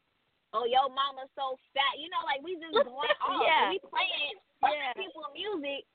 Oh, 0.55 0.69
your 0.69 0.87
mama's 0.93 1.33
so 1.35 1.57
fat. 1.73 1.97
You 1.99 2.13
know, 2.13 2.23
like 2.29 2.45
we 2.45 2.55
just 2.61 2.77
going 2.87 3.17
off. 3.25 3.43
Yeah. 3.43 3.73
We 3.73 3.81
playing 3.83 4.37
Yeah. 4.63 4.93
people 4.95 5.27
music, 5.35 5.89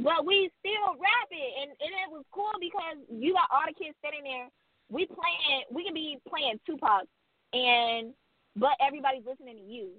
but 0.00 0.24
we 0.26 0.50
still 0.58 0.96
rapping, 0.98 1.50
and 1.62 1.70
and 1.78 1.92
it 2.02 2.08
was 2.10 2.24
cool 2.32 2.54
because 2.58 2.98
you 3.12 3.36
got 3.36 3.52
all 3.52 3.68
the 3.68 3.76
kids 3.76 3.94
sitting 4.02 4.24
there. 4.24 4.48
We 4.90 5.06
playing. 5.06 5.68
We 5.70 5.84
can 5.84 5.94
be 5.94 6.18
playing 6.26 6.58
Tupac, 6.66 7.06
and 7.52 8.16
but 8.56 8.74
everybody's 8.80 9.28
listening 9.28 9.60
to 9.60 9.66
you, 9.68 9.94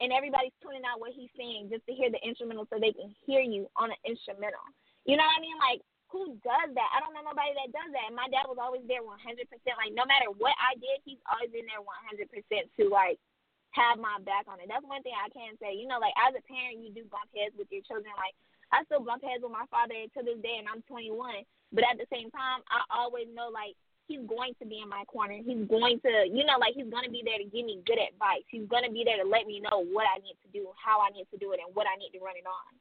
and 0.00 0.12
everybody's 0.12 0.56
tuning 0.64 0.84
out 0.88 0.98
what 0.98 1.12
he's 1.12 1.32
saying 1.36 1.68
just 1.68 1.84
to 1.86 1.92
hear 1.92 2.08
the 2.08 2.20
instrumental 2.24 2.66
so 2.68 2.80
they 2.80 2.92
can 2.92 3.12
hear 3.24 3.44
you 3.44 3.68
on 3.76 3.92
an 3.92 4.00
instrumental. 4.04 4.64
You 5.04 5.16
know 5.20 5.24
what 5.24 5.38
I 5.38 5.44
mean? 5.44 5.58
Like 5.60 5.80
who 6.10 6.34
does 6.42 6.70
that? 6.74 6.90
I 6.90 6.98
don't 6.98 7.14
know 7.14 7.22
nobody 7.22 7.54
that 7.54 7.70
does 7.70 7.90
that. 7.94 8.10
And 8.10 8.18
my 8.18 8.26
dad 8.28 8.50
was 8.50 8.58
always 8.58 8.82
there 8.90 9.02
100%. 9.02 9.14
Like 9.22 9.94
no 9.94 10.02
matter 10.04 10.28
what 10.34 10.54
I 10.58 10.74
did, 10.76 10.98
he's 11.06 11.22
always 11.30 11.54
in 11.54 11.70
there 11.70 11.80
100% 11.80 12.26
to 12.26 12.82
like 12.90 13.22
have 13.70 14.02
my 14.02 14.18
back 14.26 14.50
on 14.50 14.58
it. 14.58 14.66
That's 14.66 14.82
one 14.82 15.06
thing 15.06 15.14
I 15.14 15.30
can 15.30 15.54
say. 15.62 15.78
You 15.78 15.86
know, 15.86 16.02
like 16.02 16.14
as 16.18 16.34
a 16.34 16.42
parent, 16.50 16.82
you 16.82 16.90
do 16.90 17.06
bump 17.06 17.30
heads 17.30 17.54
with 17.54 17.70
your 17.70 17.86
children. 17.86 18.10
Like 18.18 18.34
I 18.74 18.82
still 18.86 19.06
bump 19.06 19.22
heads 19.22 19.46
with 19.46 19.54
my 19.54 19.66
father 19.70 19.94
to 19.94 20.20
this 20.26 20.42
day, 20.42 20.58
and 20.58 20.66
I'm 20.66 20.82
21. 20.90 21.46
But 21.70 21.86
at 21.86 21.98
the 22.02 22.10
same 22.10 22.34
time, 22.34 22.66
I 22.66 22.82
always 22.90 23.30
know 23.30 23.50
like 23.54 23.78
he's 24.10 24.26
going 24.26 24.58
to 24.58 24.66
be 24.66 24.82
in 24.82 24.90
my 24.90 25.06
corner. 25.06 25.38
He's 25.38 25.62
going 25.70 26.02
to, 26.02 26.26
you 26.26 26.42
know, 26.42 26.58
like 26.58 26.74
he's 26.74 26.90
going 26.90 27.06
to 27.06 27.14
be 27.14 27.22
there 27.22 27.38
to 27.38 27.46
give 27.46 27.62
me 27.62 27.78
good 27.86 28.02
advice. 28.02 28.42
He's 28.50 28.66
going 28.66 28.82
to 28.82 28.90
be 28.90 29.06
there 29.06 29.22
to 29.22 29.28
let 29.28 29.46
me 29.46 29.62
know 29.62 29.86
what 29.94 30.10
I 30.10 30.18
need 30.18 30.34
to 30.42 30.50
do, 30.50 30.74
how 30.74 30.98
I 30.98 31.14
need 31.14 31.30
to 31.30 31.38
do 31.38 31.54
it, 31.54 31.62
and 31.62 31.70
what 31.78 31.86
I 31.86 31.94
need 31.94 32.10
to 32.18 32.18
run 32.18 32.34
it 32.34 32.42
on. 32.42 32.74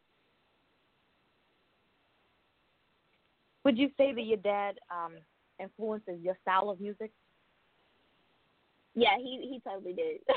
Would 3.64 3.78
you 3.78 3.94
say 3.98 4.14
that 4.14 4.26
your 4.26 4.42
dad 4.42 4.82
um, 4.90 5.14
influences 5.62 6.18
your 6.26 6.36
style 6.42 6.72
of 6.72 6.82
music? 6.82 7.12
Yeah, 8.96 9.18
he 9.18 9.46
he 9.46 9.62
totally 9.62 9.94
did. 9.94 10.22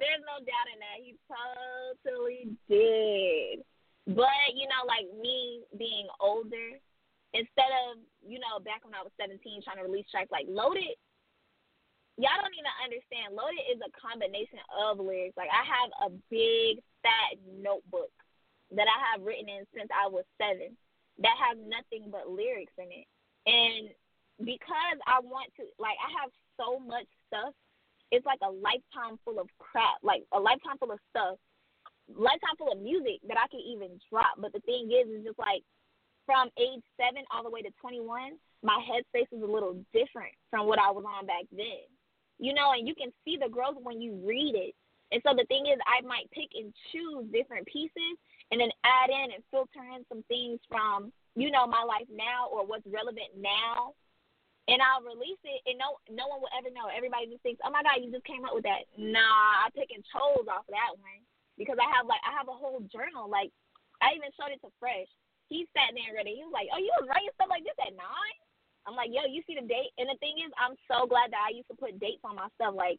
There's 0.00 0.24
no 0.24 0.40
doubt 0.40 0.68
in 0.72 0.80
that. 0.80 0.96
He 1.04 1.14
totally 1.28 2.56
did. 2.68 3.60
But 4.06 4.56
you 4.56 4.66
know, 4.66 4.88
like 4.88 5.04
me 5.20 5.60
being 5.76 6.08
older, 6.18 6.80
instead 7.32 7.70
of 7.88 8.02
you 8.22 8.38
know 8.38 8.58
back 8.62 8.84
when 8.84 8.94
I 8.94 9.02
was 9.02 9.14
17 9.20 9.38
trying 9.62 9.78
to 9.78 9.86
release 9.86 10.08
tracks 10.10 10.32
like 10.32 10.46
Loaded, 10.48 10.96
y'all 12.18 12.40
don't 12.40 12.56
even 12.56 12.74
understand. 12.82 13.34
Loaded 13.34 13.64
is 13.70 13.80
a 13.82 13.92
combination 13.94 14.60
of 14.70 14.98
lyrics. 14.98 15.36
Like 15.36 15.52
I 15.52 15.62
have 15.66 15.90
a 16.06 16.08
big 16.28 16.82
fat 17.02 17.40
notebook 17.46 18.12
that 18.74 18.86
I 18.86 18.98
have 19.10 19.26
written 19.26 19.50
in 19.50 19.66
since 19.74 19.90
I 19.90 20.06
was 20.06 20.24
seven 20.38 20.76
that 21.20 21.36
has 21.36 21.56
nothing 21.60 22.08
but 22.10 22.32
lyrics 22.32 22.72
in 22.80 22.88
it. 22.88 23.06
And 23.44 23.92
because 24.40 24.98
I 25.06 25.20
want 25.20 25.52
to, 25.60 25.68
like, 25.78 25.96
I 26.00 26.08
have 26.20 26.32
so 26.56 26.80
much 26.80 27.08
stuff. 27.28 27.52
It's 28.10 28.26
like 28.26 28.40
a 28.42 28.50
lifetime 28.50 29.20
full 29.24 29.38
of 29.38 29.46
crap, 29.60 30.02
like 30.02 30.24
a 30.32 30.40
lifetime 30.40 30.80
full 30.80 30.90
of 30.90 30.98
stuff, 31.14 31.38
lifetime 32.10 32.58
full 32.58 32.72
of 32.72 32.82
music 32.82 33.22
that 33.28 33.38
I 33.38 33.46
can 33.46 33.60
even 33.60 34.00
drop. 34.10 34.34
But 34.38 34.52
the 34.52 34.64
thing 34.66 34.90
is, 34.90 35.06
is 35.06 35.24
just 35.24 35.38
like 35.38 35.62
from 36.26 36.48
age 36.58 36.82
seven 36.96 37.24
all 37.30 37.42
the 37.42 37.50
way 37.50 37.62
to 37.62 37.70
21, 37.80 38.32
my 38.62 38.78
headspace 38.84 39.30
is 39.32 39.42
a 39.42 39.46
little 39.46 39.74
different 39.92 40.32
from 40.50 40.66
what 40.66 40.78
I 40.78 40.90
was 40.90 41.04
on 41.04 41.26
back 41.26 41.44
then. 41.50 41.88
You 42.38 42.54
know, 42.54 42.72
and 42.72 42.88
you 42.88 42.94
can 42.94 43.12
see 43.24 43.36
the 43.36 43.48
growth 43.48 43.76
when 43.82 44.00
you 44.00 44.16
read 44.24 44.54
it. 44.54 44.74
And 45.12 45.20
so 45.26 45.34
the 45.34 45.44
thing 45.46 45.66
is, 45.66 45.78
I 45.84 46.00
might 46.06 46.30
pick 46.30 46.54
and 46.54 46.72
choose 46.92 47.26
different 47.32 47.66
pieces 47.66 48.16
and 48.50 48.60
then 48.60 48.70
add 48.84 49.10
in 49.10 49.34
and 49.34 49.42
filter 49.50 49.82
in 49.94 50.06
some 50.08 50.22
things 50.28 50.60
from 50.68 51.12
you 51.36 51.50
know 51.50 51.66
my 51.66 51.82
life 51.82 52.06
now 52.10 52.50
or 52.50 52.66
what's 52.66 52.86
relevant 52.86 53.30
now 53.38 53.94
and 54.70 54.78
I'll 54.78 55.02
release 55.02 55.42
it 55.42 55.60
and 55.66 55.82
no 55.82 55.98
no 56.06 56.30
one 56.30 56.38
will 56.38 56.54
ever 56.54 56.70
know. 56.70 56.86
Everybody 56.86 57.26
just 57.26 57.42
thinks, 57.42 57.58
Oh 57.66 57.74
my 57.74 57.82
god, 57.82 57.98
you 57.98 58.14
just 58.14 58.24
came 58.24 58.46
up 58.46 58.54
with 58.54 58.62
that. 58.64 58.86
Nah, 58.94 59.66
I 59.66 59.74
pick 59.74 59.90
and 59.90 60.06
chose 60.14 60.46
off 60.46 60.68
of 60.68 60.74
that 60.74 60.94
one. 60.94 61.26
Because 61.58 61.76
I 61.82 61.90
have 61.90 62.06
like 62.06 62.22
I 62.22 62.32
have 62.38 62.46
a 62.46 62.54
whole 62.54 62.78
journal. 62.86 63.26
Like 63.26 63.50
I 63.98 64.14
even 64.14 64.30
showed 64.38 64.54
it 64.54 64.62
to 64.62 64.70
Fresh. 64.78 65.10
He 65.50 65.66
sat 65.74 65.92
there 65.92 66.06
and 66.06 66.16
read 66.16 66.30
it. 66.30 66.38
He 66.38 66.46
was 66.46 66.54
like, 66.54 66.70
Oh, 66.70 66.78
you 66.78 66.94
was 66.96 67.10
writing 67.10 67.34
stuff 67.34 67.50
like 67.50 67.66
this 67.66 67.76
at 67.82 67.98
nine? 67.98 68.38
I'm 68.88 68.96
like, 68.96 69.12
yo, 69.12 69.28
you 69.28 69.44
see 69.44 69.58
the 69.58 69.66
date? 69.66 69.92
And 70.00 70.08
the 70.08 70.16
thing 70.24 70.40
is, 70.40 70.48
I'm 70.56 70.78
so 70.88 71.04
glad 71.04 71.34
that 71.36 71.44
I 71.44 71.52
used 71.52 71.68
to 71.68 71.76
put 71.76 72.00
dates 72.00 72.24
on 72.24 72.40
my 72.40 72.48
stuff. 72.56 72.72
Like, 72.72 72.96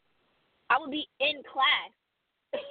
I 0.70 0.78
would 0.78 0.94
be 0.94 1.10
in 1.18 1.42
class. 1.48 1.92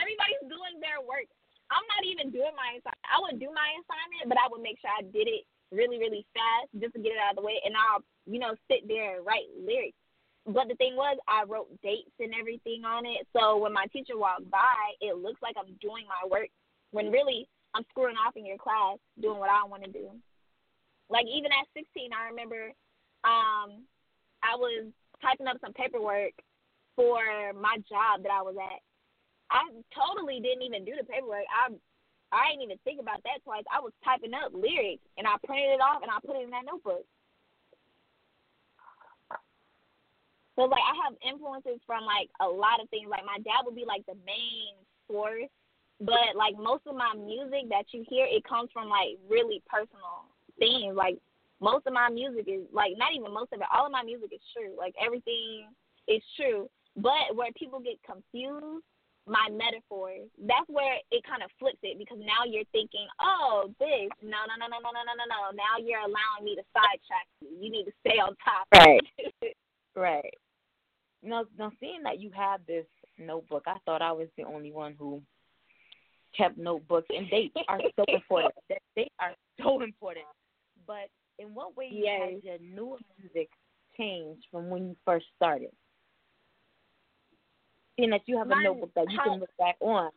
Everybody's 0.00 0.46
doing 0.46 0.78
their 0.78 1.02
work. 1.02 1.26
I'm 1.72 1.84
not 1.90 2.04
even 2.06 2.30
doing 2.30 2.54
my 2.54 2.78
assignment. 2.78 3.08
I 3.08 3.18
would 3.18 3.40
do 3.40 3.50
my 3.50 3.68
assignment, 3.82 4.30
but 4.30 4.38
I 4.38 4.46
would 4.46 4.62
make 4.62 4.78
sure 4.78 4.92
I 4.92 5.02
did 5.02 5.26
it 5.26 5.48
really, 5.72 5.98
really 5.98 6.22
fast 6.36 6.70
just 6.78 6.94
to 6.94 7.00
get 7.02 7.16
it 7.16 7.22
out 7.24 7.34
of 7.34 7.42
the 7.42 7.46
way, 7.46 7.58
and 7.64 7.74
I'll, 7.74 8.04
you 8.30 8.38
know, 8.38 8.54
sit 8.70 8.86
there 8.86 9.18
and 9.18 9.26
write 9.26 9.48
lyrics. 9.58 9.98
But 10.46 10.68
the 10.68 10.76
thing 10.76 10.94
was, 10.94 11.16
I 11.26 11.48
wrote 11.48 11.72
dates 11.80 12.12
and 12.20 12.36
everything 12.36 12.84
on 12.84 13.08
it. 13.08 13.26
So 13.32 13.56
when 13.56 13.72
my 13.72 13.88
teacher 13.88 14.20
walked 14.20 14.48
by, 14.52 14.76
it 15.00 15.16
looks 15.16 15.40
like 15.40 15.56
I'm 15.56 15.72
doing 15.80 16.04
my 16.04 16.28
work 16.28 16.52
when 16.92 17.10
really 17.10 17.48
I'm 17.74 17.84
screwing 17.90 18.16
off 18.16 18.36
in 18.36 18.46
your 18.46 18.58
class 18.58 18.98
doing 19.20 19.38
what 19.38 19.50
I 19.50 19.66
want 19.66 19.84
to 19.84 19.90
do. 19.90 20.10
Like 21.10 21.26
even 21.26 21.50
at 21.52 21.66
16, 21.74 22.10
I 22.14 22.30
remember 22.30 22.72
um, 23.24 23.84
I 24.42 24.56
was 24.56 24.88
typing 25.20 25.46
up 25.46 25.58
some 25.60 25.72
paperwork 25.72 26.32
for 26.96 27.20
my 27.58 27.76
job 27.88 28.22
that 28.22 28.30
I 28.30 28.42
was 28.42 28.54
at, 28.54 28.80
I 29.50 29.66
totally 29.90 30.40
didn't 30.40 30.62
even 30.62 30.84
do 30.84 30.94
the 30.96 31.04
paperwork. 31.04 31.46
I 31.50 31.74
I 32.32 32.50
didn't 32.50 32.66
even 32.66 32.82
think 32.82 32.98
about 32.98 33.22
that 33.22 33.44
twice. 33.44 33.62
I 33.70 33.78
was 33.78 33.94
typing 34.02 34.34
up 34.34 34.50
lyrics 34.50 35.06
and 35.14 35.26
I 35.26 35.38
printed 35.46 35.78
it 35.78 35.84
off 35.84 36.02
and 36.02 36.10
I 36.10 36.18
put 36.18 36.34
it 36.34 36.42
in 36.42 36.50
that 36.50 36.66
notebook. 36.66 37.06
So 40.56 40.66
like 40.66 40.82
I 40.82 40.94
have 41.06 41.14
influences 41.22 41.78
from 41.86 42.02
like 42.02 42.30
a 42.42 42.46
lot 42.46 42.82
of 42.82 42.90
things. 42.90 43.06
Like 43.06 43.26
my 43.26 43.38
dad 43.42 43.62
would 43.62 43.78
be 43.78 43.86
like 43.86 44.02
the 44.06 44.18
main 44.26 44.74
source, 45.06 45.50
but 46.00 46.34
like 46.36 46.56
most 46.56 46.86
of 46.86 46.96
my 46.96 47.14
music 47.14 47.68
that 47.70 47.86
you 47.92 48.04
hear, 48.08 48.26
it 48.26 48.44
comes 48.44 48.70
from 48.72 48.88
like 48.88 49.18
really 49.28 49.62
personal 49.66 50.26
things. 50.58 50.96
Like 50.96 51.18
most 51.60 51.86
of 51.86 51.92
my 51.92 52.08
music 52.10 52.46
is 52.48 52.66
like 52.72 52.92
not 52.96 53.14
even 53.14 53.32
most 53.32 53.52
of 53.52 53.60
it. 53.60 53.66
All 53.72 53.86
of 53.86 53.92
my 53.92 54.02
music 54.02 54.30
is 54.32 54.42
true. 54.56 54.74
Like 54.76 54.94
everything 55.04 55.68
is 56.08 56.22
true. 56.36 56.68
But 56.96 57.34
where 57.34 57.50
people 57.52 57.80
get 57.80 57.98
confused 58.02 58.84
my 59.26 59.48
metaphors. 59.50 60.28
That's 60.38 60.68
where 60.68 61.00
it 61.10 61.24
kind 61.24 61.42
of 61.42 61.50
flips 61.58 61.80
it 61.82 61.98
because 61.98 62.18
now 62.20 62.44
you're 62.46 62.68
thinking, 62.72 63.06
oh, 63.20 63.72
this. 63.80 64.12
No, 64.22 64.44
no, 64.44 64.54
no, 64.60 64.68
no, 64.68 64.78
no, 64.84 64.90
no, 64.92 65.02
no, 65.04 65.14
no, 65.16 65.26
no. 65.28 65.40
Now 65.56 65.80
you're 65.80 66.04
allowing 66.04 66.44
me 66.44 66.54
to 66.56 66.64
sidetrack 66.72 67.26
you. 67.40 67.48
You 67.58 67.70
need 67.70 67.84
to 67.84 67.92
stay 68.00 68.20
on 68.20 68.36
top. 68.44 68.68
Right. 68.74 69.00
right. 69.96 70.34
Now, 71.22 71.44
now, 71.58 71.72
seeing 71.80 72.02
that 72.02 72.20
you 72.20 72.30
have 72.36 72.60
this 72.66 72.84
notebook, 73.18 73.64
I 73.66 73.76
thought 73.86 74.02
I 74.02 74.12
was 74.12 74.28
the 74.36 74.44
only 74.44 74.72
one 74.72 74.94
who 74.98 75.22
kept 76.36 76.58
notebooks, 76.58 77.08
and 77.10 77.28
dates 77.30 77.54
are 77.68 77.80
so 77.96 78.04
important. 78.08 78.54
Dates 78.96 79.14
are 79.20 79.34
so 79.60 79.82
important. 79.82 80.26
But 80.86 81.08
in 81.38 81.54
what 81.54 81.76
way 81.76 81.88
yes. 81.90 82.32
has 82.34 82.44
your 82.44 82.58
new 82.58 82.98
music 83.18 83.48
changed 83.96 84.46
from 84.50 84.70
when 84.70 84.88
you 84.88 84.96
first 85.04 85.26
started? 85.36 85.70
seeing 87.96 88.10
that 88.10 88.22
you 88.26 88.38
have 88.38 88.50
a 88.50 88.62
notebook 88.62 88.90
that 88.94 89.10
you 89.10 89.18
can 89.24 89.40
look 89.40 89.56
back 89.58 89.76
on, 89.80 90.10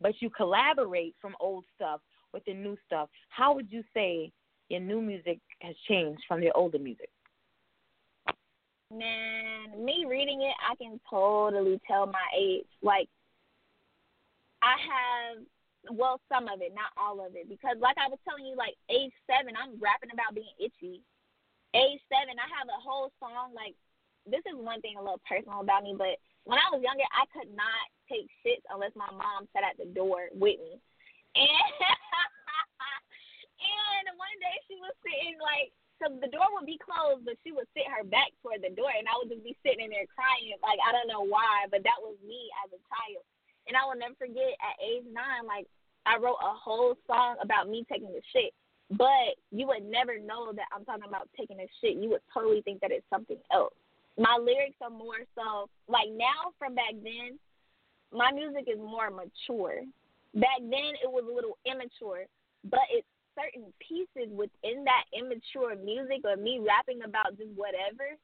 but 0.00 0.12
you 0.20 0.30
collaborate 0.30 1.14
from 1.20 1.34
old 1.40 1.64
stuff 1.74 2.00
with 2.32 2.44
the 2.44 2.54
new 2.54 2.76
stuff. 2.86 3.08
How 3.28 3.54
would 3.54 3.70
you 3.70 3.82
say 3.94 4.32
your 4.68 4.80
new 4.80 5.00
music 5.00 5.40
has 5.60 5.74
changed 5.88 6.22
from 6.26 6.42
your 6.42 6.56
older 6.56 6.78
music? 6.78 7.10
Man, 8.90 9.84
me 9.84 10.06
reading 10.08 10.42
it, 10.42 10.54
I 10.70 10.74
can 10.76 10.98
totally 11.10 11.80
tell 11.86 12.06
my 12.06 12.26
age. 12.38 12.64
Like, 12.82 13.08
I 14.62 14.74
have, 14.80 15.44
well, 15.90 16.20
some 16.28 16.48
of 16.48 16.60
it, 16.60 16.74
not 16.74 16.92
all 16.96 17.24
of 17.24 17.34
it, 17.34 17.48
because 17.48 17.76
like 17.80 17.96
I 17.96 18.08
was 18.08 18.20
telling 18.24 18.46
you, 18.46 18.56
like 18.56 18.76
age 18.88 19.12
seven, 19.24 19.56
I'm 19.56 19.80
rapping 19.80 20.12
about 20.12 20.36
being 20.36 20.52
itchy. 20.60 21.00
Age 21.76 22.00
seven, 22.08 22.40
I 22.40 22.48
have 22.48 22.68
a 22.68 22.80
whole 22.80 23.12
song. 23.20 23.52
Like, 23.52 23.76
this 24.24 24.40
is 24.48 24.56
one 24.56 24.80
thing 24.80 24.96
a 24.96 25.04
little 25.04 25.20
personal 25.28 25.60
about 25.60 25.84
me, 25.84 25.92
but 25.96 26.16
when 26.48 26.56
I 26.56 26.72
was 26.72 26.80
younger, 26.80 27.04
I 27.12 27.28
could 27.28 27.52
not 27.52 27.84
take 28.08 28.32
shits 28.40 28.64
unless 28.72 28.96
my 28.96 29.08
mom 29.12 29.44
sat 29.52 29.68
at 29.68 29.76
the 29.76 29.92
door 29.92 30.32
with 30.32 30.56
me. 30.56 30.80
And 31.36 31.44
and 34.08 34.16
one 34.16 34.32
day 34.40 34.56
she 34.64 34.80
was 34.80 34.96
sitting 35.04 35.36
like, 35.36 35.68
so 36.00 36.08
the 36.14 36.30
door 36.30 36.46
would 36.54 36.64
be 36.64 36.78
closed, 36.78 37.26
but 37.26 37.34
she 37.42 37.50
would 37.50 37.66
sit 37.74 37.90
her 37.90 38.06
back 38.06 38.30
toward 38.40 38.62
the 38.62 38.72
door, 38.72 38.88
and 38.88 39.10
I 39.10 39.18
would 39.18 39.28
just 39.28 39.42
be 39.42 39.58
sitting 39.60 39.82
in 39.82 39.92
there 39.92 40.08
crying. 40.08 40.54
Like 40.62 40.78
I 40.80 40.94
don't 40.94 41.10
know 41.10 41.26
why, 41.26 41.66
but 41.68 41.82
that 41.82 42.00
was 42.00 42.16
me 42.22 42.48
as 42.64 42.70
a 42.70 42.80
child. 42.86 43.26
And 43.68 43.76
I 43.76 43.84
will 43.84 44.00
never 44.00 44.16
forget 44.16 44.56
at 44.64 44.80
age 44.80 45.04
nine, 45.10 45.44
like 45.44 45.68
I 46.08 46.16
wrote 46.16 46.38
a 46.40 46.54
whole 46.54 46.94
song 47.06 47.36
about 47.42 47.68
me 47.68 47.84
taking 47.90 48.08
a 48.08 48.22
shit. 48.32 48.52
But 48.90 49.36
you 49.52 49.66
would 49.66 49.84
never 49.84 50.18
know 50.18 50.50
that 50.54 50.64
I'm 50.74 50.86
talking 50.86 51.04
about 51.06 51.28
taking 51.36 51.60
a 51.60 51.68
shit. 51.82 52.02
You 52.02 52.08
would 52.10 52.22
totally 52.32 52.62
think 52.62 52.80
that 52.80 52.90
it's 52.90 53.04
something 53.10 53.36
else 53.52 53.74
my 54.18 54.36
lyrics 54.36 54.76
are 54.82 54.90
more 54.90 55.22
so 55.34 55.70
like 55.86 56.10
now 56.10 56.50
from 56.58 56.74
back 56.74 56.92
then 57.02 57.38
my 58.12 58.32
music 58.32 58.66
is 58.66 58.78
more 58.78 59.10
mature 59.10 59.86
back 60.34 60.58
then 60.60 60.98
it 60.98 61.08
was 61.08 61.24
a 61.30 61.32
little 61.34 61.56
immature 61.64 62.26
but 62.68 62.82
it's 62.90 63.06
certain 63.38 63.70
pieces 63.78 64.28
within 64.34 64.82
that 64.82 65.06
immature 65.14 65.78
music 65.78 66.18
or 66.26 66.36
me 66.36 66.58
rapping 66.58 66.98
about 67.06 67.38
just 67.38 67.54
whatever 67.54 68.18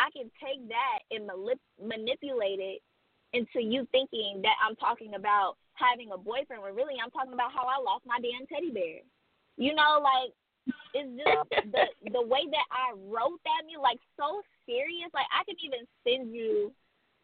i 0.00 0.08
can 0.16 0.32
take 0.40 0.64
that 0.72 1.04
and 1.12 1.28
manip- 1.28 1.68
manipulate 1.76 2.58
it 2.58 2.80
into 3.36 3.60
you 3.60 3.86
thinking 3.92 4.40
that 4.40 4.56
i'm 4.64 4.74
talking 4.76 5.12
about 5.14 5.60
having 5.80 6.12
a 6.12 6.20
boyfriend 6.20 6.60
when 6.60 6.76
really 6.76 7.00
i'm 7.00 7.10
talking 7.10 7.32
about 7.32 7.50
how 7.50 7.64
i 7.64 7.80
lost 7.80 8.04
my 8.04 8.20
damn 8.20 8.44
teddy 8.46 8.70
bear 8.70 9.00
you 9.56 9.72
know 9.74 10.04
like 10.04 10.30
it's 10.94 11.10
just 11.16 11.50
the 11.72 11.84
the 12.10 12.22
way 12.22 12.44
that 12.50 12.68
I 12.70 12.92
wrote 13.08 13.40
that 13.46 13.64
music, 13.66 13.82
like 13.82 14.02
so 14.18 14.42
serious. 14.66 15.10
Like 15.14 15.28
I 15.30 15.44
could 15.44 15.58
even 15.62 15.86
send 16.02 16.34
you 16.34 16.72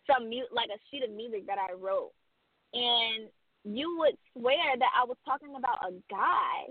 some 0.06 0.30
mute, 0.30 0.50
like 0.54 0.70
a 0.70 0.78
sheet 0.88 1.04
of 1.04 1.12
music 1.12 1.46
that 1.46 1.58
I 1.58 1.74
wrote, 1.74 2.14
and 2.72 3.28
you 3.66 3.98
would 3.98 4.14
swear 4.32 4.78
that 4.78 4.92
I 4.94 5.02
was 5.02 5.18
talking 5.26 5.58
about 5.58 5.82
a 5.82 5.92
guy, 6.06 6.70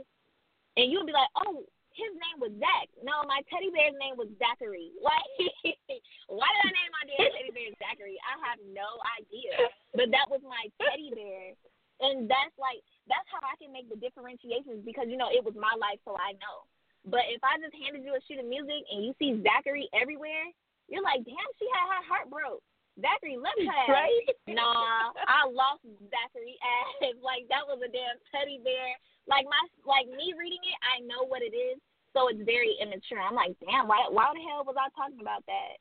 and 0.79 0.87
you 0.87 1.03
would 1.03 1.11
be 1.11 1.15
like, 1.15 1.31
"Oh, 1.43 1.67
his 1.91 2.11
name 2.15 2.39
was 2.39 2.55
Zach." 2.57 2.87
No, 3.03 3.23
my 3.27 3.43
teddy 3.51 3.69
bear's 3.71 3.99
name 3.99 4.15
was 4.15 4.31
Zachary. 4.39 4.95
Like, 5.05 6.01
why 6.27 6.49
did 6.49 6.65
I 6.65 6.71
name 6.73 6.91
my 6.95 7.05
damn 7.05 7.29
teddy 7.29 7.51
bear 7.53 7.69
Zachary? 7.77 8.17
I 8.25 8.35
have 8.49 8.59
no 8.73 8.97
idea, 9.19 9.69
but 9.93 10.09
that 10.09 10.25
was 10.31 10.41
my 10.41 10.65
teddy 10.81 11.13
bear, 11.13 11.53
and 12.01 12.25
that's 12.25 12.55
like 12.57 12.81
that's 13.05 13.27
how 13.29 13.43
I 13.43 13.53
can 13.61 13.69
make 13.69 13.91
the 13.91 13.94
differentiations 14.05 14.85
because 14.85 15.09
you 15.09 15.17
know 15.17 15.33
it 15.33 15.41
was 15.41 15.57
my 15.57 15.73
life, 15.73 15.97
so 16.05 16.13
I 16.13 16.37
know. 16.37 16.69
But 17.09 17.25
if 17.33 17.41
I 17.41 17.57
just 17.57 17.73
handed 17.73 18.05
you 18.05 18.13
a 18.13 18.21
sheet 18.29 18.41
of 18.41 18.45
music 18.45 18.85
and 18.93 19.01
you 19.01 19.17
see 19.17 19.41
Zachary 19.41 19.89
everywhere, 19.93 20.49
you're 20.89 21.05
like, 21.05 21.25
damn, 21.25 21.51
she 21.57 21.65
had 21.73 21.89
her 21.89 22.03
heart 22.05 22.29
broke. 22.29 22.61
Zachary 23.01 23.35
left 23.35 23.59
her. 23.59 23.85
Right? 23.91 24.25
Nah, 24.47 25.11
I 25.27 25.49
lost 25.51 25.83
Zachary 26.07 26.55
ass. 26.61 27.17
like 27.29 27.49
that 27.49 27.65
was 27.65 27.81
a 27.83 27.91
damn 27.91 28.15
teddy 28.31 28.61
bear 28.63 28.95
Like 29.27 29.49
my 29.49 29.59
like 29.83 30.07
me 30.07 30.31
reading 30.37 30.61
it, 30.63 30.79
I 30.85 31.03
know 31.03 31.27
what 31.27 31.43
it 31.43 31.51
is, 31.51 31.81
so 32.15 32.31
it's 32.31 32.41
very 32.47 32.77
immature. 32.79 33.19
I'm 33.19 33.35
like, 33.35 33.57
damn, 33.59 33.89
why 33.89 34.07
why 34.07 34.31
the 34.31 34.41
hell 34.47 34.63
was 34.63 34.79
I 34.79 34.87
talking 34.95 35.19
about 35.19 35.43
that? 35.49 35.75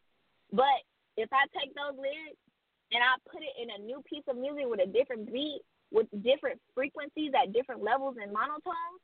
But 0.50 0.82
if 1.14 1.30
I 1.30 1.46
take 1.54 1.70
those 1.78 1.94
lyrics 1.94 2.42
and 2.90 2.98
I 2.98 3.14
put 3.30 3.46
it 3.46 3.54
in 3.62 3.70
a 3.70 3.78
new 3.78 4.02
piece 4.02 4.26
of 4.26 4.34
music 4.34 4.66
with 4.66 4.82
a 4.82 4.90
different 4.90 5.30
beat, 5.30 5.62
with 5.94 6.10
different 6.26 6.58
frequencies 6.74 7.30
at 7.38 7.54
different 7.54 7.80
levels 7.80 8.16
and 8.20 8.34
monotones, 8.34 8.98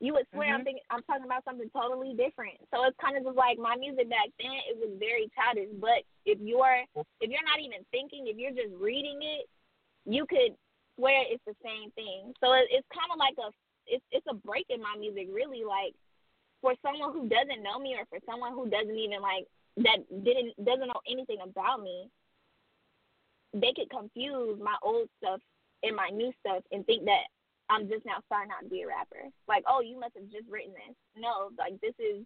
you 0.00 0.12
would 0.12 0.28
swear 0.34 0.52
Mhm. 0.52 0.54
I'm 0.60 0.64
thinking 0.64 0.84
I'm 0.90 1.02
talking 1.04 1.24
about 1.24 1.44
something 1.44 1.70
totally 1.72 2.12
different. 2.12 2.60
So 2.68 2.84
it's 2.84 2.96
kind 3.00 3.16
of 3.16 3.24
just 3.24 3.36
like 3.36 3.56
my 3.58 3.74
music 3.76 4.10
back 4.12 4.28
then. 4.38 4.52
It 4.68 4.76
was 4.76 4.92
very 5.00 5.32
childish, 5.32 5.72
but 5.80 6.04
if 6.26 6.38
you're 6.38 6.84
if 7.24 7.30
you're 7.32 7.48
not 7.48 7.60
even 7.64 7.80
thinking, 7.90 8.28
if 8.28 8.36
you're 8.36 8.52
just 8.52 8.76
reading 8.76 9.18
it, 9.24 9.48
you 10.04 10.26
could 10.28 10.52
swear 10.96 11.24
it's 11.24 11.42
the 11.48 11.56
same 11.64 11.90
thing. 11.96 12.34
So 12.44 12.52
it, 12.52 12.68
it's 12.70 12.86
kind 12.92 13.08
of 13.08 13.18
like 13.18 13.40
a 13.40 13.48
it's 13.88 14.04
it's 14.12 14.26
a 14.28 14.34
break 14.34 14.66
in 14.68 14.82
my 14.82 14.94
music, 15.00 15.28
really. 15.32 15.64
Like 15.64 15.96
for 16.60 16.74
someone 16.84 17.16
who 17.16 17.28
doesn't 17.32 17.64
know 17.64 17.78
me, 17.80 17.96
or 17.96 18.04
for 18.12 18.20
someone 18.28 18.52
who 18.52 18.68
doesn't 18.68 18.98
even 18.98 19.24
like 19.24 19.48
that 19.78 20.04
didn't 20.22 20.52
doesn't 20.60 20.92
know 20.92 21.00
anything 21.08 21.40
about 21.40 21.80
me, 21.80 22.10
they 23.54 23.72
could 23.72 23.88
confuse 23.88 24.60
my 24.60 24.76
old 24.84 25.08
stuff 25.16 25.40
and 25.86 25.96
my 25.96 26.10
new 26.10 26.32
stuff 26.40 26.62
and 26.72 26.84
think 26.86 27.04
that 27.04 27.30
I'm 27.68 27.88
just 27.88 28.06
now 28.06 28.22
starting 28.26 28.50
out 28.50 28.62
to 28.62 28.70
be 28.70 28.82
a 28.82 28.88
rapper. 28.88 29.30
Like, 29.48 29.64
oh, 29.66 29.80
you 29.80 29.98
must 29.98 30.14
have 30.14 30.30
just 30.30 30.50
written 30.50 30.72
this. 30.74 30.94
No, 31.18 31.50
like 31.58 31.80
this 31.80 31.94
is 31.98 32.22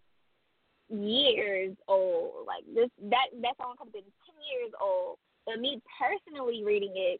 years 0.89 1.73
old. 1.87 2.45
Like 2.45 2.65
this 2.69 2.89
that 3.09 3.33
that 3.41 3.57
song 3.57 3.75
could 3.77 3.89
have 3.89 3.93
been 3.93 4.11
ten 4.25 4.37
years 4.53 4.73
old. 4.81 5.17
But 5.45 5.59
me 5.59 5.81
personally 5.97 6.63
reading 6.63 6.93
it, 6.93 7.19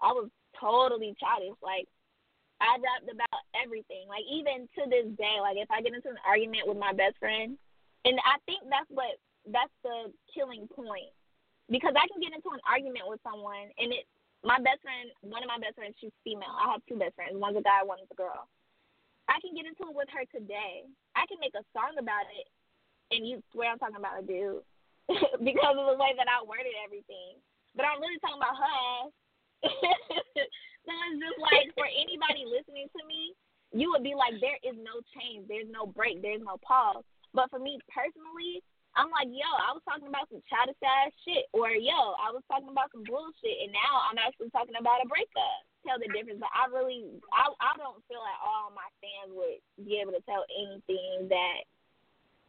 I 0.00 0.12
was 0.12 0.30
totally 0.56 1.14
childish. 1.20 1.58
Like 1.60 1.84
I 2.60 2.80
rapped 2.80 3.12
about 3.12 3.42
everything. 3.52 4.08
Like 4.08 4.24
even 4.30 4.64
to 4.80 4.88
this 4.88 5.12
day, 5.20 5.36
like 5.44 5.60
if 5.60 5.68
I 5.68 5.82
get 5.82 5.92
into 5.92 6.08
an 6.08 6.22
argument 6.24 6.64
with 6.64 6.80
my 6.80 6.92
best 6.96 7.20
friend, 7.20 7.58
and 8.04 8.16
I 8.24 8.40
think 8.48 8.64
that's 8.70 8.88
what 8.88 9.20
that's 9.44 9.74
the 9.84 10.08
killing 10.32 10.68
point 10.72 11.12
because 11.68 11.92
I 11.98 12.06
can 12.08 12.22
get 12.22 12.32
into 12.32 12.54
an 12.54 12.62
argument 12.64 13.10
with 13.10 13.20
someone 13.26 13.68
and 13.76 13.92
it 13.92 14.06
my 14.42 14.58
best 14.58 14.82
friend, 14.82 15.10
one 15.22 15.42
of 15.42 15.50
my 15.50 15.58
best 15.62 15.78
friends, 15.78 15.94
she's 16.02 16.14
female. 16.26 16.50
I 16.50 16.74
have 16.74 16.82
two 16.86 16.98
best 16.98 17.14
friends. 17.14 17.38
One's 17.38 17.58
a 17.58 17.64
guy, 17.64 17.86
one's 17.86 18.10
a 18.10 18.18
girl. 18.18 18.50
I 19.30 19.38
can 19.38 19.54
get 19.54 19.70
into 19.70 19.86
it 19.86 19.94
with 19.94 20.10
her 20.10 20.26
today. 20.34 20.86
I 21.14 21.24
can 21.30 21.38
make 21.38 21.54
a 21.54 21.62
song 21.70 21.94
about 21.94 22.26
it, 22.34 22.50
and 23.14 23.22
you 23.22 23.38
swear 23.54 23.70
I'm 23.70 23.78
talking 23.78 24.02
about 24.02 24.18
a 24.18 24.26
dude 24.26 24.66
because 25.46 25.76
of 25.78 25.86
the 25.86 25.98
way 25.98 26.12
that 26.18 26.26
I 26.26 26.42
worded 26.42 26.74
everything. 26.82 27.38
But 27.78 27.88
I'm 27.88 28.02
really 28.02 28.18
talking 28.20 28.42
about 28.42 28.58
her 28.58 29.14
so 29.62 30.90
it's 30.90 31.22
just 31.22 31.38
like 31.38 31.70
for 31.78 31.86
anybody 31.86 32.42
listening 32.42 32.90
to 32.98 33.02
me, 33.06 33.30
you 33.70 33.94
would 33.94 34.02
be 34.02 34.18
like, 34.18 34.42
there 34.42 34.58
is 34.66 34.74
no 34.82 34.98
change, 35.14 35.46
there's 35.46 35.70
no 35.70 35.86
break, 35.86 36.20
there's 36.20 36.42
no 36.42 36.58
pause. 36.60 37.06
But 37.32 37.48
for 37.48 37.62
me 37.62 37.78
personally, 37.88 38.60
I'm 38.92 39.08
like, 39.08 39.32
yo, 39.32 39.48
I 39.48 39.72
was 39.72 39.80
talking 39.88 40.08
about 40.08 40.28
some 40.28 40.44
childish 40.52 40.76
ass 40.84 41.12
shit, 41.24 41.48
or 41.56 41.72
yo, 41.72 42.12
I 42.20 42.28
was 42.28 42.44
talking 42.44 42.68
about 42.68 42.92
some 42.92 43.08
bullshit, 43.08 43.64
and 43.64 43.72
now 43.72 44.04
I'm 44.04 44.20
actually 44.20 44.52
talking 44.52 44.76
about 44.76 45.00
a 45.00 45.08
breakup. 45.08 45.64
Tell 45.82 45.98
the 45.98 46.12
difference, 46.12 46.38
but 46.38 46.52
I 46.52 46.70
really, 46.70 47.18
I, 47.34 47.50
I 47.58 47.74
don't 47.80 47.98
feel 48.06 48.22
like 48.22 48.38
all 48.38 48.70
my 48.70 48.86
fans 49.02 49.34
would 49.34 49.58
be 49.82 49.98
able 49.98 50.12
to 50.12 50.22
tell 50.28 50.46
anything 50.52 51.26
that, 51.26 51.66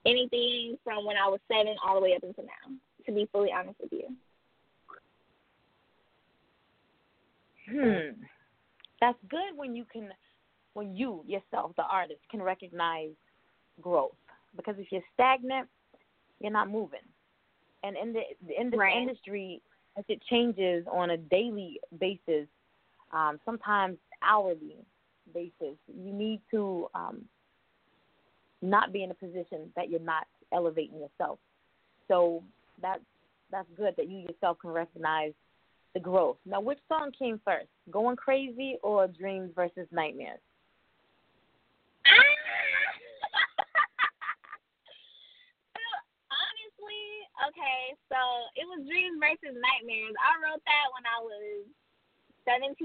anything 0.06 0.78
from 0.84 1.08
when 1.08 1.18
I 1.18 1.32
was 1.32 1.42
seven 1.50 1.80
all 1.82 1.96
the 1.98 2.06
way 2.06 2.14
up 2.14 2.22
until 2.22 2.46
now. 2.46 2.76
To 3.06 3.12
be 3.12 3.28
fully 3.34 3.50
honest 3.52 3.76
with 3.82 3.92
you. 3.92 4.08
Hmm. 7.68 8.22
That's 9.02 9.18
good 9.30 9.58
when 9.58 9.76
you 9.76 9.84
can, 9.92 10.10
when 10.74 10.96
you 10.96 11.24
yourself, 11.28 11.72
the 11.76 11.84
artist, 11.84 12.22
can 12.32 12.42
recognize 12.42 13.10
growth. 13.82 14.16
Because 14.56 14.76
if 14.78 14.92
you're 14.92 15.02
stagnant, 15.16 15.68
you're 16.44 16.52
not 16.52 16.70
moving. 16.70 17.00
And 17.84 17.98
in 17.98 18.14
the 18.14 18.22
in 18.60 18.70
this 18.70 18.78
Right. 18.78 18.96
industry, 18.96 19.62
as 19.98 20.06
it 20.08 20.22
changes 20.30 20.86
on 20.92 21.12
a 21.12 21.18
daily 21.18 21.80
basis, 22.00 22.48
um, 23.12 23.40
sometimes 23.46 23.98
hourly 24.22 24.86
basis, 25.34 25.78
you 25.88 26.14
need 26.14 26.42
to 26.52 26.90
um, 26.94 27.28
not 28.62 28.92
be 28.94 29.04
in 29.04 29.12
a 29.12 29.14
position 29.16 29.72
that 29.76 29.90
you're 29.90 30.00
not 30.00 30.28
elevating 30.52 31.00
yourself. 31.00 31.40
So 32.08 32.44
that's 32.82 33.04
that's 33.52 33.68
good 33.76 33.96
that 33.98 34.08
you 34.10 34.20
yourself 34.20 34.60
can 34.60 34.72
recognize 34.72 35.34
the 35.94 36.00
growth. 36.00 36.38
Now, 36.46 36.60
which 36.60 36.80
song 36.88 37.12
came 37.18 37.40
first, 37.46 37.68
"Going 37.92 38.16
Crazy" 38.16 38.78
or 38.82 39.08
"Dreams 39.08 39.52
versus 39.56 39.88
Nightmares"? 39.92 40.40
Okay, 47.50 47.96
so 48.08 48.20
it 48.56 48.66
was 48.68 48.86
Dreams 48.88 49.20
versus 49.20 49.56
Nightmares. 49.56 50.16
I 50.20 50.34
wrote 50.40 50.64
that 50.64 50.88
when 50.96 51.06
I 51.08 51.20
was 51.24 51.68
17, 52.48 52.76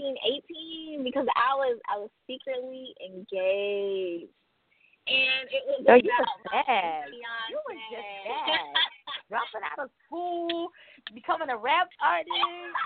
18 0.99 1.05
because 1.05 1.27
I 1.35 1.55
was 1.55 1.77
I 1.91 1.99
was 1.99 2.11
secretly 2.27 2.95
engaged. 3.03 4.33
And 5.09 5.45
it 5.49 5.65
was 5.65 5.81
about 5.81 6.05
you 6.05 6.13
was 6.13 6.29
my 6.53 6.61
bad. 6.69 7.09
You 7.49 7.57
was 7.65 7.81
just 7.89 8.13
bad. 8.29 8.77
Dropping 9.33 9.65
out 9.65 9.81
of 9.81 9.91
school, 10.05 10.69
becoming 11.17 11.49
a 11.49 11.57
rap 11.57 11.89
artist, 12.05 12.29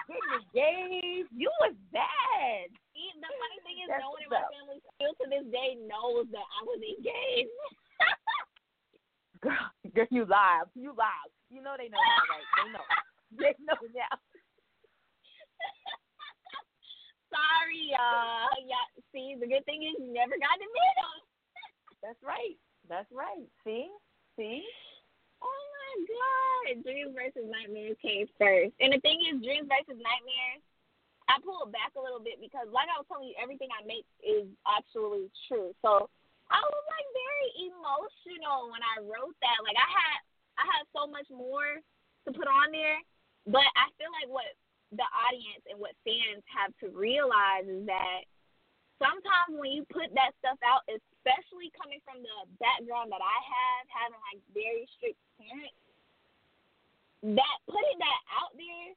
getting 0.06 0.30
engaged. 0.38 1.34
You 1.34 1.50
was 1.66 1.74
bad. 1.90 2.70
The 3.22 3.30
funny 3.38 3.58
thing 3.62 3.78
is, 3.82 3.86
That's 3.86 4.02
no 4.02 4.14
one 4.14 4.22
in 4.22 4.30
my 4.30 4.42
family 4.50 4.78
still 4.98 5.14
to 5.14 5.26
this 5.30 5.46
day 5.54 5.78
knows 5.86 6.26
that 6.34 6.42
I 6.42 6.60
was 6.66 6.82
engaged. 6.82 7.54
Girl, 9.42 9.58
girl, 9.94 10.06
you 10.10 10.22
live. 10.22 10.70
You 10.74 10.90
live. 10.90 11.30
You 11.53 11.61
know 11.61 11.76
they 11.76 11.92
know 11.92 12.00
now, 12.00 12.24
right? 12.32 12.48
They 12.57 12.72
know. 12.72 12.86
They 13.32 13.57
know 13.64 13.80
now. 13.96 14.12
Sorry, 17.32 17.88
y'all. 17.88 18.53
Yeah, 18.61 18.84
see, 19.09 19.40
the 19.40 19.48
good 19.48 19.64
thing 19.64 19.88
is 19.88 19.96
you 19.96 20.12
never 20.12 20.36
got 20.36 20.53
to 20.61 20.68
meet 20.68 20.94
them. 21.00 21.16
That's 22.05 22.20
right. 22.20 22.61
That's 22.92 23.09
right. 23.09 23.48
See? 23.64 23.88
See? 24.36 24.61
Oh 25.40 25.62
my 25.76 25.92
god. 26.09 26.84
Dreams 26.84 27.16
versus 27.16 27.48
Nightmares 27.48 27.96
came 28.05 28.28
first. 28.36 28.76
And 28.80 28.92
the 28.92 29.00
thing 29.00 29.20
is, 29.32 29.40
Dreams 29.40 29.68
versus 29.68 29.96
Nightmares, 29.96 30.61
I 31.28 31.40
pulled 31.40 31.72
back 31.72 31.96
a 31.96 32.05
little 32.05 32.20
bit 32.20 32.36
because, 32.36 32.68
like 32.68 32.88
I 32.92 33.00
was 33.00 33.09
telling 33.09 33.32
you, 33.32 33.36
everything 33.40 33.72
I 33.72 33.80
make 33.84 34.05
is 34.20 34.44
actually 34.68 35.32
true. 35.48 35.72
So 35.80 36.12
I 36.53 36.61
was 36.61 36.84
like 36.92 37.09
very 37.16 37.72
emotional 37.72 38.68
when 38.68 38.84
I 38.84 39.00
wrote 39.05 39.36
that. 39.40 39.59
Like 39.64 39.80
I 39.80 39.88
had, 39.88 40.20
I 40.59 40.64
had 40.68 40.84
so 40.92 41.09
much 41.09 41.26
more 41.32 41.80
to 42.26 42.30
put 42.30 42.46
on 42.46 42.70
there, 42.70 43.00
but 43.46 43.66
I 43.74 43.90
feel 43.98 44.12
like 44.12 44.30
what 44.30 44.48
the 44.92 45.09
audience 45.24 45.64
and 45.72 45.80
what 45.80 45.96
fans 46.05 46.44
have 46.53 46.70
to 46.84 46.92
realize 46.92 47.64
is 47.64 47.88
that 47.88 48.28
sometimes 49.00 49.57
when 49.57 49.72
you 49.72 49.82
put 49.88 50.12
that 50.14 50.36
stuff 50.38 50.61
out, 50.62 50.84
especially 50.86 51.72
coming 51.74 51.98
from 52.05 52.20
the 52.22 52.36
background 52.61 53.11
that 53.11 53.24
I 53.24 53.38
have, 53.42 53.82
having 53.90 54.20
like 54.30 54.40
very 54.53 54.84
strict 54.98 55.18
parents, 55.40 55.80
that 57.34 57.57
putting 57.66 57.98
that 57.98 58.20
out 58.34 58.53
there, 58.55 58.88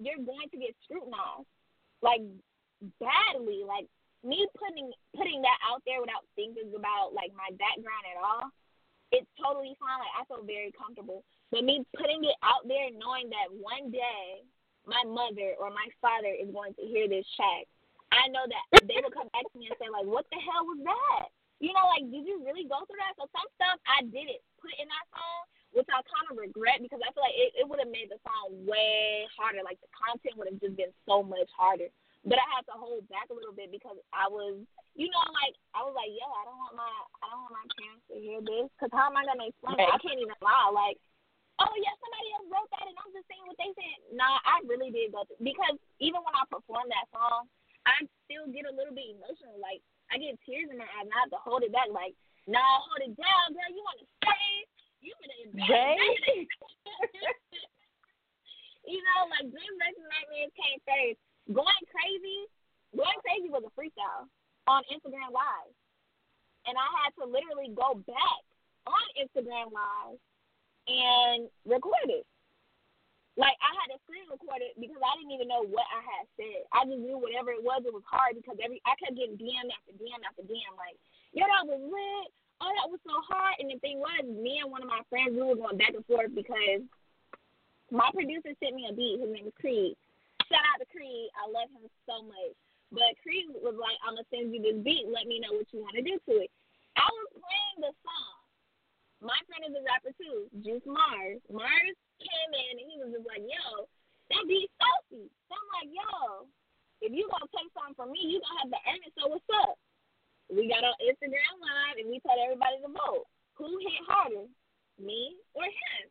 you're 0.00 0.22
going 0.24 0.48
to 0.50 0.58
get 0.58 0.72
scrutinized, 0.86 1.46
like 2.00 2.24
badly. 2.98 3.66
Like 3.66 3.90
me 4.24 4.46
putting 4.56 4.90
putting 5.12 5.42
that 5.42 5.58
out 5.66 5.82
there 5.84 6.00
without 6.00 6.24
thinking 6.34 6.72
about 6.72 7.12
like 7.12 7.34
my 7.36 7.50
background 7.58 8.04
at 8.08 8.18
all, 8.22 8.48
it's 9.12 9.28
totally 9.38 9.74
fine. 9.78 9.98
Like 9.98 10.14
I 10.14 10.22
feel 10.26 10.42
very 10.46 10.72
comfortable. 10.74 11.22
But 11.50 11.66
me 11.66 11.82
putting 11.98 12.22
it 12.22 12.38
out 12.46 12.66
there, 12.66 12.90
knowing 12.94 13.30
that 13.34 13.50
one 13.50 13.90
day 13.90 14.46
my 14.86 15.02
mother 15.06 15.58
or 15.58 15.70
my 15.70 15.86
father 15.98 16.30
is 16.30 16.50
going 16.50 16.74
to 16.78 16.84
hear 16.86 17.10
this 17.10 17.26
track, 17.34 17.66
I 18.10 18.30
know 18.30 18.46
that 18.46 18.86
they 18.86 18.98
will 19.02 19.14
come 19.14 19.30
back 19.34 19.46
to 19.50 19.56
me 19.58 19.70
and 19.70 19.78
say 19.78 19.90
like, 19.90 20.06
"What 20.06 20.26
the 20.30 20.38
hell 20.42 20.66
was 20.66 20.82
that?" 20.86 21.30
You 21.60 21.76
know, 21.76 21.86
like, 21.92 22.08
did 22.08 22.24
you 22.24 22.40
really 22.40 22.64
go 22.64 22.80
through 22.88 22.98
that? 23.04 23.20
So 23.20 23.28
some 23.36 23.50
stuff 23.60 23.76
I 23.84 24.00
didn't 24.08 24.40
put 24.58 24.72
in 24.80 24.88
that 24.88 25.06
song, 25.12 25.40
which 25.76 25.86
I 25.92 26.00
kind 26.00 26.28
of 26.32 26.40
regret 26.40 26.80
because 26.80 27.04
I 27.04 27.12
feel 27.12 27.20
like 27.20 27.36
it, 27.36 27.52
it 27.52 27.64
would 27.68 27.78
have 27.84 27.92
made 27.92 28.08
the 28.08 28.16
song 28.24 28.64
way 28.64 29.28
harder. 29.36 29.60
Like 29.60 29.76
the 29.84 29.92
content 29.92 30.40
would 30.40 30.48
have 30.48 30.62
just 30.62 30.74
been 30.74 30.94
so 31.04 31.20
much 31.20 31.52
harder. 31.52 31.92
But 32.20 32.36
I 32.36 32.46
had 32.52 32.68
to 32.68 32.76
hold 32.76 33.08
back 33.08 33.32
a 33.32 33.36
little 33.36 33.56
bit 33.56 33.72
because 33.72 33.96
I 34.12 34.28
was, 34.28 34.60
you 34.92 35.08
know, 35.08 35.24
like 35.32 35.56
I 35.72 35.80
was 35.80 35.96
like, 35.96 36.12
yo, 36.12 36.28
I 36.28 36.44
don't 36.44 36.60
want 36.60 36.76
my, 36.76 36.92
I 37.24 37.32
don't 37.32 37.48
want 37.48 37.56
my 37.56 37.68
parents 37.80 38.04
to 38.12 38.16
hear 38.20 38.40
this 38.44 38.68
because 38.76 38.92
how 38.92 39.08
am 39.08 39.16
I 39.16 39.24
gonna 39.24 39.48
explain 39.48 39.80
it? 39.80 39.88
I 39.88 39.96
can't 39.96 40.20
even 40.20 40.36
lie. 40.44 40.68
Like, 40.68 41.00
oh 41.64 41.72
yeah, 41.80 41.96
somebody 41.96 42.28
else 42.36 42.46
wrote 42.52 42.68
that 42.76 42.84
and 42.84 42.98
I'm 43.00 43.12
just 43.16 43.24
saying 43.24 43.44
what 43.48 43.56
they 43.56 43.72
said. 43.72 43.96
Nah, 44.12 44.36
I 44.44 44.60
really 44.68 44.92
did 44.92 45.16
go 45.16 45.24
through 45.24 45.40
because 45.40 45.80
even 45.96 46.20
when 46.20 46.36
I 46.36 46.44
perform 46.52 46.92
that 46.92 47.08
song, 47.08 47.48
I 47.88 48.04
still 48.28 48.44
get 48.52 48.68
a 48.68 48.76
little 48.76 48.92
bit 48.92 49.16
emotional. 49.16 49.56
Like 49.56 49.80
I 50.12 50.20
get 50.20 50.36
tears 50.44 50.68
in 50.68 50.76
my 50.76 50.84
eyes 51.00 51.08
and 51.08 51.14
I 51.16 51.24
have 51.24 51.32
to 51.32 51.40
hold 51.40 51.64
it 51.64 51.72
back. 51.72 51.88
Like, 51.88 52.12
nah, 52.44 52.84
hold 52.84 53.00
it 53.00 53.16
down, 53.16 53.56
girl. 53.56 53.72
You 53.72 53.80
want 53.80 54.04
to 54.04 54.08
stay? 54.20 54.68
You 55.00 55.16
better 55.16 55.72
Right? 55.72 55.96
you 58.92 59.00
know, 59.00 59.20
like 59.32 59.48
Dreams 59.48 59.80
versus 59.80 60.04
Nightmares 60.04 60.52
came 60.52 60.80
first. 60.84 61.20
Going 61.50 61.84
crazy, 61.90 62.46
going 62.94 63.18
crazy 63.26 63.50
was 63.50 63.66
a 63.66 63.72
freestyle. 63.74 64.30
on 64.70 64.86
Instagram 64.86 65.34
Live, 65.34 65.74
and 66.66 66.78
I 66.78 66.86
had 67.02 67.10
to 67.18 67.26
literally 67.26 67.74
go 67.74 67.98
back 68.06 68.42
on 68.86 69.04
Instagram 69.18 69.74
Live 69.74 70.18
and 70.86 71.50
record 71.66 72.06
it. 72.06 72.26
Like 73.34 73.58
I 73.58 73.70
had 73.82 73.90
to 73.94 73.98
screen 74.06 74.30
record 74.30 74.62
it 74.62 74.78
because 74.78 75.00
I 75.02 75.10
didn't 75.18 75.34
even 75.34 75.48
know 75.50 75.66
what 75.66 75.86
I 75.90 76.02
had 76.02 76.24
said. 76.38 76.66
I 76.70 76.86
just 76.86 77.02
knew 77.02 77.16
whatever 77.16 77.50
it 77.50 77.62
was, 77.62 77.82
it 77.82 77.94
was 77.94 78.06
hard 78.06 78.38
because 78.38 78.58
every 78.62 78.82
I 78.86 78.94
kept 79.00 79.16
getting 79.16 79.38
DM 79.38 79.70
after 79.70 79.96
DM 79.96 80.20
after 80.22 80.46
DM, 80.46 80.72
like, 80.78 80.98
yo, 81.34 81.46
that 81.46 81.66
was 81.66 81.82
lit. 81.82 82.28
Oh, 82.60 82.68
that 82.68 82.92
was 82.92 83.00
so 83.02 83.16
hard. 83.24 83.56
And 83.56 83.72
the 83.72 83.80
thing 83.80 83.98
was, 83.98 84.20
me 84.28 84.60
and 84.60 84.68
one 84.68 84.84
of 84.84 84.90
my 84.92 85.00
friends, 85.08 85.32
we 85.32 85.40
were 85.40 85.56
going 85.56 85.80
back 85.80 85.96
and 85.96 86.04
forth 86.04 86.28
because 86.36 86.84
my 87.88 88.12
producer 88.12 88.52
sent 88.60 88.76
me 88.76 88.84
a 88.90 88.92
beat. 88.92 89.24
His 89.24 89.32
name 89.32 89.48
is 89.48 89.56
Creed. 89.56 89.96
Shout 90.50 90.66
out 90.66 90.82
to 90.82 90.88
Creed. 90.90 91.30
I 91.38 91.46
love 91.46 91.70
him 91.70 91.86
so 92.10 92.26
much. 92.26 92.58
But 92.90 93.14
Creed 93.22 93.46
was 93.54 93.78
like, 93.78 93.94
I'm 94.02 94.18
gonna 94.18 94.26
send 94.34 94.50
you 94.50 94.58
this 94.58 94.82
beat. 94.82 95.06
Let 95.06 95.30
me 95.30 95.38
know 95.38 95.54
what 95.54 95.70
you 95.70 95.78
want 95.78 95.94
to 95.94 96.02
do 96.02 96.18
to 96.18 96.32
it. 96.42 96.50
I 96.98 97.06
was 97.06 97.30
playing 97.38 97.86
the 97.86 97.94
song. 98.02 98.36
My 99.22 99.38
friend 99.46 99.62
is 99.70 99.78
a 99.78 99.82
rapper 99.86 100.10
too, 100.18 100.50
Juice 100.58 100.82
Mars. 100.90 101.38
Mars 101.46 101.96
came 102.18 102.50
in 102.50 102.82
and 102.82 102.88
he 102.90 102.98
was 102.98 103.14
just 103.14 103.28
like, 103.30 103.46
"Yo, 103.46 103.86
that 104.34 104.42
beat 104.50 104.66
salty." 104.74 105.30
So 105.46 105.54
I'm 105.54 105.68
like, 105.78 105.90
"Yo, 105.94 106.50
if 106.98 107.14
you 107.14 107.30
gonna 107.30 107.46
take 107.54 107.70
something 107.70 107.94
from 107.94 108.10
me, 108.10 108.26
you 108.26 108.42
gonna 108.42 108.58
have 108.66 108.74
to 108.74 108.80
earn 108.90 109.00
it. 109.06 109.14
So 109.14 109.30
what's 109.30 109.46
up?" 109.54 109.78
We 110.50 110.66
got 110.66 110.82
on 110.82 110.98
Instagram 110.98 111.62
Live 111.62 112.02
and 112.02 112.10
we 112.10 112.18
told 112.26 112.42
everybody 112.42 112.82
to 112.82 112.90
vote. 112.90 113.30
Who 113.54 113.78
hit 113.78 114.02
harder, 114.08 114.50
me 114.98 115.38
or 115.54 115.62
him? 115.62 116.10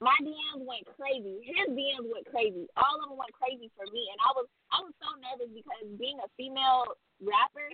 My 0.00 0.16
DMs 0.24 0.64
went 0.64 0.88
crazy. 0.96 1.44
His 1.44 1.76
DMs 1.76 2.08
went 2.08 2.24
crazy. 2.32 2.64
All 2.80 2.96
of 2.96 3.12
them 3.12 3.20
went 3.20 3.36
crazy 3.36 3.68
for 3.76 3.84
me, 3.92 4.08
and 4.08 4.18
I 4.24 4.32
was 4.32 4.48
I 4.72 4.80
was 4.80 4.96
so 4.96 5.12
nervous 5.20 5.52
because 5.52 5.84
being 6.00 6.16
a 6.24 6.28
female 6.40 6.96
rapper 7.20 7.68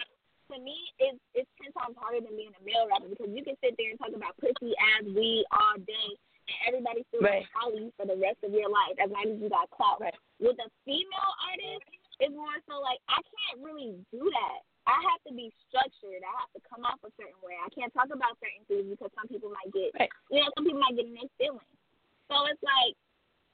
to 0.50 0.56
me 0.58 0.74
is 0.98 1.14
it's 1.38 1.50
ten 1.62 1.70
times 1.78 1.94
harder 1.94 2.26
than 2.26 2.34
being 2.34 2.50
a 2.50 2.62
male 2.66 2.90
rapper 2.90 3.06
because 3.06 3.30
you 3.30 3.46
can 3.46 3.54
sit 3.62 3.78
there 3.78 3.94
and 3.94 3.98
talk 4.02 4.10
about 4.10 4.34
pussy 4.42 4.74
ass 4.74 5.06
weed 5.06 5.46
all 5.54 5.78
day, 5.78 6.10
and 6.50 6.58
everybody 6.66 7.06
still 7.14 7.22
right. 7.22 7.46
you 7.78 7.94
for 7.94 8.10
the 8.10 8.18
rest 8.18 8.42
of 8.42 8.50
your 8.50 8.70
life 8.70 8.98
as 8.98 9.06
long 9.06 9.30
as 9.30 9.38
you 9.38 9.46
got 9.46 9.70
clout. 9.70 10.02
Right. 10.02 10.14
With 10.42 10.58
a 10.58 10.68
female 10.82 11.32
artist, 11.46 11.86
it's 12.18 12.34
more 12.34 12.58
so 12.66 12.82
like 12.82 12.98
I 13.06 13.22
can't 13.22 13.62
really 13.62 14.02
do 14.10 14.26
that. 14.26 14.66
I 14.86 14.98
have 15.14 15.22
to 15.26 15.32
be 15.34 15.50
structured. 15.66 16.22
I 16.22 16.34
have 16.42 16.50
to 16.54 16.62
come 16.62 16.86
off 16.86 17.02
a 17.02 17.10
certain 17.18 17.38
way. 17.42 17.58
I 17.58 17.70
can't 17.74 17.90
talk 17.90 18.06
about 18.10 18.38
certain 18.38 18.62
things 18.70 18.86
because 18.86 19.10
some 19.18 19.26
people 19.26 19.50
might 19.50 19.66
get, 19.74 19.90
right. 19.98 20.10
you 20.30 20.38
know, 20.38 20.50
some 20.54 20.62
people 20.62 20.78
might 20.78 20.94
get 20.94 21.10
in 21.10 21.14
their 21.18 21.30
feelings. 21.42 21.75
So 22.30 22.46
it's 22.50 22.62
like 22.62 22.94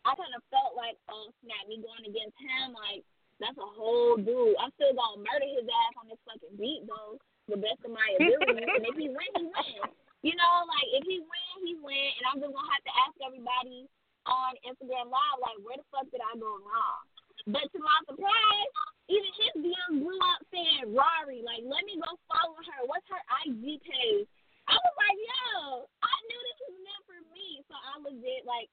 I 0.03 0.19
kind 0.19 0.35
of 0.35 0.43
felt 0.51 0.75
like, 0.75 0.99
oh 1.13 1.31
snap, 1.45 1.65
me 1.71 1.79
going 1.79 2.07
against 2.09 2.37
him, 2.41 2.75
like 2.75 3.07
that's 3.39 3.59
a 3.59 3.69
whole 3.69 4.19
dude. 4.19 4.59
I'm 4.59 4.73
still 4.79 4.95
gonna 4.95 5.23
murder 5.23 5.49
his 5.49 5.67
ass 5.67 5.95
on 5.99 6.07
this 6.11 6.21
fucking 6.27 6.57
beat 6.59 6.87
though, 6.87 7.19
the 7.51 7.59
best 7.59 7.83
of 7.87 7.93
my 7.95 8.07
ability. 8.19 8.67
and 8.67 8.85
if 8.87 8.97
he 8.99 9.11
win, 9.11 9.31
he 9.35 9.47
win. 9.47 9.83
You 10.23 10.35
know, 10.39 10.55
like 10.71 10.89
if 10.95 11.05
he 11.07 11.19
win, 11.23 11.55
he 11.67 11.75
win, 11.83 12.09
and 12.19 12.25
I'm 12.31 12.39
just 12.39 12.55
gonna 12.55 12.71
have 12.71 12.85
to 12.87 12.95
ask 13.07 13.15
everybody 13.23 13.91
on 14.27 14.55
Instagram 14.63 15.11
Live, 15.11 15.39
like, 15.43 15.59
where 15.67 15.79
the 15.79 15.87
fuck 15.91 16.07
did 16.15 16.23
I 16.23 16.39
go 16.39 16.63
wrong? 16.63 17.03
But 17.51 17.67
to 17.75 17.79
my 17.83 17.99
surprise, 18.07 18.71
even 19.11 19.31
his 19.35 19.55
DM 19.67 19.99
blew 19.99 20.15
up 20.15 20.41
saying 20.55 20.95
Rari, 20.95 21.43
like, 21.43 21.67
let 21.67 21.83
me 21.83 21.99
go 21.99 22.15
follow 22.31 22.55
her. 22.55 22.87
What's 22.87 23.07
her 23.11 23.23
IG 23.43 23.83
page? 23.83 24.31
I 24.71 24.77
was 24.79 24.95
like, 24.99 25.19
yo, 25.19 25.87
I 26.03 26.15
knew 26.29 26.41
this 26.43 26.61
was 26.67 26.77
meant 26.83 27.03
for 27.09 27.21
me. 27.35 27.47
So 27.67 27.75
I 27.75 27.93
legit 28.03 28.47
like 28.47 28.69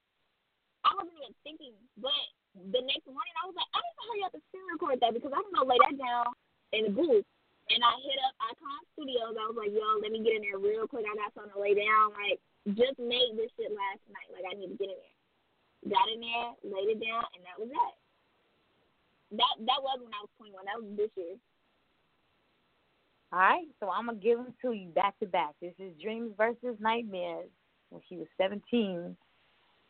I 0.86 0.94
wasn't 0.96 1.16
even 1.20 1.34
thinking. 1.42 1.76
But 1.98 2.24
the 2.54 2.82
next 2.82 3.06
morning 3.06 3.34
I 3.38 3.46
was 3.46 3.56
like, 3.56 3.70
I 3.74 3.78
need 3.82 3.96
to 3.96 4.04
hurry 4.06 4.22
up 4.26 4.34
and 4.34 4.44
screen 4.50 4.66
record 4.70 4.98
that 5.02 5.14
because 5.14 5.34
I'm 5.34 5.46
gonna 5.50 5.68
lay 5.68 5.80
that 5.86 5.96
down 5.98 6.30
in 6.72 6.90
the 6.90 6.94
booth. 6.94 7.26
And 7.70 7.86
I 7.86 7.94
hit 8.02 8.18
up 8.26 8.34
Icon 8.50 8.82
Studios. 8.98 9.38
I 9.38 9.46
was 9.46 9.54
like, 9.54 9.70
yo, 9.70 10.02
let 10.02 10.10
me 10.10 10.26
get 10.26 10.34
in 10.34 10.42
there 10.42 10.58
real 10.58 10.90
quick. 10.90 11.06
I 11.06 11.14
got 11.14 11.30
something 11.38 11.54
to 11.54 11.62
lay 11.62 11.78
down. 11.78 12.10
Like, 12.18 12.42
just 12.74 12.98
made 12.98 13.38
this 13.38 13.46
shit 13.54 13.70
last 13.70 14.02
night. 14.10 14.26
Like, 14.34 14.42
I 14.50 14.58
need 14.58 14.74
to 14.74 14.78
get 14.80 14.90
in 14.90 14.98
there. 14.98 15.18
Got 15.94 16.10
in 16.10 16.18
there, 16.18 16.50
laid 16.66 16.98
it 16.98 17.00
down, 17.00 17.24
and 17.30 17.46
that 17.46 17.56
was 17.62 17.70
that. 17.70 17.94
That 19.38 19.54
that 19.70 19.80
was 19.80 20.02
when 20.02 20.10
I 20.10 20.26
was 20.26 20.34
21. 20.42 20.66
That 20.66 20.82
was 20.82 20.90
this 20.98 21.14
year. 21.14 21.38
All 23.32 23.38
right, 23.38 23.66
so 23.78 23.88
I'm 23.88 24.06
gonna 24.06 24.18
give 24.18 24.38
them 24.38 24.52
to 24.62 24.72
you 24.72 24.88
back 24.88 25.16
to 25.20 25.26
back. 25.26 25.54
This 25.62 25.74
is 25.78 25.92
Dreams 26.02 26.32
versus 26.36 26.76
Nightmares 26.80 27.48
when 27.90 28.02
she 28.08 28.16
was 28.16 28.26
17 28.36 29.16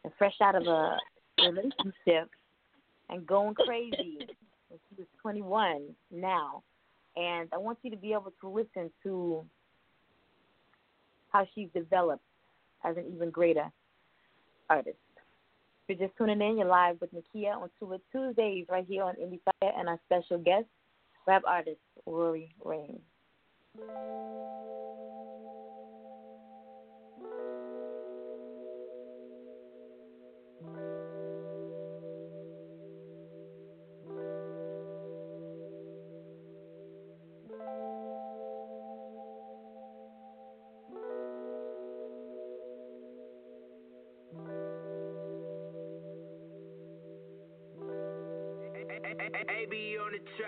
and 0.05 0.13
fresh 0.19 0.35
out 0.43 0.57
of 0.57 0.67
a 0.67 0.99
relationship 1.39 2.29
and 3.09 3.27
going 3.27 3.55
crazy 3.55 4.19
when 4.69 4.79
she 4.89 4.95
was 4.99 5.07
21 5.23 5.95
now. 6.11 6.63
And 7.17 7.49
I 7.55 7.57
want 7.57 7.79
you 7.83 7.91
to 7.91 7.97
be 7.97 8.13
able 8.13 8.33
to 8.43 8.49
listen 8.49 8.91
to 9.05 9.45
how 11.31 11.47
she's 11.55 11.69
developed 11.75 12.25
as 12.85 12.99
an 12.99 13.05
even 13.15 13.31
greater 13.31 13.71
artist. 14.69 14.99
If 15.89 15.99
you're 15.99 16.09
just 16.09 16.19
tuning 16.19 16.43
in, 16.43 16.59
you're 16.59 16.67
live 16.67 17.01
with 17.01 17.11
Nakia 17.15 17.57
on 17.57 17.71
Two 17.79 17.99
Tuesdays 18.13 18.67
right 18.69 18.85
here 18.87 19.05
on 19.05 19.15
Indie 19.15 19.41
Fire 19.45 19.73
and 19.79 19.89
our 19.89 19.99
special 20.07 20.37
guest, 20.37 20.67
rap 21.27 21.43
artist 21.47 21.81
Rory 22.05 22.55
Rain. 22.63 23.01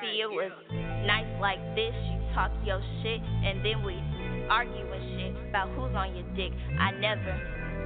See, 0.01 0.21
it 0.21 0.31
was 0.31 0.51
nights 1.07 1.41
like 1.41 1.61
this 1.75 1.95
talk 2.35 2.51
your 2.65 2.81
shit, 3.03 3.21
and 3.21 3.65
then 3.65 3.83
we 3.83 3.97
argue 4.49 4.87
and 4.93 5.05
shit 5.17 5.49
about 5.49 5.69
who's 5.77 5.95
on 5.95 6.15
your 6.15 6.27
dick. 6.37 6.53
I 6.79 6.91
never 6.93 7.35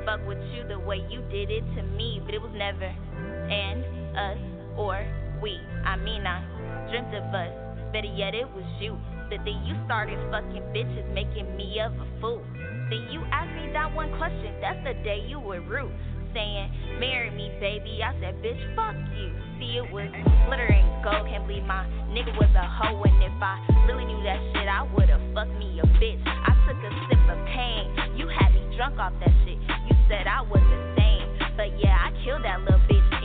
fuck 0.05 0.27
with 0.27 0.39
you 0.55 0.67
the 0.69 0.79
way 0.79 1.03
you 1.11 1.21
did 1.31 1.51
it 1.51 1.65
to 1.77 1.83
me, 1.83 2.23
but 2.25 2.35
it 2.35 2.41
was 2.41 2.53
never 2.55 2.87
and 2.87 3.85
us 4.17 4.39
or 4.77 5.07
we. 5.43 5.59
I 5.85 5.97
mean, 5.97 6.27
I 6.27 6.43
dreamt 6.91 7.15
of 7.15 7.35
us. 7.35 7.53
Better 7.93 8.13
yet, 8.15 8.35
it 8.35 8.49
was 8.51 8.67
you. 8.81 8.99
The 9.31 9.39
day 9.39 9.59
you 9.65 9.75
started 9.87 10.19
fucking 10.31 10.63
bitches, 10.75 11.07
making 11.13 11.57
me 11.57 11.81
of 11.81 11.93
a 11.93 12.07
fool. 12.21 12.43
Then 12.91 13.09
you 13.11 13.23
asked 13.33 13.55
me 13.59 13.73
that 13.73 13.93
one 13.95 14.15
question. 14.19 14.55
That's 14.61 14.79
the 14.85 14.95
day 15.03 15.25
you 15.27 15.41
were 15.41 15.61
rude 15.61 15.91
saying, 16.37 17.01
Marry 17.01 17.31
me, 17.31 17.51
baby. 17.59 18.05
I 18.05 18.13
said, 18.21 18.37
Bitch, 18.45 18.61
fuck 18.77 18.95
you. 19.17 19.33
See, 19.59 19.81
it 19.81 19.89
was 19.91 20.13
glittering 20.47 20.85
gold. 21.03 21.27
Can't 21.27 21.49
believe 21.49 21.65
my 21.65 21.89
nigga 22.17 22.33
was 22.41 22.49
a 22.57 22.64
hoe. 22.64 23.05
And 23.05 23.21
if 23.21 23.37
I 23.45 23.61
really 23.85 24.09
knew 24.09 24.23
that 24.25 24.41
shit, 24.57 24.64
I 24.64 24.89
would've 24.97 25.21
fucked 25.37 25.53
me 25.61 25.77
a 25.85 25.87
bitch. 26.01 26.25
I 26.25 26.57
took 26.64 26.81
a 26.81 26.91
sip 27.05 27.21
of 27.29 27.41
pain. 27.53 27.93
You 28.17 28.27
had 28.33 28.57
me 28.57 28.64
drunk 28.77 28.99
off 28.99 29.12
that 29.21 29.33
shit. 29.45 29.61
You 29.61 29.95
said 30.09 30.25
I 30.25 30.41
was 30.41 30.64
insane. 30.64 31.29
But 31.61 31.77
yeah, 31.77 31.93
I 31.93 32.17
killed 32.25 32.45
that 32.45 32.64
little 32.64 32.81
bitch. 32.89 33.16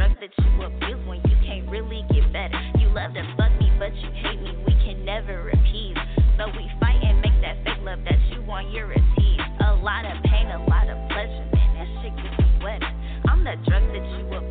Drug 0.00 0.16
that 0.18 0.32
you 0.32 0.62
abuse 0.64 1.06
when 1.06 1.20
you 1.28 1.36
can't 1.44 1.68
really 1.68 2.00
get 2.08 2.24
better. 2.32 2.56
You 2.78 2.88
love 2.88 3.12
to 3.12 3.22
fuck 3.36 3.52
me, 3.60 3.70
but 3.78 3.92
you 4.00 4.08
hate 4.24 4.40
me. 4.40 4.56
We 4.64 4.72
can 4.80 5.04
never 5.04 5.50
appease. 5.50 5.96
So 6.38 6.48
we 6.56 6.64
fight 6.80 7.04
and 7.04 7.20
make 7.20 7.36
that 7.42 7.60
fake 7.64 7.84
love 7.84 7.98
that 8.08 8.18
you 8.32 8.40
want 8.48 8.72
your 8.72 8.86
receive. 8.86 9.40
A 9.60 9.76
lot 9.84 10.06
of 10.06 10.16
pain, 10.24 10.48
a 10.48 10.64
lot 10.72 10.88
of 10.88 10.96
pleasure, 11.10 11.44
man. 11.52 11.68
That 11.76 11.88
shit 12.00 12.16
gets 12.16 12.32
me 12.40 12.48
wetter. 12.64 12.88
I'm 13.28 13.44
the 13.44 13.60
drug 13.68 13.84
that 13.92 14.04
you 14.16 14.24
abuse 14.32 14.49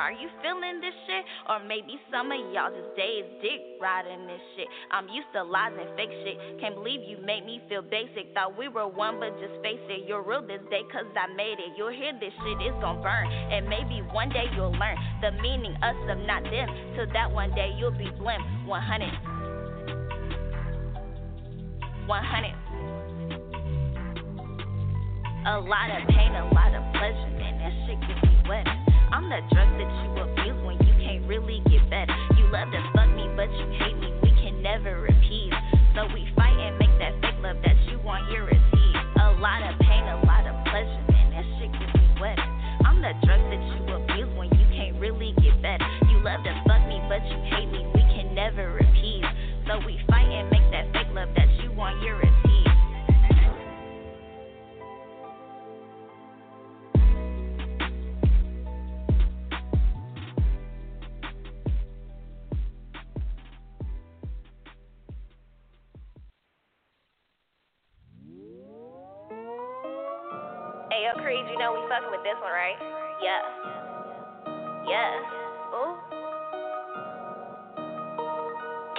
Are 0.00 0.16
you 0.16 0.32
feeling 0.40 0.80
this 0.80 0.96
shit? 1.04 1.28
Or 1.44 1.60
maybe 1.60 2.00
some 2.08 2.32
of 2.32 2.40
y'all 2.56 2.72
just 2.72 2.96
days 2.96 3.28
dick 3.44 3.76
riding 3.76 4.24
this 4.24 4.40
shit. 4.56 4.64
I'm 4.88 5.12
used 5.12 5.28
to 5.36 5.44
lies 5.44 5.76
and 5.76 5.92
fake 5.92 6.08
shit. 6.24 6.40
Can't 6.56 6.72
believe 6.72 7.04
you 7.04 7.20
made 7.20 7.44
me 7.44 7.60
feel 7.68 7.84
basic. 7.84 8.32
Thought 8.32 8.56
we 8.56 8.72
were 8.72 8.88
one, 8.88 9.20
but 9.20 9.36
just 9.36 9.60
face 9.60 9.84
it. 9.92 10.08
You're 10.08 10.24
real 10.24 10.40
this 10.40 10.64
day, 10.72 10.88
cause 10.88 11.04
I 11.12 11.28
made 11.36 11.60
it. 11.60 11.76
You'll 11.76 11.92
hear 11.92 12.16
this 12.16 12.32
shit, 12.32 12.64
it's 12.64 12.80
gon' 12.80 13.04
burn. 13.04 13.28
And 13.28 13.68
maybe 13.68 14.00
one 14.08 14.32
day 14.32 14.48
you'll 14.56 14.72
learn 14.72 14.96
the 15.20 15.36
meaning 15.44 15.76
us 15.84 16.00
of 16.08 16.16
not 16.24 16.48
them. 16.48 16.72
Till 16.96 17.04
that 17.12 17.28
one 17.28 17.52
day 17.52 17.76
you'll 17.76 17.92
be 17.92 18.08
blimp. 18.16 18.40
100. 18.64 19.04
100. 22.08 22.56
A 25.44 25.60
lot 25.60 25.92
of 25.92 26.08
pain, 26.08 26.32
a 26.32 26.48
lot 26.56 26.72
of 26.72 26.80
pleasure, 26.96 27.36
man. 27.36 27.60
That 27.60 27.72
shit 27.84 28.00
gets 28.00 28.24
me 28.24 28.48
wet. 28.48 28.79
I'm 29.12 29.26
the 29.26 29.42
drug 29.50 29.66
that 29.74 29.90
you 29.90 30.10
abuse 30.22 30.58
when 30.62 30.78
you 30.86 30.94
can't 31.02 31.26
really 31.26 31.58
get 31.66 31.82
better. 31.90 32.14
You 32.38 32.46
love 32.54 32.70
to 32.70 32.80
fuck 32.94 33.10
me, 33.10 33.26
but 33.34 33.50
you 33.50 33.66
hate 33.82 33.98
me. 33.98 34.14
We 34.22 34.30
can 34.38 34.62
never 34.62 35.02
repeat. 35.02 35.50
So 35.98 36.06
we 36.14 36.30
fight 36.38 36.54
and 36.54 36.78
make 36.78 36.94
that 37.02 37.18
fake 37.18 37.42
love 37.42 37.58
that 37.66 37.74
you 37.90 37.98
want 38.06 38.30
here 38.30 38.46
receive. 38.46 38.94
A 39.18 39.34
lot 39.42 39.66
of 39.66 39.74
pain, 39.82 40.06
a 40.06 40.22
lot 40.30 40.46
of 40.46 40.54
pleasure, 40.70 41.02
man. 41.10 41.26
That 41.34 41.46
shit 41.58 41.72
gets 41.74 41.94
me 41.94 42.06
wet. 42.22 42.38
I'm 42.86 43.02
the 43.02 43.10
drug 43.26 43.42
that 43.50 43.62
you 43.74 43.80
abuse 43.98 44.30
when 44.38 44.48
you 44.54 44.66
can't 44.78 44.94
really 45.02 45.34
get 45.42 45.58
better. 45.58 45.86
You 46.06 46.22
love 46.22 46.46
to 46.46 46.54
fuck 46.70 46.86
me, 46.86 47.02
but 47.10 47.26
you 47.26 47.38
hate 47.50 47.66
me. 47.66 47.82
We 47.90 48.02
can 48.14 48.34
never 48.34 48.78
repeat. 48.78 49.26
So 49.66 49.82
we 49.86 49.98
fight 50.06 50.30
and 50.30 50.49
fucking 72.00 72.10
with 72.16 72.24
this 72.24 72.38
one, 72.40 72.52
right? 72.52 72.78
Yeah. 73.22 73.42
Yeah. 74.88 75.12
Ooh. 75.76 75.94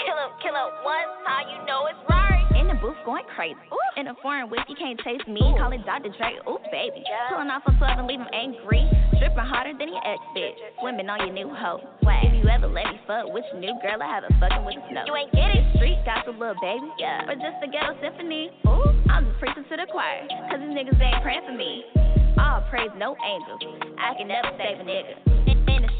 Kill 0.02 0.18
him, 0.18 0.32
kill 0.42 0.54
him 0.54 0.70
once, 0.86 1.14
how 1.26 1.42
you 1.46 1.58
know 1.66 1.86
it's 1.90 2.00
right. 2.10 2.42
In 2.58 2.68
the 2.68 2.76
booth 2.76 2.98
going 3.06 3.26
crazy. 3.36 3.58
Ooh. 3.74 4.00
In 4.00 4.08
a 4.08 4.16
foreign 4.22 4.50
whip, 4.50 4.66
you 4.68 4.76
can't 4.76 5.00
taste 5.04 5.28
me. 5.28 5.42
Ooh. 5.42 5.58
Call 5.58 5.72
it 5.74 5.86
Dr. 5.86 6.10
Dre, 6.18 6.38
ooh, 6.48 6.62
baby. 6.72 7.02
Yeah. 7.06 7.30
Pulling 7.34 7.50
off 7.50 7.64
a 7.66 7.74
12 7.78 8.00
and 8.00 8.08
leave 8.08 8.20
him 8.20 8.30
angry. 8.34 8.86
Stripping 9.18 9.46
harder 9.46 9.74
than 9.78 9.90
your 9.90 10.04
ex 10.06 10.22
bitch. 10.38 10.58
Swimming 10.82 11.10
on 11.10 11.26
your 11.26 11.34
new 11.34 11.50
hoe. 11.54 11.82
Why? 12.02 12.22
If 12.26 12.34
you 12.34 12.50
ever 12.50 12.68
let 12.68 12.86
me 12.90 12.98
fuck 13.06 13.30
with 13.34 13.46
your 13.54 13.62
new 13.62 13.74
girl, 13.82 14.02
I 14.02 14.10
have 14.10 14.26
a 14.26 14.34
fucking 14.42 14.66
with 14.66 14.76
the 14.78 14.84
snow. 14.90 15.06
You 15.06 15.16
ain't 15.16 15.32
get 15.34 15.54
it. 15.54 15.64
Street 15.78 16.02
got 16.06 16.26
some 16.26 16.38
little 16.38 16.58
baby. 16.62 16.86
Yeah. 16.98 17.30
Or 17.30 17.36
just 17.38 17.62
a 17.62 17.70
ghetto 17.70 17.98
symphony. 18.02 18.50
Ooh. 18.66 18.90
I'm 19.10 19.26
just 19.26 19.38
preaching 19.38 19.66
to 19.70 19.76
the 19.78 19.86
choir. 19.90 20.26
Cause 20.50 20.60
these 20.62 20.74
niggas 20.74 20.98
ain't 20.98 21.22
praying 21.22 21.46
for 21.46 21.54
me. 21.54 21.86
All 22.42 22.62
praise, 22.70 22.90
no 22.98 23.16
angels. 23.24 23.62
I 24.00 24.16
can 24.18 24.28
never 24.28 24.50
save 24.58 24.80
a 24.80 24.84
nigga 24.84 25.41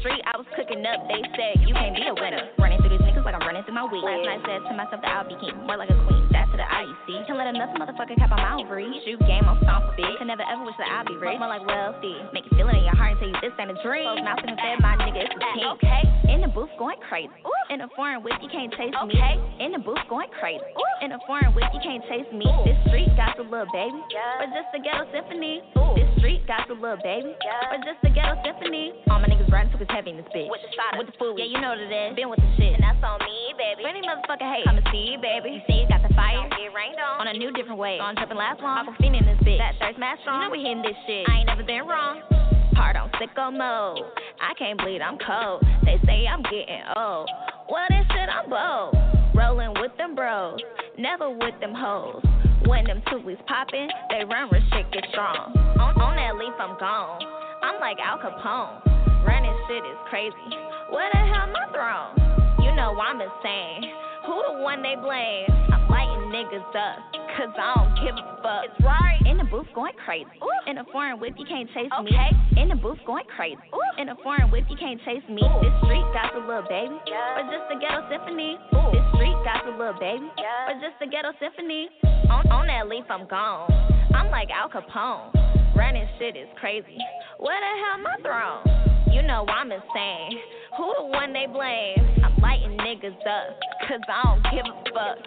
street, 0.02 0.20
I 0.26 0.34
was 0.34 0.46
cooking 0.58 0.82
up. 0.82 1.06
They 1.06 1.22
said, 1.38 1.62
You 1.62 1.72
can't 1.72 1.94
be 1.94 2.02
a 2.10 2.14
winner. 2.14 2.50
Running 2.58 2.82
through 2.82 2.98
these 2.98 3.06
niggas 3.06 3.22
like 3.22 3.38
I'm 3.38 3.46
running 3.46 3.62
through 3.62 3.78
my 3.78 3.86
week. 3.86 4.02
Last 4.02 4.26
night 4.26 4.42
said 4.42 4.60
to 4.66 4.74
myself 4.74 5.00
that 5.00 5.12
I'll 5.14 5.24
be 5.30 5.38
king, 5.38 5.54
more 5.62 5.78
like 5.78 5.88
a 5.88 5.98
queen. 6.10 6.26
That's 6.34 6.50
to 6.50 6.58
the 6.58 6.66
IUC. 6.66 7.30
Can't 7.30 7.38
let 7.38 7.46
another 7.46 7.78
motherfucker 7.78 8.18
cap 8.18 8.34
on 8.34 8.42
my 8.42 8.58
ovary. 8.58 8.90
Shoot 9.06 9.22
game, 9.24 9.46
I'm 9.46 9.62
stomp 9.62 9.86
a 9.86 9.92
bitch. 9.94 10.18
Can 10.18 10.26
never 10.26 10.42
ever 10.42 10.66
wish 10.66 10.74
that 10.82 10.90
I'd 10.90 11.06
be 11.06 11.14
rich. 11.16 11.38
More 11.38 11.48
like 11.48 11.62
wealthy. 11.62 12.18
Make 12.34 12.50
you 12.50 12.52
feel 12.58 12.68
it 12.68 12.82
in 12.82 12.84
your 12.84 12.98
heart 12.98 13.14
and 13.14 13.18
tell 13.22 13.30
you 13.30 13.38
this 13.38 13.54
ain't 13.56 13.70
a 13.70 13.78
dream. 13.80 14.10
Close 14.10 14.26
mouth 14.26 14.42
and 14.42 14.58
said, 14.58 14.82
My 14.82 14.98
nigga, 14.98 15.22
it's 15.22 15.32
a 15.32 15.40
team. 15.54 15.70
Okay. 15.78 16.02
In 16.34 16.42
the 16.42 16.50
booth 16.50 16.72
going 16.76 16.98
crazy. 17.06 17.30
Ooh. 17.46 17.62
In 17.70 17.80
a 17.80 17.88
foreign 17.94 18.26
whip, 18.26 18.36
you 18.42 18.50
can't 18.50 18.74
taste 18.74 18.98
okay. 19.06 19.38
me. 19.38 19.64
In 19.64 19.72
the 19.72 19.80
booth 19.80 20.02
going 20.10 20.28
crazy. 20.36 20.60
Ooh. 20.60 21.04
In 21.04 21.12
a 21.12 21.20
foreign 21.24 21.54
whip, 21.54 21.70
you 21.72 21.80
can't 21.80 22.04
taste 22.10 22.32
me. 22.32 22.48
Ooh. 22.48 22.64
This 22.66 22.76
street 22.90 23.12
got 23.16 23.36
the 23.38 23.44
little 23.44 23.70
baby. 23.72 24.00
Yeah. 24.12 24.42
Or 24.42 24.46
just 24.50 24.72
a 24.74 24.80
ghetto 24.82 25.06
symphony. 25.12 25.62
Ooh. 25.78 25.94
This 25.94 26.08
street 26.18 26.44
got 26.48 26.68
the 26.68 26.74
little 26.74 27.00
baby. 27.00 27.36
Yeah. 27.44 27.72
Or 27.72 27.78
just 27.84 28.00
a 28.04 28.10
ghetto 28.10 28.40
symphony. 28.40 28.96
All 29.12 29.20
my 29.20 29.28
niggas 29.28 29.52
riding 29.52 29.72
to 29.72 29.78
his 29.78 29.88
heavy 29.92 30.16
in 30.16 30.16
this 30.16 30.30
bitch. 30.32 30.48
With 30.48 30.64
the 30.64 30.72
shot, 30.72 30.96
with 30.96 31.12
the 31.12 31.16
food. 31.20 31.36
Yeah, 31.36 31.46
you 31.46 31.60
know 31.60 31.76
what 31.76 31.84
it 31.84 31.92
is. 31.92 32.16
Been 32.16 32.32
with 32.32 32.40
the 32.40 32.50
shit. 32.56 32.72
And 32.72 32.82
that's 32.82 32.98
on 33.04 33.20
me, 33.20 33.52
baby. 33.60 33.84
Any 33.84 34.00
motherfucker 34.00 34.48
hate. 34.48 34.64
Come 34.64 34.80
and 34.80 34.88
see, 34.88 35.20
baby. 35.20 35.60
You 35.60 35.62
see, 35.68 35.84
got 35.92 36.00
the 36.00 36.12
fire. 36.16 36.40
Don't 36.40 36.50
get 36.56 36.72
rained 36.72 36.96
on. 36.96 37.20
On 37.20 37.28
a 37.28 37.36
new 37.36 37.52
different 37.52 37.76
way. 37.76 38.00
Gone 38.00 38.16
tripping 38.16 38.40
last 38.40 38.64
long. 38.64 38.88
I'm 38.88 38.96
in 38.96 39.24
this 39.28 39.38
bitch. 39.44 39.60
That 39.60 39.76
thirst 39.76 40.00
match 40.00 40.24
strong. 40.24 40.40
You 40.40 40.48
know 40.48 40.52
we 40.56 40.64
hitting 40.64 40.82
this 40.82 40.96
shit. 41.04 41.28
I 41.28 41.44
ain't 41.44 41.48
never 41.52 41.62
been 41.62 41.84
wrong. 41.84 42.24
Hard 42.72 42.96
on 42.96 43.12
sicko 43.20 43.52
mode. 43.52 44.00
I 44.40 44.54
can't 44.58 44.78
bleed, 44.80 45.02
I'm 45.02 45.18
cold. 45.20 45.62
They 45.84 46.00
say 46.06 46.26
I'm 46.26 46.42
getting 46.42 46.82
old. 46.96 47.28
Well, 47.68 47.84
then 47.90 48.04
shit, 48.08 48.28
I'm 48.32 48.48
bold. 48.48 48.96
Rolling 49.34 49.74
with 49.80 49.92
them 49.98 50.14
bros. 50.14 50.58
Never 50.98 51.30
with 51.30 51.54
them 51.60 51.74
hoes. 51.74 52.22
When 52.66 52.84
them 52.84 53.02
tulies 53.08 53.44
poppin', 53.46 53.88
they 54.10 54.24
run 54.24 54.48
where 54.48 54.62
shit 54.72 54.90
get 54.92 55.04
strong. 55.10 55.52
On, 55.78 56.00
on 56.00 56.16
that 56.16 56.36
leaf, 56.36 56.54
I'm 56.58 56.78
gone. 56.78 57.20
I'm 57.62 57.80
like 57.80 57.98
Al 58.00 58.18
Capone. 58.18 59.01
Running 59.24 59.54
shit 59.68 59.84
is 59.86 59.98
crazy. 60.10 60.50
Where 60.90 61.08
the 61.12 61.22
hell 61.22 61.46
my 61.54 61.66
throne? 61.70 62.18
You 62.62 62.74
know 62.74 62.98
I'm 62.98 63.20
insane. 63.20 63.90
Who 64.26 64.34
the 64.50 64.62
one 64.62 64.82
they 64.82 64.94
blame? 64.94 65.50
I'm 65.70 65.88
lighting 65.90 66.30
niggas 66.30 66.70
up, 66.74 66.98
cause 67.34 67.50
I 67.58 67.74
don't 67.74 67.94
give 68.02 68.14
a 68.14 68.38
fuck. 68.42 68.70
It's 68.70 68.78
right. 68.84 69.18
In 69.26 69.38
the 69.38 69.44
booth 69.44 69.66
going 69.74 69.94
crazy. 70.04 70.30
Ooh. 70.42 70.70
In 70.70 70.78
a 70.78 70.84
foreign 70.90 71.18
whip, 71.18 71.34
you 71.38 71.46
can't 71.46 71.68
chase 71.74 71.90
okay. 71.90 72.30
me. 72.54 72.62
In 72.62 72.68
the 72.68 72.74
booth 72.74 72.98
going 73.06 73.24
crazy. 73.34 73.62
Ooh. 73.74 74.00
In 74.00 74.10
a 74.10 74.16
foreign 74.22 74.50
whip, 74.50 74.64
you 74.70 74.76
can't 74.76 75.00
chase 75.04 75.26
me. 75.28 75.42
Ooh. 75.42 75.60
This 75.62 75.74
street 75.82 76.06
got 76.14 76.34
a 76.34 76.42
little 76.42 76.66
baby. 76.70 76.94
Yeah. 77.06 77.38
Or 77.38 77.42
just 77.50 77.66
a 77.70 77.78
ghetto 77.78 78.06
symphony. 78.10 78.58
Ooh. 78.74 78.90
This 78.94 79.06
street 79.14 79.38
got 79.42 79.66
a 79.66 79.74
little 79.74 79.98
baby. 79.98 80.26
Yeah. 80.38 80.70
Or 80.70 80.74
just 80.78 80.98
a 81.02 81.06
ghetto 81.06 81.34
symphony. 81.42 81.90
On, 82.30 82.46
on 82.50 82.66
that 82.70 82.86
leaf, 82.86 83.06
I'm 83.10 83.26
gone. 83.26 83.70
I'm 84.14 84.30
like 84.30 84.50
Al 84.50 84.70
Capone. 84.70 85.34
Running 85.74 86.06
shit 86.18 86.36
is 86.36 86.48
crazy. 86.60 86.98
Where 87.38 87.58
the 87.58 87.72
hell 87.82 87.98
my 88.02 88.16
throne? 88.22 88.91
You 89.12 89.20
know 89.20 89.44
I'm 89.46 89.70
insane. 89.70 90.40
Who 90.78 90.94
the 90.96 91.04
one 91.04 91.34
they 91.34 91.44
blame? 91.44 92.24
I'm 92.24 92.34
lighting 92.40 92.78
niggas 92.78 93.20
up, 93.26 93.60
cause 93.86 94.00
I 94.08 94.22
don't 94.24 94.42
give 94.54 94.64
a 94.64 94.82
fuck. 94.90 95.18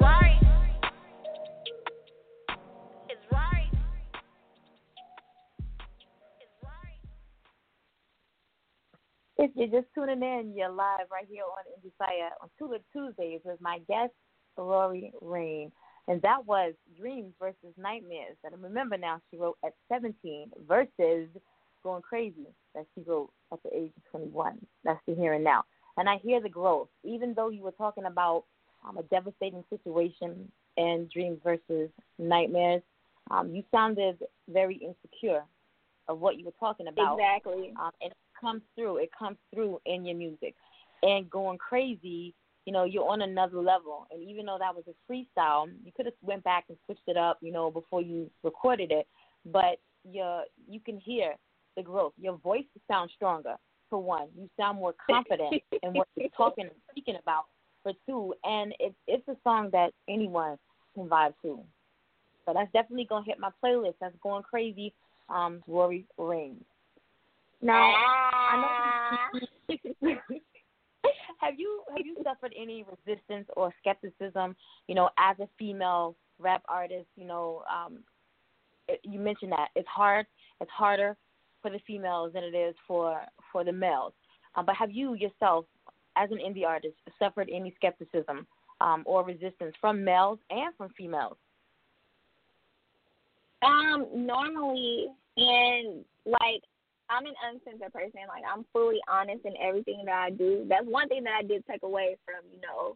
It's 3.10 3.22
right. 3.32 3.70
It's 6.42 6.64
right. 6.64 7.00
If 9.38 9.52
you're 9.54 9.82
just 9.82 9.94
tuning 9.94 10.24
in, 10.24 10.54
you're 10.56 10.72
live 10.72 11.06
right 11.12 11.28
here 11.30 11.44
on 11.44 11.64
Indie 11.78 11.94
Fire 12.00 12.32
on 12.42 12.50
Tula 12.58 12.80
Tuesdays 12.92 13.42
with 13.46 13.62
my 13.62 13.78
guest, 13.88 14.14
Rory 14.58 15.14
Rain. 15.22 15.72
And 16.08 16.20
that 16.24 16.44
was 16.48 16.74
Dreams 17.00 17.34
versus 17.40 17.76
Nightmares. 17.78 18.38
And 18.44 18.60
remember 18.64 18.98
now, 18.98 19.22
she 19.30 19.38
wrote 19.38 19.58
at 19.64 19.74
17 19.90 20.50
versus 20.68 21.30
Going 21.84 22.02
Crazy 22.02 22.48
that 22.76 22.86
she 22.94 23.02
wrote 23.08 23.32
at 23.52 23.62
the 23.64 23.76
age 23.76 23.92
of 23.98 24.12
21. 24.12 24.58
That's 24.84 25.00
the 25.08 25.16
here 25.16 25.34
and 25.34 25.44
now. 25.44 25.64
And 25.98 26.10
I 26.10 26.18
hear 26.18 26.42
the 26.42 26.50
growth. 26.50 26.90
Even 27.04 27.34
though 27.34 27.50
you 27.50 27.64
were 27.64 27.72
talking 27.72 28.06
about 28.06 28.44
um, 28.88 28.98
a 28.98 29.04
devastating 29.04 29.64
situation 29.70 30.52
and 30.78 31.10
dreams 31.10 31.40
versus 31.44 31.90
nightmares, 32.20 32.82
um, 33.32 33.56
you 33.56 33.64
sounded 33.72 34.18
very 34.50 34.76
insecure 34.76 35.44
of 36.08 36.20
what 36.20 36.38
you 36.38 36.46
were 36.46 36.54
talking 36.60 36.88
about. 36.88 37.18
Exactly. 37.18 37.74
Um, 37.80 37.92
and 38.02 38.12
it 38.12 38.18
comes 38.40 38.62
through. 38.76 38.98
It 38.98 39.10
comes 39.18 39.38
through 39.54 39.80
in 39.86 40.06
your 40.06 40.16
music. 40.16 40.54
And 41.02 41.30
going 41.30 41.58
crazy, 41.58 42.34
you 42.66 42.74
know, 42.74 42.84
you're 42.84 43.08
on 43.08 43.22
another 43.22 43.58
level. 43.58 44.08
And 44.12 44.22
even 44.28 44.46
though 44.46 44.58
that 44.60 44.76
was 44.76 44.84
a 44.88 45.12
freestyle, 45.12 45.68
you 45.84 45.92
could 45.96 46.06
have 46.06 46.16
went 46.22 46.44
back 46.44 46.66
and 46.70 46.78
switched 46.86 47.08
it 47.08 47.18
up, 47.18 47.38
you 47.42 47.52
know, 47.52 47.72
before 47.72 48.02
you 48.02 48.30
recorded 48.44 48.92
it. 48.92 49.08
But 49.46 49.80
you 50.10 50.42
you 50.68 50.80
can 50.80 51.00
hear 51.00 51.36
the 51.76 51.84
growth. 51.84 52.14
Your 52.20 52.38
voice 52.38 52.66
sounds 52.90 53.12
stronger, 53.16 53.56
for 53.90 54.02
one. 54.02 54.28
You 54.38 54.50
sound 54.58 54.80
more 54.80 54.96
confident 55.10 55.54
in 55.84 55.94
what 55.94 56.08
you're 56.16 56.30
talking 56.36 56.66
and 56.66 56.74
speaking 56.92 57.16
about, 57.22 57.46
for 57.84 57.94
two. 58.06 58.34
And 58.44 58.74
it's 58.80 58.96
it's 59.08 59.28
a 59.28 59.36
song 59.44 59.70
that 59.72 59.92
anyone 60.10 60.58
can 60.94 61.08
vibe 61.08 61.34
to. 61.44 61.60
So 62.46 62.54
that's 62.54 62.72
definitely 62.72 63.06
gonna 63.06 63.26
hit 63.26 63.40
my 63.40 63.50
playlist. 63.64 63.96
That's 64.00 64.16
going 64.22 64.44
crazy. 64.44 64.94
Um, 65.30 65.64
Rory 65.68 66.06
Rain. 66.18 66.64
Now, 67.62 67.94
I 67.96 69.18
know. 69.32 69.76
have 71.40 71.54
you 71.58 71.82
have 71.90 72.06
you 72.06 72.16
suffered 72.24 72.54
any 72.60 72.84
resistance 72.84 73.48
or 73.56 73.74
skepticism? 73.80 74.56
You 74.88 74.96
know, 74.96 75.10
as 75.18 75.40
a 75.40 75.48
female 75.58 76.16
rap 76.38 76.64
artist, 76.68 77.08
you 77.16 77.26
know, 77.26 77.64
um, 77.74 78.00
you 79.04 79.20
mentioned 79.20 79.52
that 79.52 79.70
it's 79.76 79.88
hard. 79.88 80.28
It's 80.62 80.72
harder 80.72 81.18
for 81.66 81.72
the 81.72 81.80
females 81.88 82.32
than 82.34 82.44
it 82.44 82.54
is 82.54 82.76
for 82.88 83.20
for 83.52 83.64
the 83.64 83.72
males. 83.72 84.14
Um, 84.54 84.68
but 84.68 84.76
have 84.76 84.92
you 84.92 85.16
yourself, 85.16 85.66
as 86.16 86.30
an 86.30 86.38
indie 86.38 86.64
artist, 86.64 86.94
suffered 87.18 87.50
any 87.52 87.74
skepticism 87.76 88.46
um, 88.82 89.02
or 89.08 89.26
resistance 89.26 89.74
from 89.82 90.04
males 90.04 90.38
and 90.52 90.76
from 90.78 90.92
females? 90.96 91.38
Um, 93.64 94.06
normally, 94.14 95.08
and 95.38 96.06
like 96.28 96.62
I'm 97.10 97.26
an 97.26 97.34
uncensored 97.50 97.92
person. 97.92 98.22
Like 98.28 98.44
I'm 98.48 98.64
fully 98.72 99.00
honest 99.10 99.44
in 99.44 99.54
everything 99.60 100.04
that 100.06 100.26
I 100.28 100.30
do. 100.30 100.68
That's 100.70 100.86
one 100.86 101.08
thing 101.08 101.24
that 101.24 101.34
I 101.40 101.48
did 101.48 101.66
take 101.66 101.82
away 101.82 102.16
from 102.26 102.46
you 102.54 102.62
know 102.62 102.96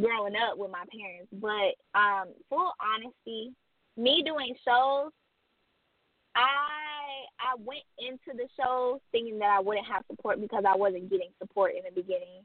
growing 0.00 0.36
up 0.36 0.56
with 0.56 0.70
my 0.70 0.84
parents. 0.90 1.28
But 1.34 1.76
um, 1.98 2.28
full 2.48 2.72
honesty, 2.80 3.52
me 3.98 4.22
doing 4.24 4.54
shows, 4.64 5.12
I 6.34 6.95
I 7.40 7.54
went 7.58 7.84
into 7.98 8.36
the 8.36 8.48
show 8.56 9.00
thinking 9.12 9.38
that 9.40 9.50
I 9.50 9.60
wouldn't 9.60 9.86
have 9.86 10.04
support 10.10 10.40
because 10.40 10.64
I 10.66 10.76
wasn't 10.76 11.10
getting 11.10 11.30
support 11.38 11.72
in 11.76 11.82
the 11.84 11.94
beginning. 11.94 12.44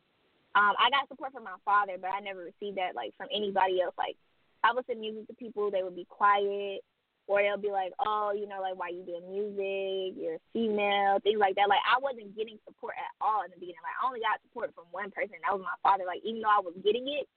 Um, 0.55 0.73
I 0.77 0.89
got 0.91 1.07
support 1.07 1.31
from 1.33 1.45
my 1.45 1.55
father, 1.63 1.93
but 1.99 2.11
I 2.11 2.19
never 2.19 2.41
received 2.41 2.77
that 2.77 2.95
like 2.95 3.13
from 3.17 3.27
anybody 3.33 3.81
else. 3.81 3.95
Like 3.97 4.17
I 4.63 4.73
would 4.73 4.85
send 4.87 4.99
music 4.99 5.27
to 5.27 5.33
people, 5.35 5.71
they 5.71 5.83
would 5.83 5.95
be 5.95 6.05
quiet. 6.09 6.81
or 7.27 7.41
they'll 7.41 7.57
be 7.57 7.71
like, 7.71 7.93
oh, 8.03 8.33
you 8.35 8.47
know, 8.47 8.59
like 8.61 8.75
why 8.75 8.89
you 8.89 9.03
doing 9.05 9.23
music? 9.31 10.19
You're 10.19 10.39
female, 10.53 11.19
things 11.23 11.39
like 11.39 11.55
that. 11.55 11.69
Like 11.69 11.83
I 11.87 11.99
wasn't 12.01 12.35
getting 12.35 12.59
support 12.67 12.95
at 12.99 13.13
all 13.23 13.43
in 13.45 13.51
the 13.51 13.59
beginning. 13.59 13.83
Like 13.83 13.95
I 14.01 14.07
only 14.07 14.19
got 14.19 14.41
support 14.43 14.73
from 14.75 14.85
one 14.91 15.11
person, 15.11 15.39
that 15.39 15.53
was 15.55 15.63
my 15.63 15.79
father. 15.83 16.03
Like 16.05 16.21
even 16.27 16.41
though 16.41 16.51
I 16.51 16.59
was 16.63 16.75
getting 16.83 17.07
it, 17.07 17.27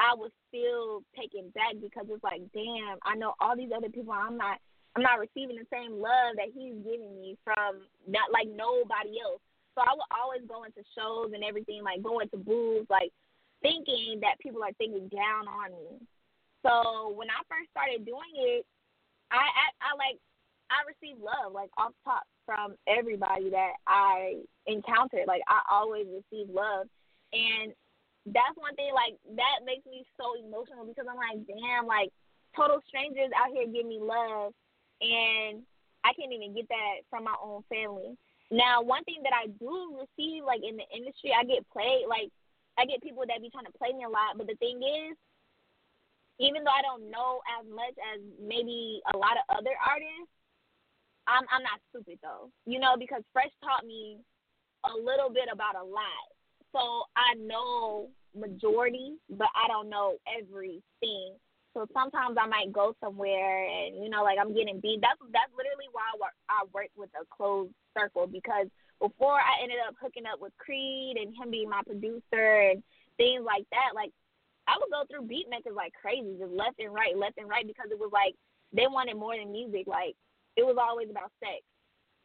I 0.00 0.14
was 0.16 0.32
still 0.48 1.04
taken 1.12 1.50
back 1.52 1.76
because 1.76 2.06
it's 2.08 2.24
like, 2.24 2.40
damn, 2.56 2.96
I 3.04 3.16
know 3.16 3.34
all 3.40 3.56
these 3.56 3.72
other 3.76 3.90
people. 3.92 4.14
I'm 4.16 4.38
not, 4.40 4.56
I'm 4.96 5.02
not 5.02 5.22
receiving 5.22 5.56
the 5.56 5.70
same 5.70 6.00
love 6.02 6.34
that 6.36 6.50
he's 6.50 6.74
giving 6.82 7.14
me 7.14 7.38
from 7.44 7.86
not 8.08 8.32
like 8.32 8.48
nobody 8.50 9.22
else. 9.22 9.40
So 9.74 9.86
I 9.86 9.94
would 9.94 10.10
always 10.10 10.42
go 10.50 10.64
into 10.66 10.82
shows 10.98 11.30
and 11.32 11.44
everything, 11.46 11.82
like 11.86 12.02
going 12.02 12.28
to 12.30 12.38
booths, 12.38 12.90
like 12.90 13.14
thinking 13.62 14.18
that 14.20 14.40
people 14.42 14.62
are 14.64 14.74
thinking 14.78 15.06
down 15.08 15.46
on 15.46 15.70
me. 15.70 16.02
So 16.66 17.14
when 17.14 17.30
I 17.30 17.40
first 17.46 17.70
started 17.70 18.04
doing 18.04 18.34
it, 18.34 18.66
I 19.30 19.46
I, 19.46 19.66
I 19.78 19.90
like 19.94 20.18
I 20.74 20.82
received 20.86 21.22
love 21.22 21.54
like 21.54 21.70
off 21.78 21.94
top 22.04 22.26
from 22.44 22.74
everybody 22.90 23.50
that 23.50 23.78
I 23.86 24.42
encountered. 24.66 25.26
Like 25.26 25.42
I 25.46 25.62
always 25.70 26.06
received 26.10 26.50
love, 26.50 26.90
and 27.32 27.72
that's 28.26 28.58
one 28.58 28.74
thing 28.74 28.90
like 28.92 29.16
that 29.38 29.64
makes 29.64 29.86
me 29.86 30.04
so 30.18 30.34
emotional 30.34 30.84
because 30.84 31.06
I'm 31.08 31.16
like, 31.16 31.46
damn, 31.46 31.86
like 31.86 32.10
total 32.56 32.82
strangers 32.90 33.30
out 33.38 33.54
here 33.54 33.70
give 33.70 33.86
me 33.86 33.98
love, 34.02 34.52
and 35.00 35.62
I 36.04 36.12
can't 36.14 36.32
even 36.32 36.54
get 36.54 36.68
that 36.68 37.04
from 37.08 37.24
my 37.24 37.36
own 37.42 37.62
family. 37.68 38.16
Now, 38.50 38.82
one 38.82 39.04
thing 39.04 39.22
that 39.22 39.32
I 39.32 39.46
do 39.46 40.00
receive 40.00 40.44
like 40.44 40.60
in 40.66 40.76
the 40.76 40.88
industry, 40.94 41.30
I 41.30 41.44
get 41.44 41.68
played 41.70 42.06
like 42.08 42.30
I 42.78 42.84
get 42.84 43.02
people 43.02 43.24
that 43.26 43.42
be 43.42 43.50
trying 43.50 43.68
to 43.68 43.78
play 43.78 43.92
me 43.92 44.04
a 44.04 44.08
lot, 44.08 44.38
but 44.38 44.46
the 44.46 44.56
thing 44.56 44.80
is, 44.80 45.16
even 46.40 46.64
though 46.64 46.72
I 46.72 46.82
don't 46.82 47.10
know 47.10 47.44
as 47.60 47.68
much 47.68 47.92
as 48.00 48.18
maybe 48.40 49.02
a 49.12 49.16
lot 49.16 49.36
of 49.36 49.44
other 49.52 49.76
artists, 49.76 50.32
I'm 51.28 51.44
I'm 51.52 51.62
not 51.62 51.84
stupid 51.92 52.18
though. 52.22 52.50
You 52.66 52.80
know, 52.80 52.96
because 52.98 53.22
Fresh 53.32 53.52
taught 53.62 53.84
me 53.84 54.18
a 54.88 54.94
little 54.96 55.28
bit 55.28 55.48
about 55.52 55.76
a 55.76 55.84
lot. 55.84 56.26
So 56.72 57.04
I 57.14 57.34
know 57.36 58.08
majority, 58.34 59.18
but 59.28 59.48
I 59.54 59.68
don't 59.68 59.90
know 59.90 60.16
everything. 60.26 61.36
So 61.74 61.86
sometimes 61.94 62.36
I 62.40 62.46
might 62.46 62.72
go 62.72 62.94
somewhere 63.00 63.66
and 63.66 64.02
you 64.02 64.10
know, 64.10 64.22
like 64.24 64.38
I'm 64.40 64.54
getting 64.54 64.80
beat. 64.80 65.00
That's 65.00 65.20
that's 65.32 65.52
literally 65.54 65.86
why 65.92 66.02
I 66.02 66.18
work, 66.18 66.36
I 66.48 66.64
work 66.74 66.90
with 66.96 67.10
a 67.14 67.24
closed 67.30 67.72
circle 67.96 68.26
because 68.26 68.66
before 68.98 69.38
I 69.38 69.62
ended 69.62 69.78
up 69.86 69.94
hooking 70.00 70.26
up 70.26 70.40
with 70.40 70.52
Creed 70.58 71.16
and 71.16 71.34
him 71.34 71.50
being 71.50 71.70
my 71.70 71.82
producer 71.86 72.74
and 72.74 72.82
things 73.16 73.42
like 73.46 73.64
that, 73.70 73.94
like 73.94 74.10
I 74.66 74.76
would 74.78 74.90
go 74.90 75.06
through 75.06 75.30
beat 75.30 75.48
makers 75.48 75.74
like 75.74 75.94
crazy, 75.94 76.36
just 76.38 76.52
left 76.52 76.78
and 76.78 76.92
right, 76.92 77.16
left 77.16 77.38
and 77.38 77.48
right, 77.48 77.66
because 77.66 77.90
it 77.90 77.98
was 77.98 78.10
like 78.12 78.34
they 78.74 78.86
wanted 78.90 79.16
more 79.16 79.36
than 79.38 79.52
music. 79.54 79.86
Like 79.86 80.18
it 80.56 80.66
was 80.66 80.76
always 80.76 81.08
about 81.08 81.30
sex. 81.38 81.62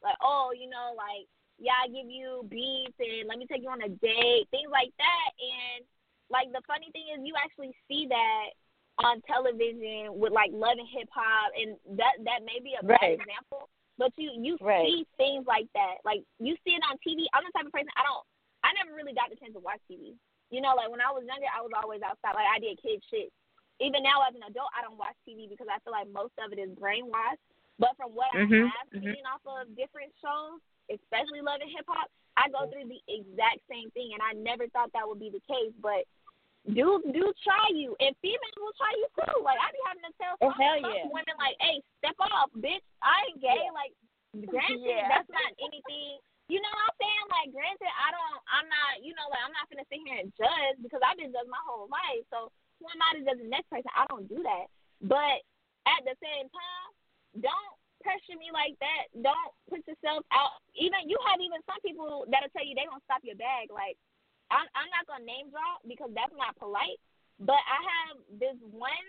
Like, 0.02 0.18
oh, 0.22 0.52
you 0.58 0.70
know, 0.70 0.98
like 0.98 1.30
yeah, 1.58 1.86
I 1.86 1.88
give 1.88 2.10
you 2.10 2.44
beats 2.50 2.98
and 3.00 3.30
let 3.30 3.38
me 3.38 3.46
take 3.46 3.62
you 3.62 3.70
on 3.70 3.82
a 3.82 3.90
date, 3.90 4.50
things 4.52 4.74
like 4.74 4.92
that. 4.98 5.30
And 5.38 5.86
like 6.30 6.52
the 6.52 6.66
funny 6.68 6.90
thing 6.92 7.14
is, 7.14 7.22
you 7.24 7.34
actually 7.38 7.78
see 7.88 8.08
that 8.10 8.58
on 9.04 9.20
television 9.28 10.16
with 10.16 10.32
like 10.32 10.56
Love 10.56 10.80
and 10.80 10.88
Hip 10.96 11.12
Hop, 11.12 11.52
and 11.56 11.76
that 12.00 12.16
that 12.24 12.48
may 12.48 12.64
be 12.64 12.80
a 12.80 12.84
bad 12.84 13.02
right. 13.02 13.20
example, 13.20 13.68
but 14.00 14.16
you 14.16 14.32
you 14.40 14.56
right. 14.64 14.88
see 14.88 15.04
things 15.20 15.44
like 15.44 15.68
that. 15.76 16.00
Like 16.08 16.24
you 16.40 16.56
see 16.64 16.76
it 16.76 16.84
on 16.88 16.96
TV. 17.04 17.28
I'm 17.36 17.44
the 17.44 17.52
type 17.52 17.68
of 17.68 17.76
person 17.76 17.92
I 18.00 18.08
don't. 18.08 18.24
I 18.64 18.72
never 18.80 18.96
really 18.96 19.14
got 19.14 19.30
the 19.30 19.38
chance 19.38 19.54
to 19.54 19.64
watch 19.64 19.84
TV. 19.86 20.16
You 20.54 20.64
know, 20.64 20.78
like 20.78 20.88
when 20.88 21.04
I 21.04 21.12
was 21.12 21.28
younger, 21.28 21.50
I 21.52 21.60
was 21.60 21.76
always 21.76 22.00
outside. 22.06 22.38
Like 22.38 22.48
I 22.48 22.62
did 22.64 22.80
kid 22.80 23.04
shit. 23.12 23.30
Even 23.84 24.08
now 24.08 24.24
as 24.24 24.32
an 24.32 24.48
adult, 24.48 24.72
I 24.72 24.80
don't 24.80 24.96
watch 24.96 25.20
TV 25.28 25.52
because 25.52 25.68
I 25.68 25.84
feel 25.84 25.92
like 25.92 26.08
most 26.08 26.32
of 26.40 26.56
it 26.56 26.62
is 26.62 26.72
brainwashed. 26.80 27.44
But 27.76 27.92
from 28.00 28.16
what 28.16 28.32
mm-hmm. 28.32 28.72
I 28.72 28.72
have 28.72 28.88
mm-hmm. 28.88 29.12
seen 29.12 29.26
off 29.28 29.44
of 29.44 29.68
different 29.76 30.16
shows, 30.24 30.64
especially 30.88 31.44
Love 31.44 31.60
and 31.60 31.68
Hip 31.76 31.84
Hop, 31.92 32.08
I 32.40 32.48
go 32.48 32.72
through 32.72 32.88
the 32.88 33.04
exact 33.12 33.68
same 33.68 33.92
thing, 33.92 34.16
and 34.16 34.24
I 34.24 34.32
never 34.32 34.68
thought 34.72 34.96
that 34.96 35.04
would 35.04 35.20
be 35.20 35.28
the 35.28 35.44
case. 35.44 35.76
But 35.84 36.08
dudes 36.72 37.06
do 37.14 37.30
try 37.46 37.66
you, 37.74 37.94
and 38.02 38.16
females 38.24 38.58
will 38.58 38.76
try 38.80 38.90
you 38.98 39.08
too. 39.14 39.44
Like 39.46 39.62
I 39.62 39.70
be 39.70 39.82
having 39.86 40.06
to 40.06 40.14
tell 40.18 40.36
oh, 40.42 40.50
some, 40.50 40.58
hell 40.58 40.78
some 40.82 40.96
yeah. 40.96 41.14
women, 41.14 41.36
like, 41.38 41.58
"Hey, 41.62 41.84
step 42.02 42.18
off, 42.18 42.50
bitch. 42.58 42.84
I 43.06 43.30
ain't 43.30 43.42
gay." 43.42 43.62
Yeah. 43.62 43.76
Like, 43.76 43.94
granted, 44.50 44.82
yeah. 44.90 45.12
that's 45.12 45.30
not 45.30 45.50
anything 45.62 46.18
you 46.46 46.62
know 46.62 46.70
what 46.70 46.94
I'm 46.94 46.98
saying? 47.02 47.28
Like, 47.34 47.50
granted, 47.58 47.90
I 47.90 48.14
don't, 48.14 48.38
I'm 48.46 48.68
not, 48.70 49.02
you 49.02 49.18
know, 49.18 49.26
like, 49.34 49.42
I'm 49.42 49.56
not 49.58 49.66
gonna 49.66 49.88
sit 49.90 50.06
here 50.06 50.22
and 50.22 50.30
judge 50.38 50.78
because 50.78 51.02
I've 51.02 51.18
been 51.18 51.34
judged 51.34 51.50
my 51.50 51.62
whole 51.66 51.90
life. 51.90 52.22
So 52.30 52.54
who 52.78 52.86
am 52.86 53.02
I 53.02 53.18
to 53.18 53.26
judge 53.26 53.42
the 53.42 53.50
next 53.50 53.66
person? 53.74 53.90
I 53.98 54.06
don't 54.14 54.30
do 54.30 54.46
that. 54.46 54.70
But 55.02 55.42
at 55.90 56.06
the 56.06 56.14
same 56.22 56.46
time, 56.54 56.88
don't 57.42 57.76
pressure 58.06 58.38
me 58.38 58.54
like 58.54 58.78
that. 58.78 59.10
Don't 59.18 59.52
put 59.66 59.82
yourself 59.90 60.22
out. 60.30 60.62
Even 60.78 61.10
you 61.10 61.18
have 61.26 61.42
even 61.42 61.66
some 61.66 61.82
people 61.82 62.30
that'll 62.30 62.54
tell 62.54 62.62
you 62.62 62.78
they 62.78 62.86
gonna 62.86 63.02
stop 63.10 63.26
your 63.26 63.42
bag. 63.42 63.74
Like, 63.74 63.98
I'm, 64.52 64.68
I'm 64.76 64.90
not 64.94 65.08
gonna 65.10 65.26
name 65.26 65.50
drop 65.50 65.82
because 65.88 66.12
that's 66.14 66.34
not 66.38 66.58
polite. 66.58 67.00
But 67.40 67.60
I 67.60 67.80
have 67.84 68.16
this 68.40 68.56
one 68.72 69.08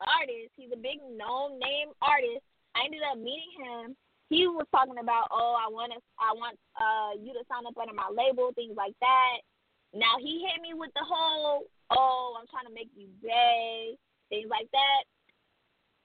artist. 0.00 0.52
He's 0.56 0.72
a 0.72 0.80
big 0.80 1.00
known 1.16 1.58
name 1.58 1.94
artist. 2.02 2.44
I 2.76 2.84
ended 2.86 3.00
up 3.04 3.16
meeting 3.16 3.54
him 3.58 3.96
he 4.30 4.46
was 4.46 4.64
talking 4.70 5.02
about, 5.02 5.26
oh, 5.34 5.58
I 5.58 5.66
want 5.66 5.90
to, 5.90 5.98
I 6.22 6.30
want 6.38 6.54
uh 6.78 7.18
you 7.18 7.34
to 7.34 7.42
sign 7.50 7.66
up 7.66 7.74
under 7.74 7.92
my 7.92 8.06
label, 8.14 8.54
things 8.54 8.78
like 8.78 8.94
that. 9.02 9.42
Now 9.90 10.22
he 10.22 10.46
hit 10.46 10.62
me 10.62 10.72
with 10.78 10.94
the 10.94 11.02
whole, 11.02 11.66
oh, 11.90 12.38
I'm 12.38 12.46
trying 12.46 12.70
to 12.70 12.74
make 12.74 12.94
you 12.94 13.10
gay, 13.18 13.98
things 14.30 14.46
like 14.46 14.70
that. 14.70 15.02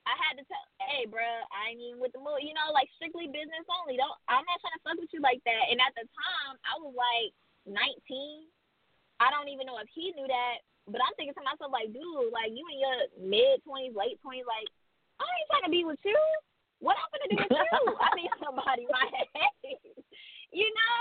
I 0.09 0.13
had 0.21 0.41
to 0.41 0.45
tell, 0.49 0.65
hey, 0.89 1.05
bro, 1.05 1.21
I 1.21 1.73
ain't 1.73 1.81
even 1.81 2.01
with 2.01 2.13
the 2.13 2.21
mood, 2.21 2.41
you 2.41 2.53
know, 2.57 2.73
like 2.73 2.89
strictly 2.97 3.29
business 3.29 3.65
only. 3.69 3.97
Don't, 3.97 4.13
I'm 4.25 4.45
not 4.45 4.61
trying 4.61 4.77
to 4.77 4.83
fuck 4.85 4.97
with 4.97 5.13
you 5.13 5.21
like 5.21 5.41
that. 5.45 5.69
And 5.69 5.77
at 5.77 5.93
the 5.93 6.05
time, 6.09 6.57
I 6.65 6.81
was 6.81 6.97
like 6.97 7.29
19. 7.67 8.47
I 9.19 9.31
don't 9.31 9.49
even 9.49 9.65
know 9.65 9.81
if 9.81 9.89
he 9.91 10.13
knew 10.13 10.27
that, 10.27 10.55
but 10.85 11.01
I'm 11.01 11.15
thinking 11.17 11.33
to 11.35 11.45
myself, 11.45 11.73
like, 11.73 11.89
dude, 11.89 12.29
like 12.31 12.53
you 12.53 12.65
in 12.69 12.77
your 12.79 12.97
mid 13.17 13.63
20s, 13.65 13.97
late 13.97 14.21
20s, 14.21 14.45
like 14.45 14.69
I 15.19 15.25
ain't 15.25 15.49
trying 15.49 15.67
to 15.67 15.73
be 15.73 15.83
with 15.87 16.01
you. 16.03 16.17
What 16.83 16.99
I'm 16.99 17.09
gonna 17.09 17.29
do 17.31 17.37
with 17.39 17.55
you? 17.55 17.95
I 18.05 18.09
need 18.19 18.33
somebody 18.43 18.83
my 18.91 19.07
age. 19.63 20.03
You 20.51 20.67
know? 20.67 20.99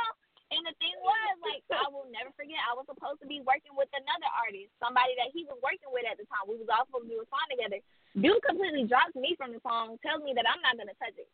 And 0.54 0.62
the 0.70 0.76
thing 0.78 0.94
was, 1.02 1.34
like, 1.42 1.66
I 1.72 1.88
will 1.90 2.06
never 2.14 2.30
forget, 2.38 2.60
I 2.62 2.78
was 2.78 2.86
supposed 2.86 3.18
to 3.24 3.26
be 3.26 3.42
working 3.42 3.74
with 3.74 3.90
another 3.90 4.28
artist, 4.38 4.70
somebody 4.78 5.16
that 5.18 5.34
he 5.34 5.42
was 5.50 5.58
working 5.64 5.90
with 5.90 6.06
at 6.06 6.14
the 6.14 6.28
time. 6.30 6.46
We 6.46 6.60
was 6.60 6.70
all 6.70 6.86
supposed 6.86 7.10
to 7.10 7.16
do 7.16 7.18
a 7.18 7.26
song 7.26 7.48
together. 7.50 7.82
Dude 8.14 8.44
completely 8.46 8.86
drops 8.86 9.18
me 9.18 9.34
from 9.34 9.50
the 9.50 9.58
song, 9.66 9.98
tells 10.04 10.22
me 10.22 10.30
that 10.38 10.46
I'm 10.46 10.62
not 10.62 10.78
gonna 10.78 10.94
touch 11.00 11.16
it. 11.18 11.26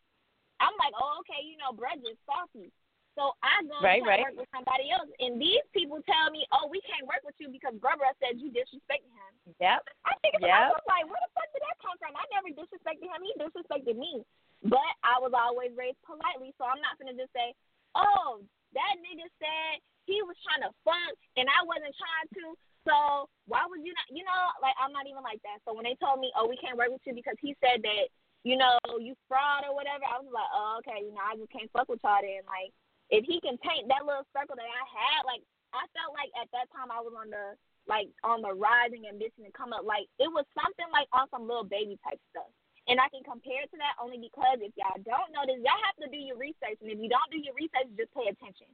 I'm 0.57 0.73
like, 0.81 0.95
oh, 0.97 1.21
okay, 1.21 1.43
you 1.45 1.59
know, 1.61 1.69
Brett 1.75 2.01
is 2.01 2.17
salty. 2.25 2.73
So 3.19 3.35
I 3.43 3.59
go 3.67 3.75
right, 3.83 3.99
right. 4.07 4.23
work 4.23 4.39
with 4.39 4.51
somebody 4.55 4.87
else, 4.87 5.11
and 5.19 5.35
these 5.35 5.63
people 5.75 5.99
tell 6.07 6.31
me, 6.31 6.47
"Oh, 6.55 6.71
we 6.71 6.79
can't 6.87 7.03
work 7.03 7.19
with 7.27 7.35
you 7.43 7.51
because 7.51 7.75
Brubra 7.75 8.15
said 8.23 8.39
you 8.39 8.47
disrespected 8.55 9.11
him." 9.11 9.31
Yep. 9.59 9.83
I 10.07 10.13
think 10.23 10.39
yep. 10.39 10.71
I 10.71 10.71
was 10.71 10.85
like, 10.87 11.03
"Where 11.11 11.19
the 11.19 11.31
fuck 11.35 11.49
did 11.51 11.59
that 11.59 11.75
come 11.83 11.97
from?" 11.99 12.15
I 12.15 12.23
never 12.31 12.55
disrespected 12.55 13.11
him; 13.11 13.19
he 13.27 13.35
disrespected 13.35 13.99
me. 13.99 14.23
But 14.63 14.91
I 15.03 15.19
was 15.19 15.35
always 15.35 15.75
raised 15.75 15.99
politely, 16.07 16.55
so 16.55 16.63
I'm 16.63 16.79
not 16.79 16.95
gonna 16.95 17.17
just 17.17 17.35
say, 17.35 17.51
"Oh, 17.99 18.39
that 18.71 18.93
nigga 19.03 19.27
said 19.43 19.83
he 20.07 20.23
was 20.23 20.39
trying 20.47 20.63
to 20.63 20.71
fuck 20.87 21.15
and 21.35 21.51
I 21.51 21.67
wasn't 21.67 21.95
trying 21.99 22.29
to." 22.39 22.55
So 22.87 23.27
why 23.45 23.67
would 23.67 23.83
you 23.83 23.91
not? 23.91 24.07
You 24.07 24.23
know, 24.23 24.41
like 24.63 24.73
I'm 24.79 24.95
not 24.95 25.05
even 25.05 25.21
like 25.21 25.43
that. 25.43 25.59
So 25.67 25.75
when 25.75 25.83
they 25.83 25.99
told 25.99 26.23
me, 26.23 26.31
"Oh, 26.39 26.47
we 26.47 26.55
can't 26.57 26.79
work 26.79 26.95
with 26.95 27.03
you 27.03 27.13
because 27.13 27.35
he 27.43 27.59
said 27.59 27.83
that," 27.83 28.07
you 28.47 28.55
know, 28.55 28.79
you 29.03 29.19
fraud 29.27 29.67
or 29.67 29.75
whatever, 29.75 30.07
I 30.07 30.17
was 30.23 30.31
like, 30.31 30.51
"Oh, 30.55 30.79
okay, 30.79 31.03
you 31.03 31.11
know, 31.11 31.21
I 31.21 31.35
just 31.35 31.51
can't 31.51 31.69
fuck 31.75 31.89
with 31.91 31.99
y'all 32.03 32.23
then." 32.23 32.47
Like 32.47 32.71
if 33.11 33.27
he 33.27 33.43
can 33.43 33.59
paint 33.59 33.91
that 33.91 34.07
little 34.07 34.25
circle 34.31 34.55
that 34.55 34.65
I 34.65 34.83
had, 34.87 35.27
like 35.27 35.43
I 35.75 35.83
felt 35.91 36.15
like 36.15 36.31
at 36.39 36.47
that 36.55 36.71
time 36.71 36.89
I 36.89 37.03
was 37.03 37.11
on 37.11 37.29
the 37.29 37.59
like 37.85 38.07
on 38.23 38.39
the 38.39 38.55
rising 38.55 39.07
ambition 39.07 39.43
to 39.43 39.51
come 39.51 39.75
up. 39.75 39.83
Like 39.83 40.07
it 40.17 40.31
was 40.31 40.47
something 40.55 40.87
like 40.95 41.11
on 41.11 41.27
some 41.27 41.45
Lil 41.45 41.67
Baby 41.67 41.99
type 42.01 42.19
stuff. 42.31 42.49
And 42.89 42.97
I 42.97 43.13
can 43.13 43.21
compare 43.21 43.61
it 43.61 43.69
to 43.71 43.77
that 43.77 43.99
only 44.01 44.17
because 44.17 44.57
if 44.57 44.73
y'all 44.73 44.97
don't 45.05 45.29
know 45.29 45.45
this, 45.45 45.61
y'all 45.61 45.85
have 45.85 45.99
to 46.01 46.09
do 46.09 46.17
your 46.17 46.39
research. 46.39 46.81
And 46.81 46.89
if 46.89 46.97
you 46.97 47.07
don't 47.11 47.29
do 47.29 47.37
your 47.37 47.53
research, 47.53 47.93
just 47.93 48.09
pay 48.15 48.25
attention. 48.25 48.67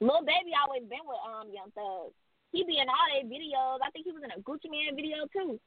Lil 0.00 0.24
Baby 0.24 0.56
always 0.56 0.86
been 0.86 1.04
with 1.04 1.20
um 1.26 1.50
Young 1.50 1.74
Thug. 1.74 2.14
He 2.54 2.64
be 2.64 2.80
in 2.80 2.88
all 2.88 3.06
their 3.12 3.28
videos. 3.28 3.82
I 3.82 3.90
think 3.92 4.08
he 4.08 4.14
was 4.14 4.24
in 4.24 4.32
a 4.32 4.40
Gucci 4.40 4.70
Mane 4.70 4.94
video 4.94 5.26
too. 5.34 5.58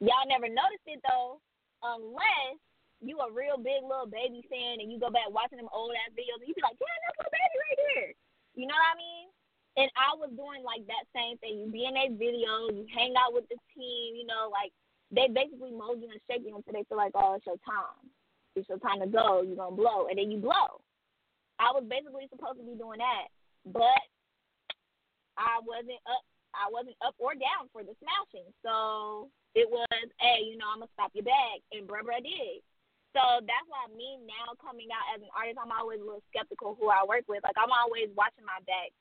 Y'all 0.00 0.26
never 0.26 0.48
noticed 0.48 0.88
it 0.88 1.04
though, 1.04 1.38
unless 1.84 2.58
you 3.00 3.18
a 3.22 3.30
real 3.30 3.58
big 3.58 3.86
Lil 3.86 4.10
Baby 4.10 4.42
fan 4.50 4.82
and 4.82 4.90
you 4.90 4.98
go 4.98 5.10
back 5.10 5.30
watching 5.30 5.58
them 5.58 5.70
old 5.70 5.94
ass 5.94 6.14
videos 6.14 6.42
and 6.42 6.50
you 6.50 6.56
be 6.56 6.64
like, 6.66 6.78
damn, 6.78 7.00
that's 7.06 7.18
Lil 7.22 7.30
Baby 7.30 7.56
right 7.62 7.80
there. 7.94 8.10
You 8.58 8.66
know 8.66 8.74
what 8.74 8.94
I 8.94 8.98
mean? 8.98 9.26
And 9.78 9.88
I 9.94 10.10
was 10.18 10.34
doing 10.34 10.66
like 10.66 10.82
that 10.90 11.06
same 11.14 11.38
thing. 11.38 11.62
You 11.62 11.70
be 11.70 11.86
in 11.86 11.94
their 11.94 12.10
videos, 12.10 12.74
you 12.74 12.82
hang 12.90 13.14
out 13.14 13.30
with 13.30 13.46
the 13.46 13.58
team, 13.70 14.18
you 14.18 14.26
know, 14.26 14.50
like 14.50 14.74
they 15.14 15.30
basically 15.30 15.70
mold 15.70 16.02
you 16.02 16.10
and 16.10 16.20
shake 16.26 16.42
you 16.42 16.52
until 16.52 16.74
they 16.74 16.82
feel 16.90 16.98
like, 16.98 17.14
oh, 17.14 17.38
it's 17.38 17.46
your 17.46 17.60
time. 17.62 18.10
It's 18.58 18.68
your 18.68 18.82
time 18.82 18.98
to 19.00 19.06
go. 19.06 19.46
You're 19.46 19.56
gonna 19.56 19.78
blow, 19.78 20.10
and 20.10 20.18
then 20.18 20.34
you 20.34 20.42
blow. 20.42 20.82
I 21.62 21.70
was 21.70 21.86
basically 21.86 22.26
supposed 22.26 22.58
to 22.58 22.66
be 22.66 22.74
doing 22.74 22.98
that, 22.98 23.30
but 23.70 24.02
I 25.38 25.62
wasn't 25.62 26.02
up. 26.10 26.26
I 26.50 26.66
wasn't 26.74 26.98
up 26.98 27.14
or 27.22 27.38
down 27.38 27.70
for 27.70 27.86
the 27.86 27.94
smashing. 28.02 28.50
So 28.66 29.30
it 29.54 29.70
was, 29.70 29.86
hey, 30.18 30.42
you 30.42 30.58
know, 30.58 30.66
I'm 30.74 30.82
gonna 30.82 30.90
stop 30.98 31.14
your 31.14 31.24
bag, 31.24 31.62
and 31.70 31.86
bruh 31.86 32.02
bruh 32.02 32.18
did. 32.18 32.66
So 33.18 33.42
that's 33.42 33.66
why 33.66 33.90
me 33.90 34.22
now 34.22 34.54
coming 34.62 34.94
out 34.94 35.10
as 35.10 35.18
an 35.18 35.34
artist, 35.34 35.58
I'm 35.58 35.74
always 35.74 35.98
a 35.98 36.06
little 36.06 36.22
skeptical 36.30 36.78
who 36.78 36.86
I 36.86 37.02
work 37.02 37.26
with. 37.26 37.42
Like 37.42 37.58
I'm 37.58 37.74
always 37.74 38.14
watching 38.14 38.46
my 38.46 38.62
back. 38.62 38.94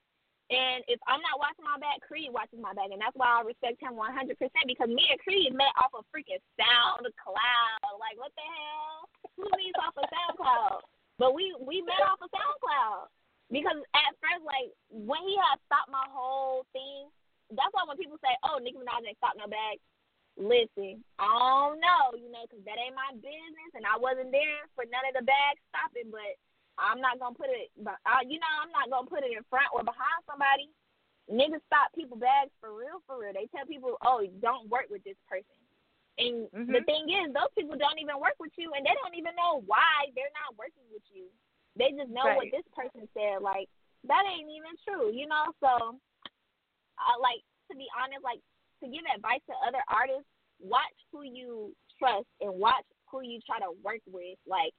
And 0.50 0.82
if 0.90 0.98
I'm 1.06 1.22
not 1.22 1.38
watching 1.38 1.68
my 1.68 1.78
back, 1.78 2.02
Creed 2.02 2.34
watches 2.34 2.58
my 2.58 2.74
back, 2.74 2.90
and 2.90 2.98
that's 2.98 3.14
why 3.14 3.30
I 3.30 3.46
respect 3.46 3.84
him 3.84 4.00
100% 4.00 4.32
because 4.66 4.90
me 4.90 5.06
and 5.12 5.22
Creed 5.22 5.54
met 5.54 5.76
off 5.78 5.94
of 5.94 6.08
freaking 6.10 6.42
SoundCloud. 6.58 7.94
Like 8.02 8.18
what 8.18 8.34
the 8.34 8.42
hell? 8.42 9.06
Who 9.38 9.46
meets 9.54 9.78
off 9.78 9.94
of 9.94 10.10
SoundCloud? 10.10 10.82
But 11.22 11.38
we 11.38 11.54
we 11.62 11.86
met 11.86 12.02
off 12.02 12.18
of 12.18 12.34
SoundCloud 12.34 13.14
because 13.54 13.78
at 13.94 14.18
first, 14.18 14.42
like 14.50 14.74
when 14.90 15.22
he 15.30 15.38
had 15.38 15.62
stopped 15.70 15.94
my 15.94 16.10
whole 16.10 16.66
thing, 16.74 17.14
that's 17.54 17.70
why 17.76 17.86
when 17.86 18.02
people 18.02 18.18
say, 18.18 18.34
"Oh, 18.42 18.58
Nicki 18.58 18.82
Minaj 18.82 19.06
ain't 19.06 19.20
stopped 19.22 19.38
no 19.38 19.46
bag," 19.46 19.78
listen, 20.38 21.02
I 21.18 21.28
don't 21.28 21.82
know, 21.82 22.14
you 22.14 22.30
know, 22.30 22.46
because 22.46 22.64
that 22.64 22.78
ain't 22.78 22.96
my 22.96 23.12
business, 23.18 23.72
and 23.74 23.84
I 23.84 23.98
wasn't 23.98 24.32
there 24.32 24.70
for 24.78 24.86
none 24.88 25.04
of 25.10 25.18
the 25.18 25.26
bags 25.26 25.62
stopping. 25.74 26.14
But 26.14 26.38
I'm 26.78 27.02
not 27.02 27.18
gonna 27.18 27.36
put 27.36 27.50
it, 27.50 27.74
but 27.82 27.98
uh, 28.06 28.24
you 28.24 28.38
know, 28.38 28.54
I'm 28.62 28.72
not 28.72 28.94
gonna 28.94 29.10
put 29.10 29.26
it 29.26 29.34
in 29.34 29.44
front 29.50 29.74
or 29.74 29.82
behind 29.82 30.22
somebody. 30.30 30.70
Niggas 31.28 31.66
stop 31.68 31.92
people 31.92 32.16
bags 32.16 32.56
for 32.64 32.72
real, 32.72 33.04
for 33.04 33.20
real. 33.20 33.36
They 33.36 33.52
tell 33.52 33.68
people, 33.68 34.00
oh, 34.00 34.24
don't 34.40 34.72
work 34.72 34.88
with 34.88 35.04
this 35.04 35.20
person. 35.28 35.60
And 36.18 36.48
mm-hmm. 36.50 36.72
the 36.72 36.82
thing 36.88 37.12
is, 37.12 37.36
those 37.36 37.52
people 37.52 37.76
don't 37.76 38.00
even 38.00 38.18
work 38.18 38.40
with 38.40 38.56
you, 38.56 38.72
and 38.74 38.88
they 38.88 38.96
don't 38.96 39.18
even 39.18 39.36
know 39.36 39.60
why 39.68 40.08
they're 40.16 40.34
not 40.34 40.56
working 40.56 40.88
with 40.88 41.04
you. 41.12 41.28
They 41.76 41.94
just 41.94 42.10
know 42.10 42.26
right. 42.26 42.40
what 42.40 42.50
this 42.50 42.66
person 42.74 43.06
said. 43.14 43.44
Like 43.44 43.70
that 44.06 44.24
ain't 44.26 44.50
even 44.50 44.74
true, 44.86 45.12
you 45.12 45.28
know. 45.28 45.52
So, 45.60 45.98
uh, 45.98 47.18
like 47.22 47.44
to 47.70 47.74
be 47.76 47.86
honest, 47.94 48.24
like 48.24 48.42
to 48.84 48.88
give 48.90 49.04
advice 49.08 49.42
to 49.50 49.56
other 49.66 49.82
artists, 49.90 50.30
watch 50.60 50.98
who 51.12 51.24
you 51.24 51.74
trust 51.98 52.30
and 52.42 52.54
watch 52.54 52.86
who 53.10 53.22
you 53.22 53.40
try 53.46 53.60
to 53.60 53.74
work 53.84 54.02
with. 54.10 54.38
Like, 54.46 54.74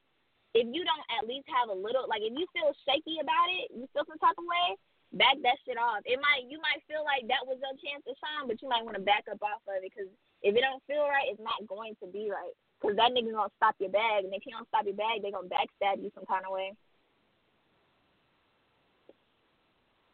if 0.55 0.67
you 0.67 0.83
don't 0.85 1.07
at 1.19 1.29
least 1.29 1.47
have 1.53 1.69
a 1.69 1.77
little, 1.77 2.09
like, 2.09 2.23
if 2.25 2.33
you 2.33 2.47
feel 2.55 2.73
shaky 2.87 3.21
about 3.21 3.49
it, 3.53 3.71
you 3.75 3.85
feel 3.93 4.07
some 4.09 4.19
type 4.19 4.39
of 4.39 4.47
way, 4.49 4.79
back 5.17 5.37
that 5.45 5.61
shit 5.65 5.81
off. 5.81 6.05
It 6.05 6.21
might, 6.21 6.49
you 6.49 6.61
might 6.61 6.85
feel 6.89 7.05
like 7.05 7.25
that 7.29 7.45
was 7.45 7.61
your 7.61 7.77
chance 7.81 8.05
to 8.05 8.15
shine, 8.21 8.49
but 8.49 8.61
you 8.61 8.69
might 8.69 8.85
want 8.85 8.97
to 8.97 9.05
back 9.05 9.25
up 9.31 9.41
off 9.41 9.65
of 9.65 9.81
it 9.81 9.89
because 9.89 10.11
if 10.43 10.53
it 10.57 10.63
don't 10.63 10.85
feel 10.85 11.09
right, 11.09 11.29
it's 11.29 11.41
not 11.41 11.65
going 11.69 11.97
to 12.05 12.07
be 12.09 12.29
right. 12.29 12.53
Because 12.79 12.97
that 12.97 13.11
nigga's 13.11 13.35
gonna 13.35 13.51
stop 13.59 13.75
your 13.81 13.91
bag, 13.91 14.23
and 14.25 14.33
if 14.33 14.43
he 14.45 14.53
don't 14.53 14.69
stop 14.69 14.87
your 14.87 14.95
bag, 14.95 15.23
they 15.23 15.35
gonna 15.35 15.51
backstab 15.51 15.99
you 15.99 16.13
some 16.15 16.27
kind 16.27 16.47
of 16.47 16.53
way. 16.53 16.73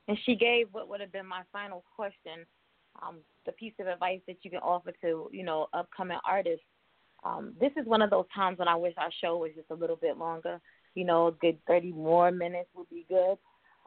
And 0.09 0.19
she 0.25 0.35
gave 0.35 0.69
what 0.73 0.89
would 0.89 1.01
have 1.01 1.13
been 1.13 1.27
my 1.27 1.43
final 1.53 1.85
question 1.97 2.47
um, 3.03 3.17
the 3.47 3.53
piece 3.53 3.75
of 3.81 3.87
advice 3.87 4.21
that 4.27 4.39
you 4.43 4.51
can 4.51 4.61
offer 4.61 4.93
to 5.03 5.29
you 5.33 5.45
know 5.45 5.69
upcoming 5.73 6.19
artists. 6.29 6.65
Um, 7.25 7.55
this 7.59 7.73
is 7.77 7.87
one 7.87 8.03
of 8.03 8.11
those 8.11 8.27
times 8.35 8.59
when 8.59 8.69
I 8.69 8.77
wish 8.77 8.95
our 8.99 9.11
show 9.23 9.39
was 9.39 9.53
just 9.57 9.71
a 9.71 9.75
little 9.75 9.97
bit 9.97 10.19
longer. 10.19 10.61
You 10.95 11.05
know, 11.05 11.29
a 11.29 11.33
good 11.33 11.59
30 11.67 11.93
more 11.93 12.31
minutes 12.31 12.69
would 12.75 12.89
be 12.91 13.07
good. 13.09 13.37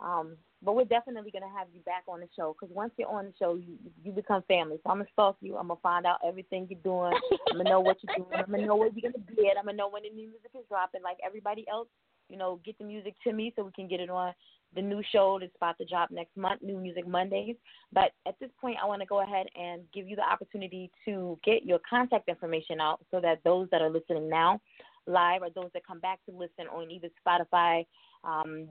Um, 0.04 0.38
but 0.64 0.76
we're 0.76 0.86
definitely 0.86 1.32
gonna 1.32 1.52
have 1.56 1.68
you 1.74 1.82
back 1.82 2.04
on 2.08 2.20
the 2.20 2.28
show 2.36 2.56
because 2.60 2.74
once 2.74 2.92
you're 2.98 3.10
on 3.10 3.26
the 3.26 3.34
show, 3.38 3.56
you 3.56 3.78
you 4.04 4.12
become 4.12 4.42
family. 4.48 4.78
So 4.84 4.90
I'm 4.90 4.98
gonna 4.98 5.10
stalk 5.14 5.38
you. 5.40 5.56
I'm 5.56 5.68
gonna 5.68 5.80
find 5.82 6.06
out 6.06 6.20
everything 6.28 6.68
you're 6.70 6.80
doing. 6.84 7.14
I'm 7.52 7.58
gonna 7.58 7.70
know 7.70 7.80
what 7.80 7.98
you're 8.02 8.16
doing. 8.16 8.40
I'm 8.40 8.52
gonna 8.52 8.66
know 8.66 8.76
where 8.76 8.90
you're 8.90 9.12
gonna 9.12 9.24
be 9.24 9.48
at. 9.48 9.58
I'm 9.58 9.66
gonna 9.66 9.78
know 9.78 9.90
when 9.90 10.04
the 10.04 10.10
new 10.10 10.28
music 10.30 10.52
is 10.56 10.66
dropping. 10.68 11.04
Like 11.04 11.18
everybody 11.26 11.66
else, 11.72 11.88
you 12.28 12.38
know, 12.38 12.60
get 12.66 12.78
the 12.80 12.86
music 12.86 13.16
to 13.24 13.34
me 13.34 13.54
so 13.56 13.64
we 13.64 13.72
can 13.72 13.88
get 13.88 14.00
it 14.00 14.10
on 14.10 14.34
the 14.76 14.82
new 14.82 15.02
show 15.12 15.38
that's 15.40 15.56
about 15.56 15.78
to 15.80 15.86
drop 15.86 16.12
next 16.12 16.36
month, 16.38 16.62
New 16.62 16.78
Music 16.78 17.08
Mondays. 17.08 17.56
But 17.92 18.12
at 18.28 18.36
this 18.40 18.50
point, 18.60 18.78
I 18.82 18.86
want 18.86 19.02
to 19.02 19.08
go 19.08 19.22
ahead 19.22 19.48
and 19.56 19.82
give 19.94 20.08
you 20.08 20.16
the 20.16 20.30
opportunity 20.30 20.92
to 21.06 21.40
get 21.44 21.66
your 21.66 21.80
contact 21.90 22.30
information 22.30 22.80
out 22.80 23.04
so 23.12 23.20
that 23.22 23.40
those 23.44 23.68
that 23.72 23.82
are 23.82 23.90
listening 23.90 24.30
now 24.30 24.60
live 25.08 25.42
or 25.42 25.50
those 25.50 25.70
that 25.74 25.86
come 25.86 26.00
back 26.00 26.20
to 26.26 26.32
listen 26.32 26.68
on 26.72 26.92
either 26.92 27.08
Spotify, 27.26 27.86
um, 28.24 28.68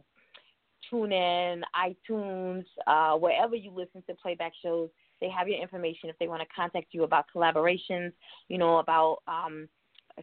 TuneIn, 0.92 1.62
iTunes, 1.74 2.64
uh, 2.86 3.16
wherever 3.16 3.56
you 3.56 3.70
listen 3.70 4.02
to 4.06 4.14
playback 4.14 4.52
shows, 4.62 4.90
they 5.20 5.28
have 5.30 5.48
your 5.48 5.60
information 5.60 6.10
if 6.10 6.18
they 6.18 6.28
want 6.28 6.42
to 6.42 6.48
contact 6.54 6.88
you 6.92 7.04
about 7.04 7.24
collaborations, 7.34 8.12
you 8.48 8.58
know, 8.58 8.78
about 8.78 9.18
um, 9.26 9.68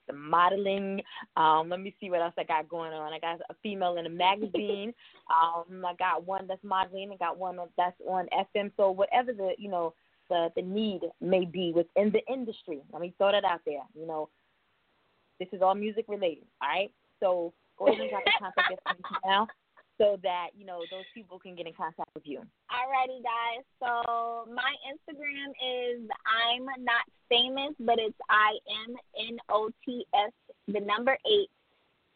some 0.08 0.30
modeling. 0.30 1.02
Um, 1.38 1.70
let 1.70 1.80
me 1.80 1.96
see 2.00 2.10
what 2.10 2.22
else 2.22 2.34
I 2.38 2.44
got 2.44 2.70
going 2.70 2.94
on. 2.94 3.14
I 3.14 3.20
got 3.20 3.40
a 3.50 3.56
female 3.62 3.98
in 3.98 4.06
a 4.06 4.10
magazine. 4.10 4.94
um, 5.30 5.86
I 5.86 5.94
got 5.96 6.26
one 6.26 6.48
that's 6.48 6.64
modeling. 6.64 7.12
I 7.14 7.18
got 7.18 7.38
one 7.38 7.58
that's 7.78 8.00
on 8.08 8.28
FM. 8.56 8.72
So 8.78 8.92
whatever 8.92 9.34
the 9.34 9.54
you 9.58 9.70
know 9.70 9.94
the 10.30 10.50
the 10.56 10.62
need 10.62 11.02
may 11.22 11.46
be 11.46 11.72
within 11.76 12.12
the 12.12 12.22
industry. 12.32 12.82
Let 12.92 13.02
me 13.02 13.14
throw 13.18 13.32
that 13.32 13.46
out 13.46 13.62
there. 13.66 13.84
You 13.94 14.08
know, 14.08 14.30
this 15.40 15.50
is 15.52 15.62
all 15.62 15.76
music 15.76 16.06
related. 16.08 16.46
All 16.62 16.70
right. 16.70 16.92
So 17.20 17.54
go 17.78 17.88
ahead 17.88 18.00
and 18.00 18.10
drop 18.10 18.24
the 18.26 18.32
contact 18.40 18.72
information 18.88 19.18
now 19.26 19.48
so 20.04 20.20
that 20.22 20.50
you 20.58 20.66
know 20.66 20.80
those 20.92 21.08
people 21.14 21.40
can 21.40 21.56
get 21.56 21.66
in 21.66 21.74
contact 21.74 22.10
with 22.14 22.28
you. 22.28 22.40
Alrighty, 22.68 23.24
guys. 23.24 23.64
So 23.80 24.52
my 24.52 24.76
Instagram 24.84 25.56
is 25.64 26.04
I'm 26.28 26.66
not 26.84 27.08
famous, 27.30 27.74
but 27.80 27.96
it's 28.00 28.18
I 28.30 28.60
M 28.88 28.96
N 29.18 29.38
O 29.50 29.70
T 29.86 30.06
S, 30.14 30.32
the 30.68 30.82
number 30.82 31.18
eight, 31.26 31.50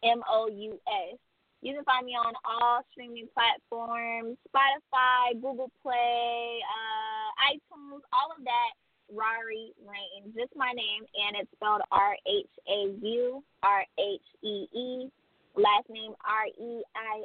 M 0.04 0.22
O 0.28 0.48
U 0.48 0.78
S. 0.86 1.16
You 1.62 1.74
can 1.74 1.84
find 1.84 2.06
me 2.06 2.12
on 2.12 2.34
all 2.44 2.82
streaming 2.92 3.28
platforms: 3.32 4.36
Spotify, 4.52 5.40
Google 5.40 5.70
Play, 5.82 6.60
uh, 6.60 7.54
iTunes, 7.54 8.04
all 8.12 8.36
of 8.36 8.44
that. 8.44 8.72
Rari 9.10 9.72
Rain, 9.88 10.34
just 10.36 10.52
my 10.54 10.70
name, 10.76 11.00
and 11.16 11.40
it's 11.40 11.50
spelled 11.56 11.80
R 11.90 12.12
H 12.28 12.52
A 12.68 12.92
U 13.00 13.42
R 13.62 13.80
H 13.98 14.20
E 14.44 14.68
E 14.76 15.10
last 15.58 15.90
name 15.90 16.14
R 16.24 16.46
E 16.46 16.82
I 16.96 17.16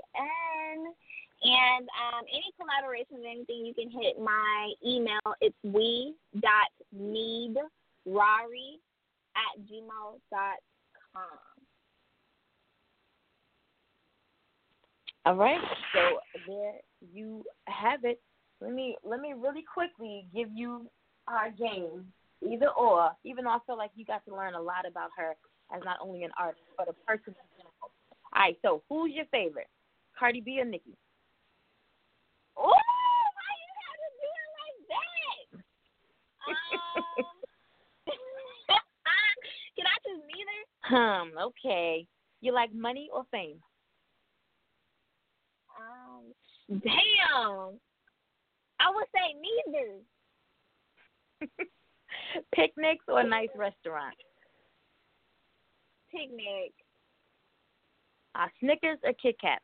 N. 0.76 0.94
And 1.46 1.88
um, 2.00 2.24
any 2.32 2.54
collaborations, 2.56 3.30
anything, 3.30 3.66
you 3.66 3.74
can 3.74 3.92
hit 3.92 4.18
my 4.18 4.72
email. 4.86 5.20
It's 5.42 5.56
we 5.64 6.16
dot 6.40 6.72
need 6.94 7.56
rari 8.06 8.80
at 9.36 9.62
gmail 9.64 10.20
dot 10.32 10.60
com. 11.14 11.24
All 15.26 15.36
right, 15.36 15.60
so 15.94 16.00
there 16.48 16.74
you 17.14 17.44
have 17.68 18.06
it. 18.06 18.22
Let 18.62 18.74
me 18.74 18.96
let 19.04 19.20
me 19.20 19.34
really 19.34 19.64
quickly 19.64 20.26
give 20.34 20.50
you 20.56 20.86
our 21.28 21.52
game, 21.52 22.06
either 22.42 22.70
or. 22.70 23.12
Even 23.26 23.44
though 23.44 23.52
I 23.52 23.60
feel 23.66 23.78
like 23.78 23.92
you 23.96 24.06
got 24.06 24.24
to 24.26 24.36
learn 24.36 24.54
a 24.56 24.62
lot 24.62 24.86
about 24.90 25.10
her 25.18 25.36
as 25.76 25.82
not 25.84 25.98
only 26.02 26.24
an 26.24 26.32
artist 26.40 26.64
but 26.78 26.88
a 26.88 26.94
person 27.06 27.34
all 28.36 28.42
right, 28.42 28.58
so 28.62 28.82
who's 28.90 29.14
your 29.14 29.26
favorite? 29.26 29.68
Cardi 30.18 30.42
B 30.42 30.60
or 30.60 30.66
Nicki? 30.66 30.98
Oh, 32.58 32.66
why 32.66 32.72
you 33.62 33.70
have 33.84 34.00
to 34.02 34.10
do 34.20 34.30
it 34.42 34.52
like 34.62 34.80
that? 34.90 35.46
Um, 36.50 37.04
can 39.76 39.86
I 39.86 39.98
choose 40.06 40.24
neither? 40.28 40.62
Um, 40.98 41.28
okay. 41.40 42.08
You 42.42 42.54
like 42.54 42.74
money 42.74 43.10
or 43.14 43.24
fame? 43.32 43.62
Um, 45.80 46.34
damn. 46.82 47.80
I 48.80 48.90
would 48.94 49.08
say 49.14 49.36
neither. 49.70 50.02
Picnics 52.56 53.06
or 53.08 53.24
nice 53.24 53.50
restaurants? 53.56 54.18
Picnic. 56.12 56.74
Uh, 58.36 58.48
Snickers 58.60 58.98
or 59.04 59.14
Kit 59.14 59.36
Kat? 59.40 59.62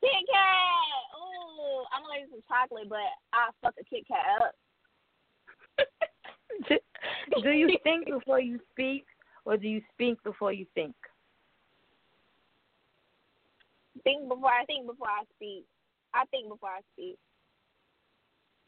Kit 0.00 0.26
Kat. 0.32 1.18
Ooh, 1.18 1.84
I'm 1.92 2.02
gonna 2.02 2.20
use 2.20 2.30
some 2.30 2.42
chocolate, 2.46 2.88
but 2.88 2.98
I 3.32 3.50
fuck 3.62 3.74
a 3.80 3.84
Kit 3.84 4.04
Kat 4.06 4.24
up. 4.40 4.54
do, 6.68 6.78
do 7.42 7.50
you 7.50 7.76
think 7.82 8.06
before 8.06 8.40
you 8.40 8.60
speak, 8.70 9.04
or 9.44 9.56
do 9.56 9.68
you 9.68 9.82
speak 9.92 10.22
before 10.22 10.52
you 10.52 10.66
think? 10.74 10.94
Think 14.04 14.28
before 14.28 14.50
I 14.50 14.64
think 14.66 14.86
before 14.86 15.08
I 15.08 15.24
speak. 15.34 15.64
I 16.14 16.24
think 16.26 16.48
before 16.48 16.70
I 16.70 16.80
speak. 16.94 17.18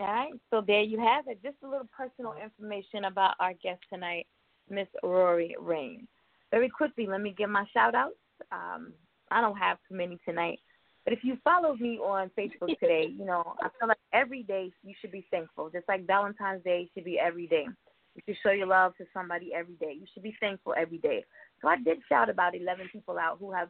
All 0.00 0.06
right, 0.06 0.32
so 0.50 0.62
there 0.64 0.82
you 0.82 0.98
have 0.98 1.26
it. 1.28 1.42
Just 1.42 1.56
a 1.64 1.68
little 1.68 1.88
personal 1.96 2.34
information 2.42 3.04
about 3.04 3.34
our 3.40 3.52
guest 3.54 3.80
tonight, 3.92 4.26
Miss 4.68 4.86
Rory 5.02 5.56
Rain 5.58 6.06
very 6.50 6.68
quickly, 6.68 7.06
let 7.06 7.20
me 7.20 7.34
give 7.36 7.50
my 7.50 7.64
shout 7.72 7.94
outs. 7.94 8.16
Um, 8.52 8.92
I 9.30 9.40
don't 9.40 9.56
have 9.56 9.78
too 9.88 9.94
many 9.94 10.18
tonight. 10.24 10.58
But 11.04 11.12
if 11.12 11.20
you 11.22 11.38
follow 11.42 11.74
me 11.76 11.98
on 11.98 12.30
Facebook 12.38 12.78
today, 12.80 13.06
you 13.10 13.24
know, 13.24 13.54
I 13.60 13.68
feel 13.78 13.88
like 13.88 13.98
every 14.12 14.42
day 14.42 14.70
you 14.82 14.94
should 15.00 15.12
be 15.12 15.26
thankful. 15.30 15.70
Just 15.70 15.88
like 15.88 16.06
Valentine's 16.06 16.64
Day 16.64 16.88
should 16.94 17.04
be 17.04 17.18
every 17.18 17.46
day. 17.46 17.66
You 18.14 18.22
should 18.26 18.36
show 18.42 18.50
your 18.50 18.66
love 18.66 18.96
to 18.96 19.04
somebody 19.14 19.52
every 19.54 19.74
day. 19.74 19.94
You 19.98 20.06
should 20.12 20.22
be 20.22 20.36
thankful 20.40 20.74
every 20.76 20.98
day. 20.98 21.24
So 21.62 21.68
I 21.68 21.76
did 21.76 21.98
shout 22.08 22.28
about 22.28 22.54
11 22.54 22.88
people 22.92 23.18
out 23.18 23.38
who 23.38 23.52
have 23.52 23.68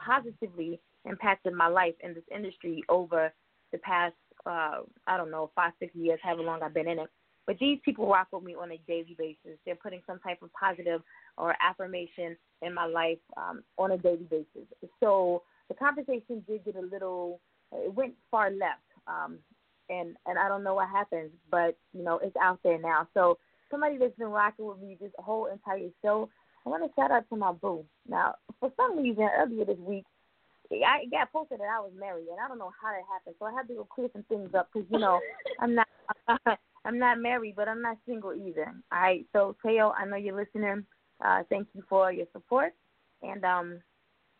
positively 0.00 0.80
impacted 1.04 1.52
my 1.52 1.68
life 1.68 1.94
in 2.02 2.14
this 2.14 2.24
industry 2.34 2.82
over 2.88 3.32
the 3.72 3.78
past 3.78 4.14
uh, 4.46 4.80
I 5.06 5.16
don't 5.16 5.30
know, 5.30 5.50
five, 5.54 5.72
six 5.78 5.94
years, 5.94 6.20
however 6.22 6.42
long 6.42 6.62
I've 6.62 6.74
been 6.74 6.88
in 6.88 6.98
it. 6.98 7.08
But 7.46 7.58
these 7.58 7.78
people 7.84 8.08
rock 8.08 8.28
with 8.32 8.42
me 8.42 8.54
on 8.54 8.72
a 8.72 8.78
daily 8.88 9.16
basis. 9.18 9.58
They're 9.64 9.76
putting 9.76 10.02
some 10.06 10.18
type 10.20 10.42
of 10.42 10.50
positive 10.52 11.02
or 11.36 11.54
affirmation 11.60 12.36
in 12.62 12.74
my 12.74 12.86
life 12.86 13.18
um, 13.36 13.62
on 13.78 13.92
a 13.92 13.98
daily 13.98 14.26
basis. 14.30 14.68
So 15.00 15.42
the 15.68 15.74
conversation 15.74 16.44
did 16.48 16.64
get 16.64 16.76
a 16.76 16.80
little, 16.80 17.40
it 17.72 17.92
went 17.92 18.14
far 18.30 18.50
left. 18.50 18.80
Um, 19.06 19.38
and, 19.88 20.16
and 20.26 20.38
I 20.38 20.48
don't 20.48 20.64
know 20.64 20.74
what 20.74 20.88
happened, 20.88 21.30
but, 21.50 21.76
you 21.92 22.02
know, 22.02 22.18
it's 22.22 22.36
out 22.42 22.58
there 22.64 22.78
now. 22.78 23.06
So 23.14 23.38
somebody 23.70 23.98
that's 23.98 24.16
been 24.16 24.28
rocking 24.28 24.66
with 24.66 24.80
me 24.80 24.96
this 25.00 25.12
whole 25.18 25.46
entire 25.46 25.90
show, 26.02 26.28
I 26.64 26.68
want 26.68 26.82
to 26.82 26.90
shout 27.00 27.12
out 27.12 27.28
to 27.28 27.36
my 27.36 27.52
boo. 27.52 27.84
Now, 28.08 28.34
for 28.58 28.72
some 28.76 28.98
reason, 28.98 29.28
earlier 29.38 29.64
this 29.64 29.78
week, 29.78 30.04
I 30.72 31.06
got 31.10 31.32
posted 31.32 31.60
that 31.60 31.64
I 31.64 31.80
was 31.80 31.92
married, 31.98 32.26
and 32.28 32.40
I 32.44 32.48
don't 32.48 32.58
know 32.58 32.72
how 32.80 32.90
that 32.90 33.02
happened. 33.12 33.36
So 33.38 33.46
I 33.46 33.52
had 33.52 33.68
to 33.68 33.74
go 33.74 33.84
clear 33.84 34.08
some 34.12 34.24
things 34.24 34.50
up 34.54 34.68
because 34.72 34.88
you 34.90 34.98
know 34.98 35.20
I'm 35.60 35.74
not 35.74 35.86
I'm 36.84 36.98
not 36.98 37.20
married, 37.20 37.54
but 37.56 37.68
I'm 37.68 37.82
not 37.82 37.98
single 38.06 38.34
either. 38.34 38.72
All 38.92 39.00
right. 39.00 39.24
So 39.32 39.56
Teo, 39.64 39.92
I 39.92 40.06
know 40.06 40.16
you're 40.16 40.36
listening. 40.36 40.84
Uh, 41.24 41.42
thank 41.48 41.68
you 41.74 41.82
for 41.88 42.12
your 42.12 42.26
support, 42.32 42.72
and 43.22 43.44
um, 43.44 43.80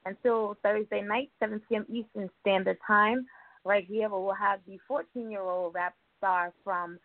until 0.04 0.56
Thursday 0.62 1.02
night, 1.02 1.30
7 1.40 1.60
p.m. 1.68 1.84
Eastern 1.88 2.30
Standard 2.40 2.78
Time, 2.86 3.26
right 3.64 3.84
here, 3.86 4.08
we'll 4.08 4.32
have 4.32 4.60
the 4.66 4.78
14-year-old 4.90 5.74
rap 5.74 5.94
star 6.18 6.52
from 6.64 6.98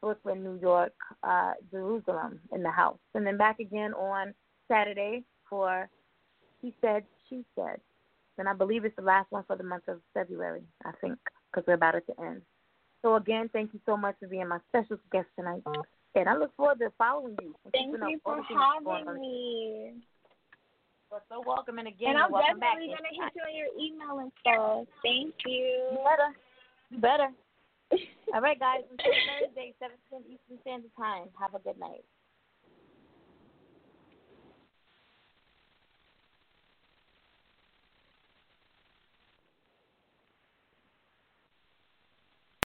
Brooklyn, 0.00 0.42
New 0.42 0.58
York, 0.60 0.92
uh, 1.22 1.52
Jerusalem 1.70 2.40
in 2.52 2.62
the 2.62 2.70
house. 2.70 2.98
And 3.14 3.26
then 3.26 3.36
back 3.36 3.60
again 3.60 3.94
on 3.94 4.34
Saturday 4.66 5.24
for 5.48 5.88
He 6.60 6.74
Said, 6.80 7.04
She 7.28 7.44
Said. 7.54 7.80
And 8.38 8.48
I 8.48 8.52
believe 8.52 8.84
it's 8.84 8.96
the 8.96 9.02
last 9.02 9.30
one 9.30 9.44
for 9.46 9.56
the 9.56 9.64
month 9.64 9.88
of 9.88 10.00
February, 10.14 10.62
I 10.84 10.92
think, 11.00 11.18
because 11.50 11.66
we're 11.66 11.74
about 11.74 11.92
to 11.92 12.24
end. 12.24 12.42
So 13.02 13.16
again, 13.16 13.48
thank 13.52 13.72
you 13.72 13.80
so 13.86 13.96
much 13.96 14.16
for 14.20 14.28
being 14.28 14.48
my 14.48 14.58
special 14.68 14.98
guest 15.12 15.26
tonight. 15.36 15.62
And 16.14 16.28
I 16.28 16.36
look 16.36 16.54
forward 16.56 16.78
to 16.80 16.90
following 16.98 17.36
you. 17.42 17.54
Thank 17.72 17.92
you 17.92 18.20
for 18.24 18.36
having 18.36 19.20
me. 19.20 19.92
You're 21.10 21.22
so 21.28 21.42
welcome. 21.46 21.78
And 21.78 21.88
again, 21.88 22.10
and 22.10 22.18
I'm 22.18 22.32
definitely 22.32 22.92
going 22.92 23.08
to 23.08 23.16
hit 23.16 23.32
you 23.34 23.42
on 23.42 23.56
your 23.56 23.72
email 23.80 24.18
and 24.18 24.32
stuff. 24.40 24.86
Thank 25.02 25.34
you. 25.46 25.92
You 25.92 25.98
better. 26.04 26.30
You 26.90 26.98
better. 26.98 27.28
All 28.34 28.40
right, 28.40 28.58
guys. 28.58 28.84
Until 28.90 29.12
Thursday, 29.40 29.74
7 29.80 29.96
p.m. 30.10 30.22
Eastern 30.28 30.58
Standard 30.60 30.90
Time. 30.98 31.28
Have 31.40 31.54
a 31.54 31.60
good 31.60 31.78
night. 31.78 32.04